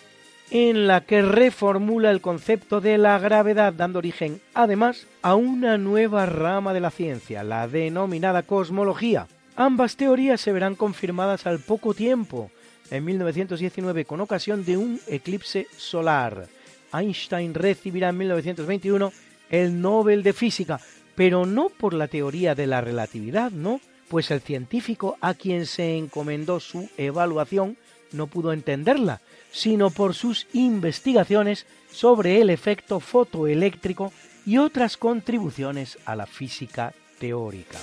[0.51, 6.27] en la que reformula el concepto de la gravedad, dando origen, además, a una nueva
[6.27, 9.27] rama de la ciencia, la denominada cosmología.
[9.55, 12.51] Ambas teorías se verán confirmadas al poco tiempo,
[12.91, 16.45] en 1919, con ocasión de un eclipse solar.
[16.93, 19.11] Einstein recibirá en 1921
[19.49, 20.80] el Nobel de Física,
[21.15, 23.81] pero no por la teoría de la relatividad, no,
[24.12, 27.78] pues el científico a quien se encomendó su evaluación
[28.12, 29.22] no pudo entenderla,
[29.54, 34.12] sino por sus investigaciones sobre el efecto fotoeléctrico
[34.46, 37.78] y otras contribuciones a la física teórica.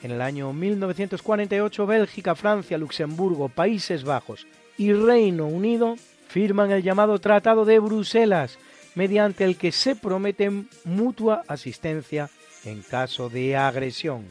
[0.00, 5.96] En el año 1948, Bélgica, Francia, Luxemburgo, Países Bajos y Reino Unido
[6.28, 8.58] firman el llamado Tratado de Bruselas,
[8.94, 12.28] mediante el que se prometen mutua asistencia
[12.64, 14.24] en caso de agresión.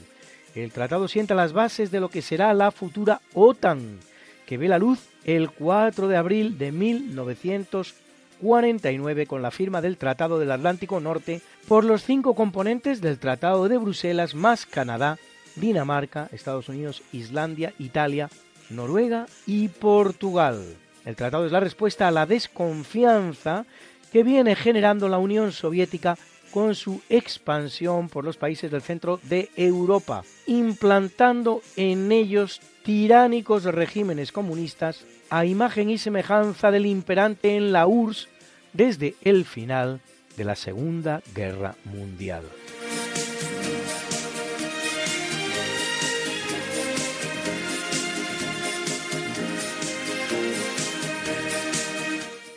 [0.55, 3.99] El tratado sienta las bases de lo que será la futura OTAN,
[4.45, 10.39] que ve la luz el 4 de abril de 1949 con la firma del Tratado
[10.39, 15.17] del Atlántico Norte por los cinco componentes del Tratado de Bruselas más Canadá,
[15.55, 18.29] Dinamarca, Estados Unidos, Islandia, Italia,
[18.69, 20.63] Noruega y Portugal.
[21.05, 23.65] El tratado es la respuesta a la desconfianza
[24.11, 26.17] que viene generando la Unión Soviética
[26.51, 34.31] con su expansión por los países del centro de Europa, implantando en ellos tiránicos regímenes
[34.31, 38.27] comunistas a imagen y semejanza del imperante en la URSS
[38.71, 40.01] desde el final
[40.37, 42.43] de la Segunda Guerra Mundial.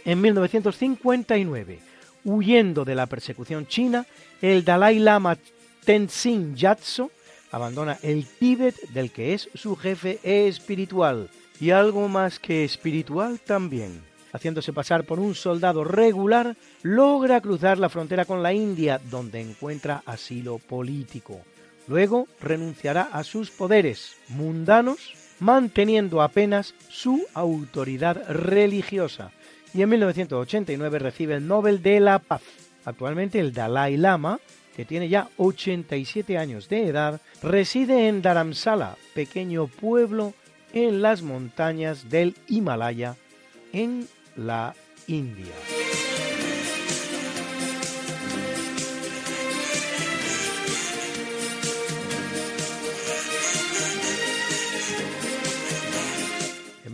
[0.07, 1.81] En 1959,
[2.25, 4.07] huyendo de la persecución china,
[4.41, 5.37] el Dalai Lama
[5.85, 7.11] Tenzin Gyatso
[7.51, 11.29] abandona el Tíbet del que es su jefe espiritual
[11.59, 14.01] y algo más que espiritual también.
[14.33, 20.05] Haciéndose pasar por un soldado regular, logra cruzar la frontera con la India, donde encuentra
[20.07, 21.41] asilo político.
[21.89, 29.33] Luego renunciará a sus poderes mundanos, manteniendo apenas su autoridad religiosa,
[29.77, 32.41] y en 1989 recibe el Nobel de la Paz.
[32.87, 34.41] Actualmente el Dalai Lama,
[34.75, 40.33] que tiene ya 87 años de edad, reside en Dharamsala, pequeño pueblo
[40.73, 43.17] en las montañas del Himalaya,
[43.73, 44.75] en la
[45.07, 45.53] India.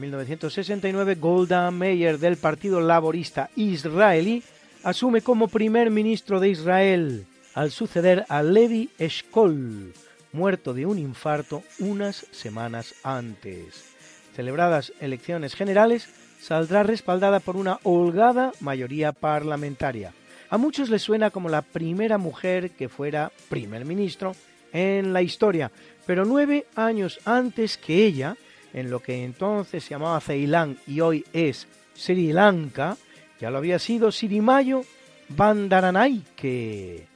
[0.03, 4.43] 1969, Golda Meir del Partido Laborista Israelí
[4.83, 9.93] asume como primer ministro de Israel al suceder a Levi Eshkol,
[10.33, 13.95] muerto de un infarto unas semanas antes.
[14.35, 16.09] Celebradas elecciones generales,
[16.41, 20.12] saldrá respaldada por una holgada mayoría parlamentaria.
[20.51, 24.35] A muchos les suena como la primera mujer que fuera primer ministro
[24.73, 25.70] en la historia,
[26.07, 28.37] pero nueve años antes que ella,
[28.73, 32.97] en lo que entonces se llamaba Ceilán y hoy es Sri Lanka,
[33.40, 34.82] ya lo había sido Sirimayo
[35.28, 37.07] Bandaranaike.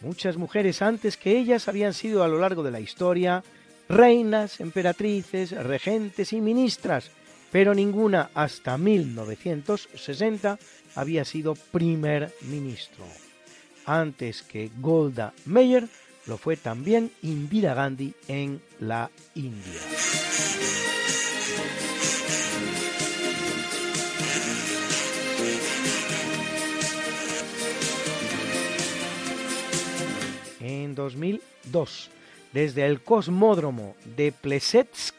[0.00, 3.42] Muchas mujeres antes que ellas habían sido a lo largo de la historia
[3.88, 7.10] reinas, emperatrices, regentes y ministras,
[7.52, 10.58] pero ninguna hasta 1960
[10.94, 13.04] había sido primer ministro.
[13.84, 15.88] Antes que Golda Meir,
[16.26, 19.80] lo fue también Indira Gandhi en la India.
[30.60, 32.10] En 2002,
[32.52, 35.14] desde el cosmódromo de Plesetsk,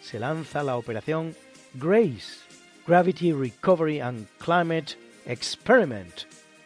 [0.00, 1.34] se lanza la operación
[1.74, 2.46] GRACE,
[2.86, 6.12] Gravity Recovery and Climate Experiment,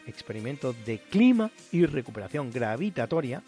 [0.05, 3.41] experimento de clima y recuperación gravitatoria,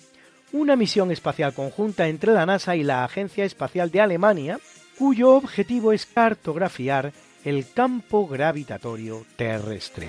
[0.54, 4.60] una misión espacial conjunta entre la NASA y la Agencia Espacial de Alemania,
[4.98, 7.12] cuyo objetivo es cartografiar
[7.44, 10.08] el campo gravitatorio terrestre.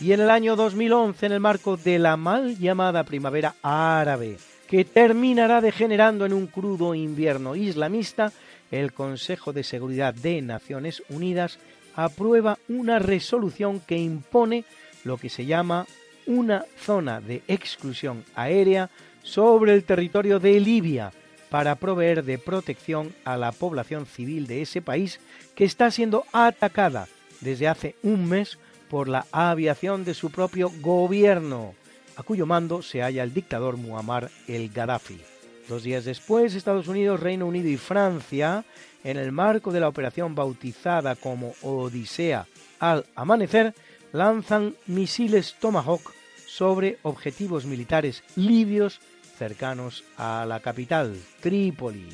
[0.00, 4.36] Y en el año 2011, en el marco de la mal llamada primavera árabe,
[4.68, 8.30] que terminará degenerando en un crudo invierno islamista,
[8.80, 11.58] el Consejo de Seguridad de Naciones Unidas
[11.94, 14.64] aprueba una resolución que impone
[15.04, 15.86] lo que se llama
[16.26, 18.90] una zona de exclusión aérea
[19.22, 21.12] sobre el territorio de Libia
[21.50, 25.20] para proveer de protección a la población civil de ese país
[25.54, 27.06] que está siendo atacada
[27.40, 28.58] desde hace un mes
[28.90, 31.74] por la aviación de su propio gobierno,
[32.16, 35.33] a cuyo mando se halla el dictador Muammar el Gaddafi.
[35.68, 38.64] Dos días después, Estados Unidos, Reino Unido y Francia,
[39.02, 42.46] en el marco de la operación bautizada como Odisea
[42.80, 43.74] al amanecer,
[44.12, 46.12] lanzan misiles Tomahawk
[46.46, 49.00] sobre objetivos militares libios
[49.38, 52.08] cercanos a la capital, Trípoli.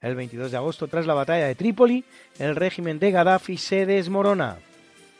[0.00, 2.04] El 22 de agosto, tras la batalla de Trípoli,
[2.38, 4.58] el régimen de Gaddafi se desmorona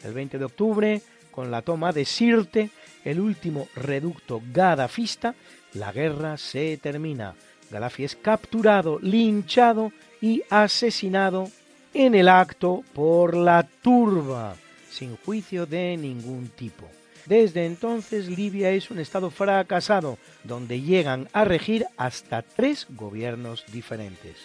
[0.05, 2.71] el 20 de octubre, con la toma de Sirte,
[3.05, 5.35] el último reducto gadafista,
[5.73, 7.35] la guerra se termina.
[7.75, 9.91] Gaddafi es capturado, linchado
[10.21, 11.49] y asesinado
[11.93, 14.55] en el acto por la turba,
[14.89, 16.89] sin juicio de ningún tipo.
[17.27, 24.37] Desde entonces Libia es un estado fracasado, donde llegan a regir hasta tres gobiernos diferentes.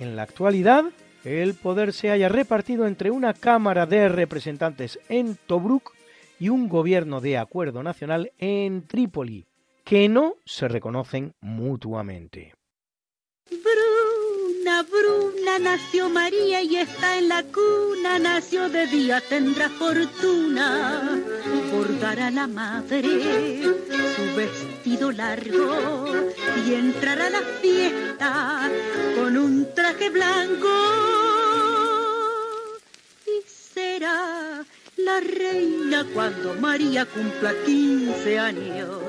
[0.00, 0.86] En la actualidad,
[1.22, 5.92] el poder se haya repartido entre una Cámara de Representantes en Tobruk
[6.40, 9.46] y un gobierno de acuerdo nacional en Trípoli,
[9.84, 12.55] que no se reconocen mutuamente.
[13.48, 21.22] Bruna, Bruna, nació María y está en la cuna, nació de día, tendrá fortuna,
[21.70, 23.62] bordará la madre
[24.16, 26.06] su vestido largo
[26.66, 28.70] y entrará a la fiesta
[29.14, 30.68] con un traje blanco.
[33.26, 34.64] Y será
[34.96, 39.00] la reina cuando María cumpla 15 años.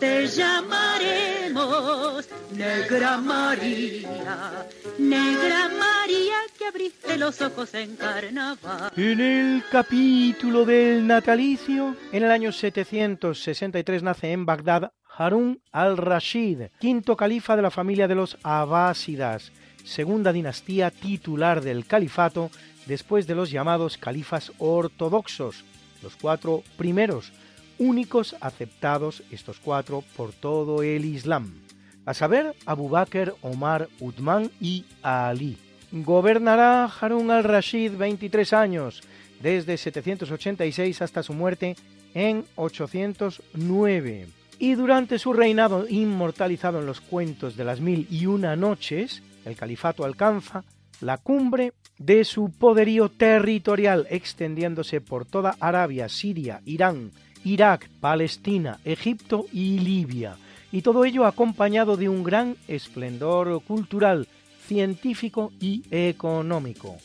[0.00, 4.66] Te llamaremos Negra María,
[4.98, 8.92] Negra María que abriste los ojos en carnaval.
[8.96, 17.16] En el capítulo del natalicio, en el año 763 nace en Bagdad Harun al-Rashid, quinto
[17.16, 19.50] califa de la familia de los Abásidas,
[19.84, 22.50] segunda dinastía titular del califato
[22.88, 25.64] después de los llamados califas ortodoxos,
[26.02, 27.32] los cuatro primeros,
[27.78, 31.52] únicos aceptados estos cuatro por todo el Islam,
[32.06, 35.58] a saber Abu Bakr, Omar, Uthman y Ali.
[35.92, 39.02] Gobernará Harun al-Rashid 23 años,
[39.42, 41.76] desde 786 hasta su muerte
[42.14, 44.28] en 809.
[44.58, 49.56] Y durante su reinado inmortalizado en los cuentos de las mil y una noches, el
[49.56, 50.64] califato alcanza
[51.00, 57.10] la cumbre de su poderío territorial extendiéndose por toda Arabia, Siria, Irán,
[57.44, 60.36] Irak, Palestina, Egipto y Libia,
[60.70, 64.26] y todo ello acompañado de un gran esplendor cultural,
[64.66, 66.96] científico y económico.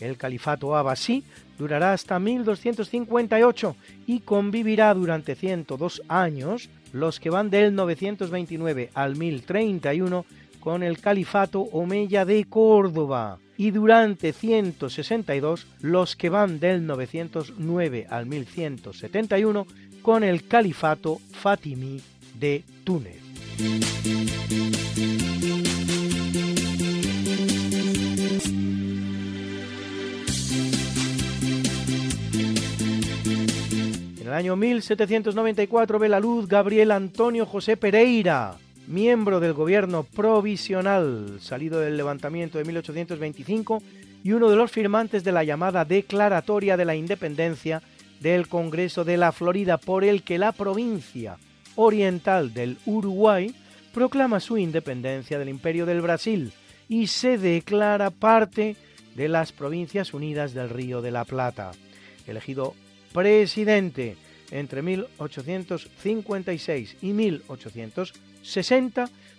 [0.00, 1.22] El califato abasí
[1.58, 3.76] durará hasta 1258
[4.06, 10.24] y convivirá durante 102 años, los que van del 929 al 1031
[10.58, 18.26] con el califato omeya de Córdoba y durante 162 los que van del 909 al
[18.26, 19.66] 1171
[20.02, 22.00] con el califato fatimí
[22.38, 23.20] de Túnez.
[34.20, 38.56] En el año 1794 ve la luz Gabriel Antonio José Pereira,
[38.92, 43.82] miembro del gobierno provisional salido del levantamiento de 1825
[44.22, 47.82] y uno de los firmantes de la llamada Declaratoria de la Independencia
[48.20, 51.38] del Congreso de la Florida, por el que la provincia
[51.74, 53.54] oriental del Uruguay
[53.94, 56.52] proclama su independencia del Imperio del Brasil
[56.88, 58.76] y se declara parte
[59.16, 61.72] de las Provincias Unidas del Río de la Plata.
[62.26, 62.74] Elegido
[63.12, 64.16] presidente
[64.50, 68.31] entre 1856 y 1860,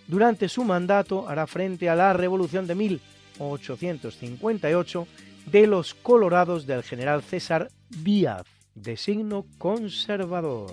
[0.06, 5.06] durante su mandato hará frente a la Revolución de 1858
[5.46, 8.44] de los Colorados del general César Díaz,
[8.74, 10.72] de signo conservador.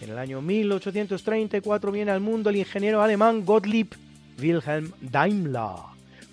[0.00, 3.88] En el año 1834 viene al mundo el ingeniero alemán Gottlieb
[4.40, 5.76] Wilhelm Daimler,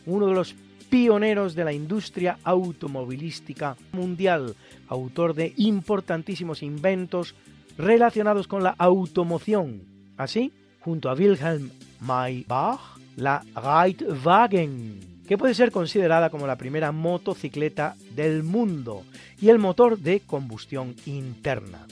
[0.05, 0.55] uno de los
[0.89, 4.55] pioneros de la industria automovilística mundial,
[4.87, 7.35] autor de importantísimos inventos
[7.77, 9.81] relacionados con la automoción.
[10.17, 12.79] Así, junto a Wilhelm Maybach,
[13.17, 19.03] la Reitwagen, que puede ser considerada como la primera motocicleta del mundo
[19.41, 21.87] y el motor de combustión interna.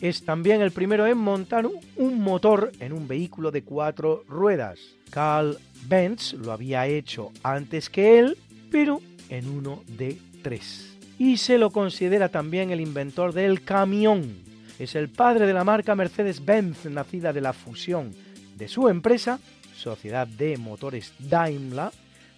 [0.00, 1.66] Es también el primero en montar
[1.96, 4.78] un motor en un vehículo de cuatro ruedas.
[5.10, 8.36] Carl Benz lo había hecho antes que él,
[8.70, 10.96] pero en uno de tres.
[11.18, 14.36] Y se lo considera también el inventor del camión.
[14.78, 18.14] Es el padre de la marca Mercedes-Benz, nacida de la fusión
[18.56, 19.40] de su empresa,
[19.76, 21.90] Sociedad de Motores Daimler,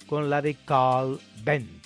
[0.07, 1.80] con la de Carl Benz.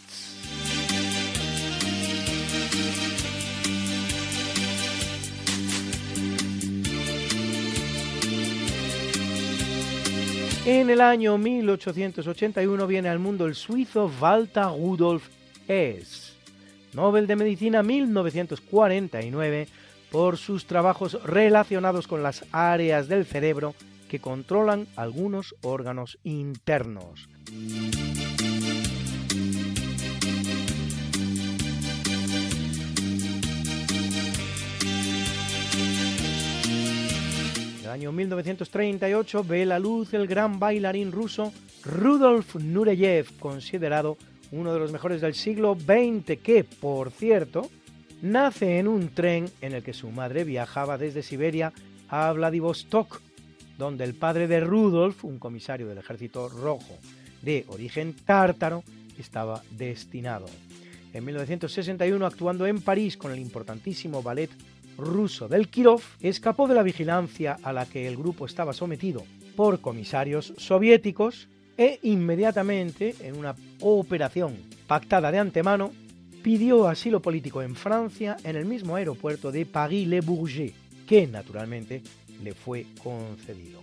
[10.67, 15.29] En el año 1881 viene al mundo el suizo Walter Rudolf
[15.69, 16.37] Hess,
[16.95, 19.69] Nobel de Medicina 1949,
[20.11, 23.75] por sus trabajos relacionados con las áreas del cerebro
[24.09, 27.29] que controlan algunos órganos internos.
[37.95, 41.53] Año 1938 ve la luz el gran bailarín ruso
[41.85, 44.19] Rudolf Nureyev, considerado
[44.51, 47.71] uno de los mejores del siglo XX, que, por cierto,
[48.21, 51.73] nace en un tren en el que su madre viajaba desde Siberia
[52.09, 53.21] a Vladivostok,
[53.79, 56.99] donde el padre de Rudolf, un comisario del ejército rojo
[57.43, 58.83] de origen tártaro,
[59.21, 60.47] estaba destinado.
[61.13, 64.51] En 1961, actuando en París con el importantísimo ballet
[64.97, 69.25] ruso del Kirov, escapó de la vigilancia a la que el grupo estaba sometido
[69.57, 74.57] por comisarios soviéticos e inmediatamente, en una operación
[74.87, 75.93] pactada de antemano,
[76.43, 80.75] pidió asilo político en Francia en el mismo aeropuerto de Paris-Le Bourget,
[81.07, 82.03] que naturalmente
[82.43, 83.81] le fue concedido.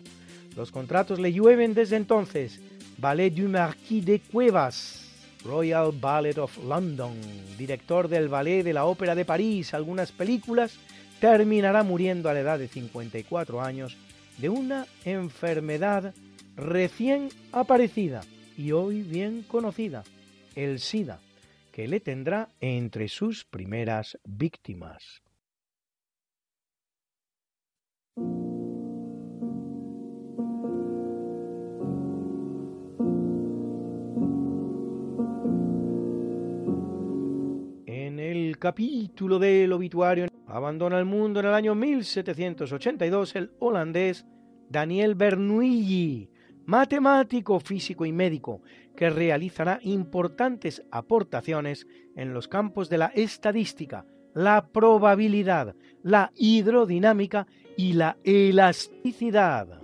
[0.55, 2.59] Los contratos le llueven desde entonces.
[2.97, 5.01] Ballet du Marquis de Cuevas,
[5.43, 7.13] Royal Ballet of London,
[7.57, 10.77] director del Ballet de la Ópera de París, algunas películas,
[11.21, 13.95] terminará muriendo a la edad de 54 años
[14.39, 16.15] de una enfermedad
[16.55, 18.21] recién aparecida
[18.57, 20.03] y hoy bien conocida,
[20.55, 21.19] el SIDA,
[21.71, 25.21] que le tendrá entre sus primeras víctimas.
[38.61, 44.27] Capítulo del obituario abandona el mundo en el año 1782 el holandés
[44.69, 46.29] Daniel Bernoulli,
[46.65, 48.61] matemático, físico y médico,
[48.95, 54.05] que realizará importantes aportaciones en los campos de la estadística,
[54.35, 59.80] la probabilidad, la hidrodinámica y la elasticidad.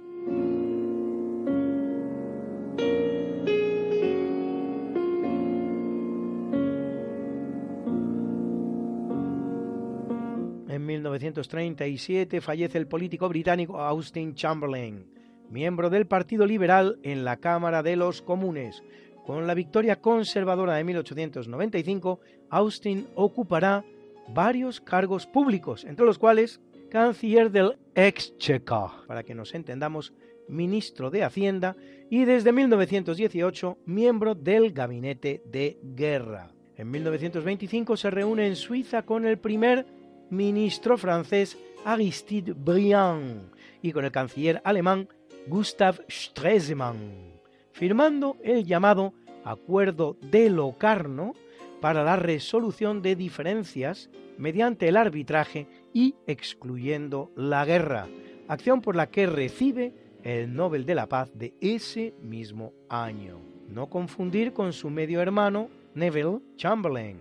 [11.18, 15.08] 1937 fallece el político británico Austin Chamberlain,
[15.50, 18.84] miembro del Partido Liberal en la Cámara de los Comunes.
[19.26, 22.20] Con la victoria conservadora de 1895,
[22.52, 23.84] Austin ocupará
[24.28, 26.62] varios cargos públicos, entre los cuales
[26.92, 30.14] canciller del Exchequer, para que nos entendamos,
[30.48, 31.76] ministro de Hacienda,
[32.12, 36.52] y desde 1918 miembro del Gabinete de Guerra.
[36.76, 39.97] En 1925 se reúne en Suiza con el primer
[40.30, 43.52] ministro francés Aristide Briand
[43.82, 45.08] y con el canciller alemán
[45.48, 47.40] Gustav Stresemann,
[47.72, 49.14] firmando el llamado
[49.44, 51.34] Acuerdo de Locarno
[51.80, 58.08] para la resolución de diferencias mediante el arbitraje y excluyendo la guerra,
[58.48, 59.94] acción por la que recibe
[60.24, 63.40] el Nobel de la Paz de ese mismo año.
[63.70, 67.18] No confundir con su medio hermano Neville Chamberlain,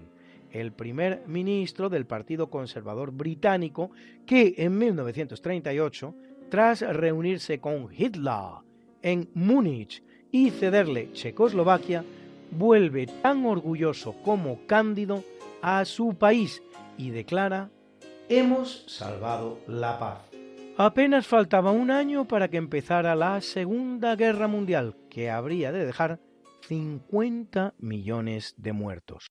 [0.60, 3.90] el primer ministro del Partido Conservador británico
[4.26, 6.14] que en 1938,
[6.50, 8.64] tras reunirse con Hitler
[9.02, 12.04] en Múnich y cederle Checoslovaquia,
[12.50, 15.24] vuelve tan orgulloso como cándido
[15.62, 16.62] a su país
[16.96, 17.70] y declara,
[18.28, 20.18] hemos salvado la paz.
[20.78, 26.20] Apenas faltaba un año para que empezara la Segunda Guerra Mundial, que habría de dejar
[26.68, 29.30] 50 millones de muertos.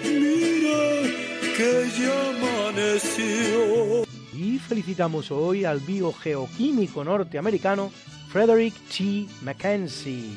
[0.04, 0.82] mira
[1.56, 3.58] que ya amaneció.
[4.32, 7.90] Y felicitamos hoy al biogeoquímico norteamericano
[8.30, 9.26] Frederick T.
[9.42, 10.30] Mackenzie,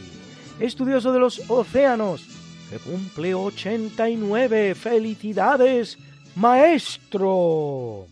[0.59, 2.27] estudioso de los océanos,
[2.71, 4.73] que cumple 89.
[4.73, 5.99] ¡Felicidades,
[6.35, 8.07] maestro!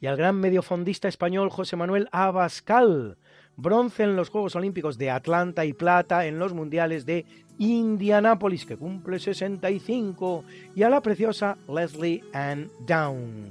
[0.00, 3.18] Y al gran mediofondista español José Manuel Abascal,
[3.56, 7.26] bronce en los Juegos Olímpicos de Atlanta y plata en los Mundiales de
[7.58, 10.44] Indianápolis, que cumple 65,
[10.74, 13.50] y a la preciosa Leslie Ann Down,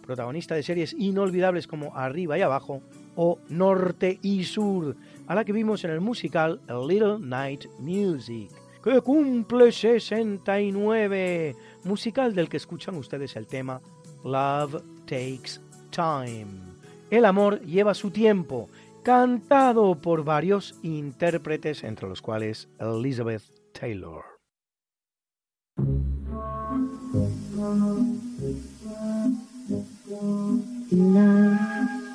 [0.00, 2.80] protagonista de series inolvidables como Arriba y Abajo
[3.16, 8.50] o Norte y Sur, a la que vimos en el musical A Little Night Music,
[8.82, 13.80] que cumple 69, musical del que escuchan ustedes el tema
[14.24, 15.60] Love Takes
[15.90, 16.46] Time.
[17.10, 18.68] El amor lleva su tiempo,
[19.02, 24.24] cantado por varios intérpretes, entre los cuales Elizabeth Taylor.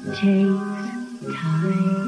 [0.05, 2.07] Takes time.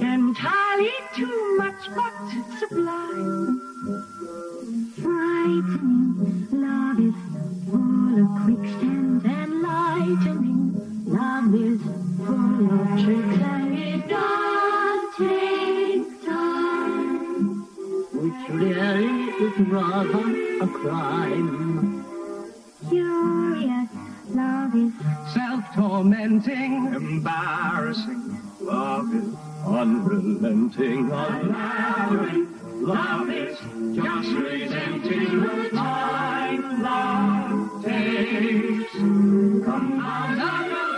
[0.00, 2.14] Entirely too much, but
[2.58, 3.60] sublime.
[5.02, 6.46] Frightening.
[6.52, 7.14] Love is
[7.68, 10.60] full of quicksand and lightning.
[11.06, 11.80] Love is
[12.24, 17.66] full of tricks and it does take time.
[18.12, 20.28] Which really is rather
[20.62, 22.04] a crime.
[22.88, 23.77] Curious.
[24.38, 24.92] Love is
[25.34, 28.38] self-tormenting, embarrassing.
[28.60, 29.34] Love is
[29.66, 31.08] unrelenting.
[31.08, 33.58] Love is
[33.96, 38.92] just resenting the time love takes.
[38.92, 40.50] Compounds the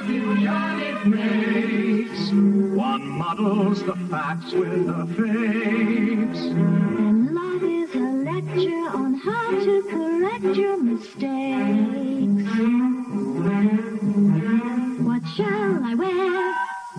[0.05, 2.31] confusion it makes.
[2.77, 6.41] One muddles the facts with the fakes.
[6.41, 13.00] And love is a lecture on how to correct your mistakes.
[13.41, 16.55] What shall I wear?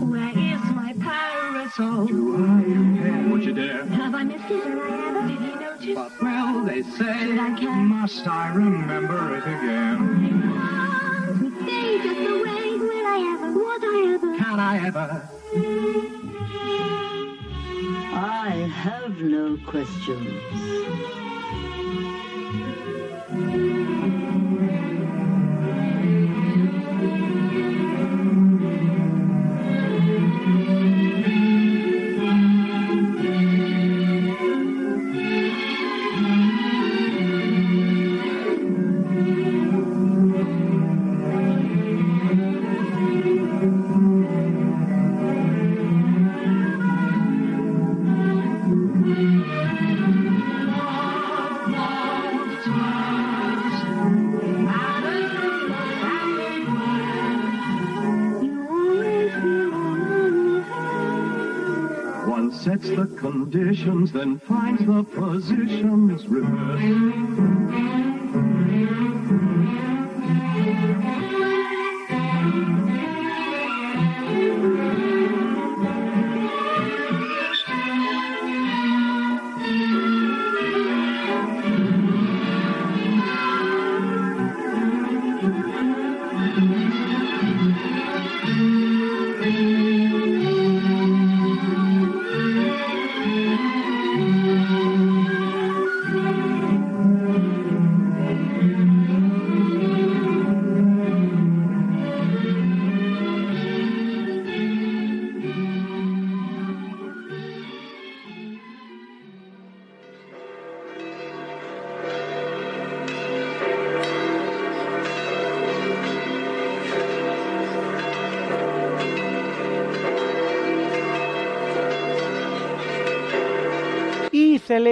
[0.07, 2.07] Where is my parasol?
[2.07, 2.63] Do I
[2.99, 3.85] care what you dare?
[3.85, 4.63] Have I missed it?
[4.63, 5.27] Did I ever?
[5.27, 5.95] Did he notice?
[5.95, 7.69] But well, they say, Did I care?
[7.75, 9.99] must I remember it again?
[11.43, 12.77] Would they just the way?
[12.79, 13.51] Will I ever?
[13.53, 14.37] Would I ever?
[14.37, 15.29] Can I ever?
[18.13, 21.20] I have no questions.
[63.51, 67.00] Conditions, then finds the positions reversed.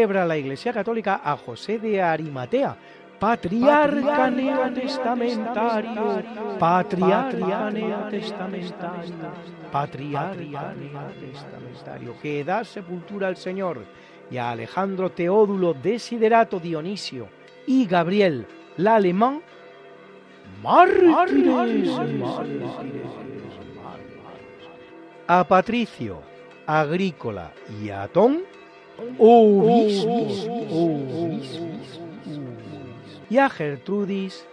[0.10, 2.76] Celebra la Iglesia Católica a José de Arimatea,
[3.20, 6.24] patriarca neotestamentario,
[6.58, 9.14] patriarca neotestamentario,
[9.72, 13.86] patriarca neotestamentario, que da sepultura al Señor
[14.32, 17.30] y a Alejandro Teodulo Desiderato Dionisio
[17.68, 19.44] y Gabriel la alemán,
[20.64, 21.90] mártires,
[25.28, 26.24] a Patricio,
[26.66, 28.42] Agrícola y Atón,
[29.18, 32.00] obispos, obispos,
[33.30, 34.46] y a Gertrudis,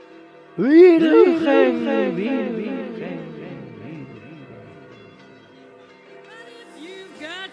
[0.56, 2.56] Virgen, Virgen.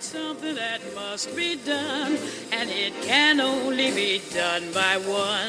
[0.04, 2.18] something that must be done,
[2.52, 5.48] and it can only be done by one.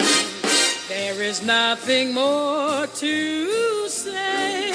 [0.89, 4.71] There is nothing more to say,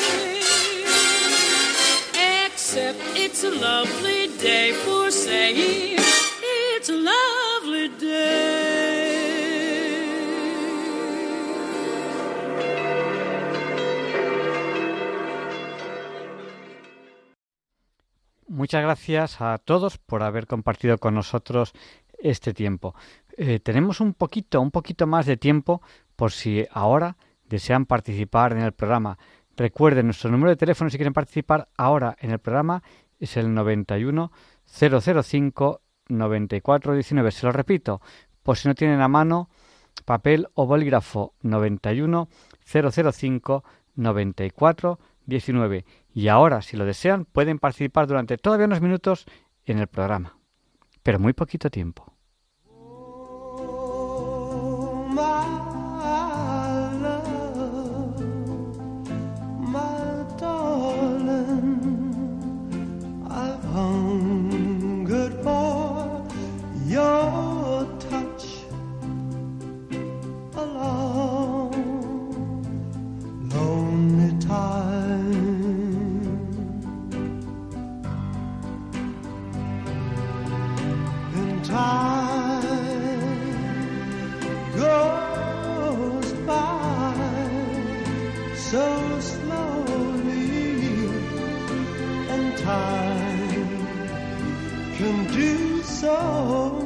[2.45, 6.08] except it's a lovely day for saying
[6.79, 9.19] it's a lovely day.
[18.47, 21.73] Muchas gracias a todos por haber compartido con nosotros
[22.17, 22.95] este tiempo.
[23.37, 25.81] Eh, tenemos un poquito, un poquito más de tiempo
[26.15, 29.17] por si ahora desean participar en el programa.
[29.55, 32.83] Recuerden, nuestro número de teléfono si quieren participar ahora en el programa
[33.19, 34.31] es el 91
[34.65, 37.31] 005 94 19.
[37.31, 38.01] Se lo repito,
[38.43, 39.49] por si no tienen a mano
[40.05, 42.27] papel o bolígrafo 91
[42.65, 43.63] 005
[43.95, 45.85] 94 19.
[46.13, 49.25] Y ahora, si lo desean, pueden participar durante todavía unos minutos
[49.65, 50.37] en el programa,
[51.03, 52.13] pero muy poquito tiempo.
[95.99, 96.78] So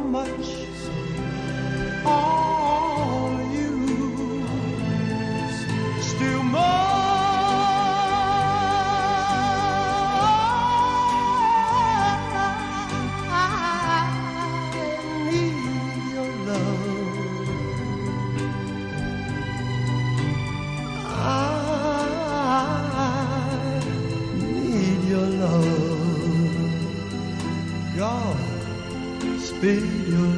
[29.63, 30.32] espelho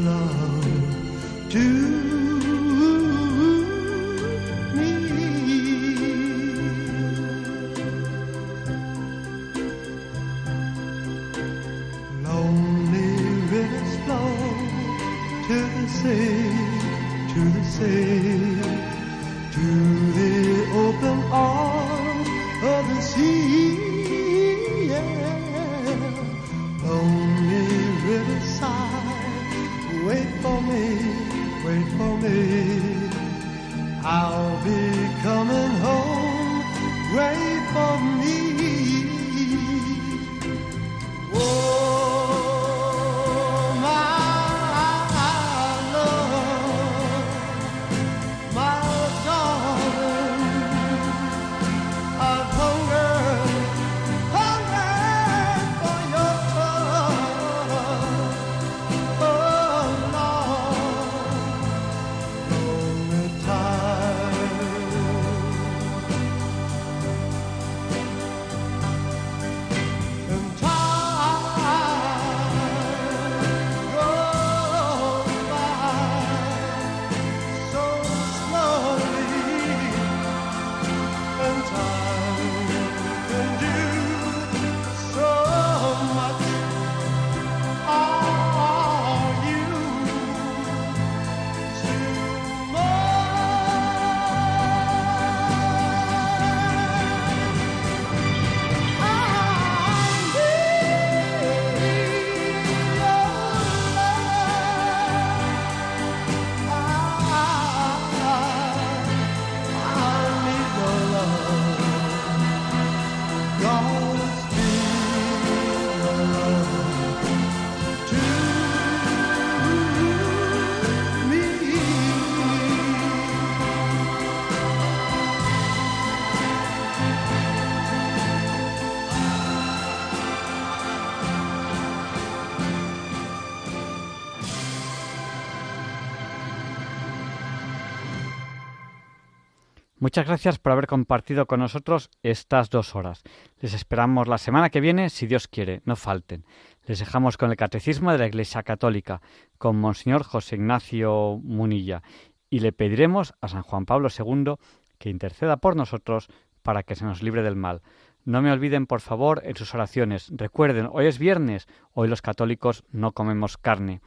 [140.15, 143.21] Muchas gracias por haber compartido con nosotros estas dos horas.
[143.59, 146.45] Les esperamos la semana que viene, si Dios quiere, no falten.
[146.85, 149.21] Les dejamos con el Catecismo de la Iglesia Católica,
[149.57, 152.01] con Monseñor José Ignacio Munilla,
[152.49, 154.53] y le pediremos a San Juan Pablo II
[154.99, 156.29] que interceda por nosotros
[156.63, 157.81] para que se nos libre del mal.
[158.23, 160.31] No me olviden, por favor, en sus oraciones.
[160.33, 163.99] Recuerden, hoy es viernes, hoy los católicos no comemos carne.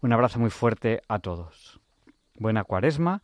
[0.00, 1.78] Un abrazo muy fuerte a todos.
[2.34, 3.22] Buena cuaresma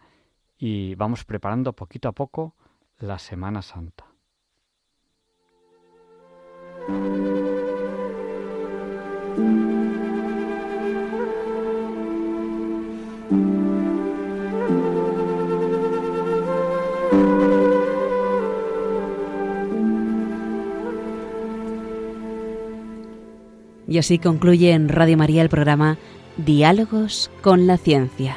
[0.64, 2.54] y vamos preparando poquito a poco
[3.00, 4.04] la Semana Santa.
[23.88, 25.98] Y así concluye en Radio María el programa
[26.36, 28.36] Diálogos con la Ciencia.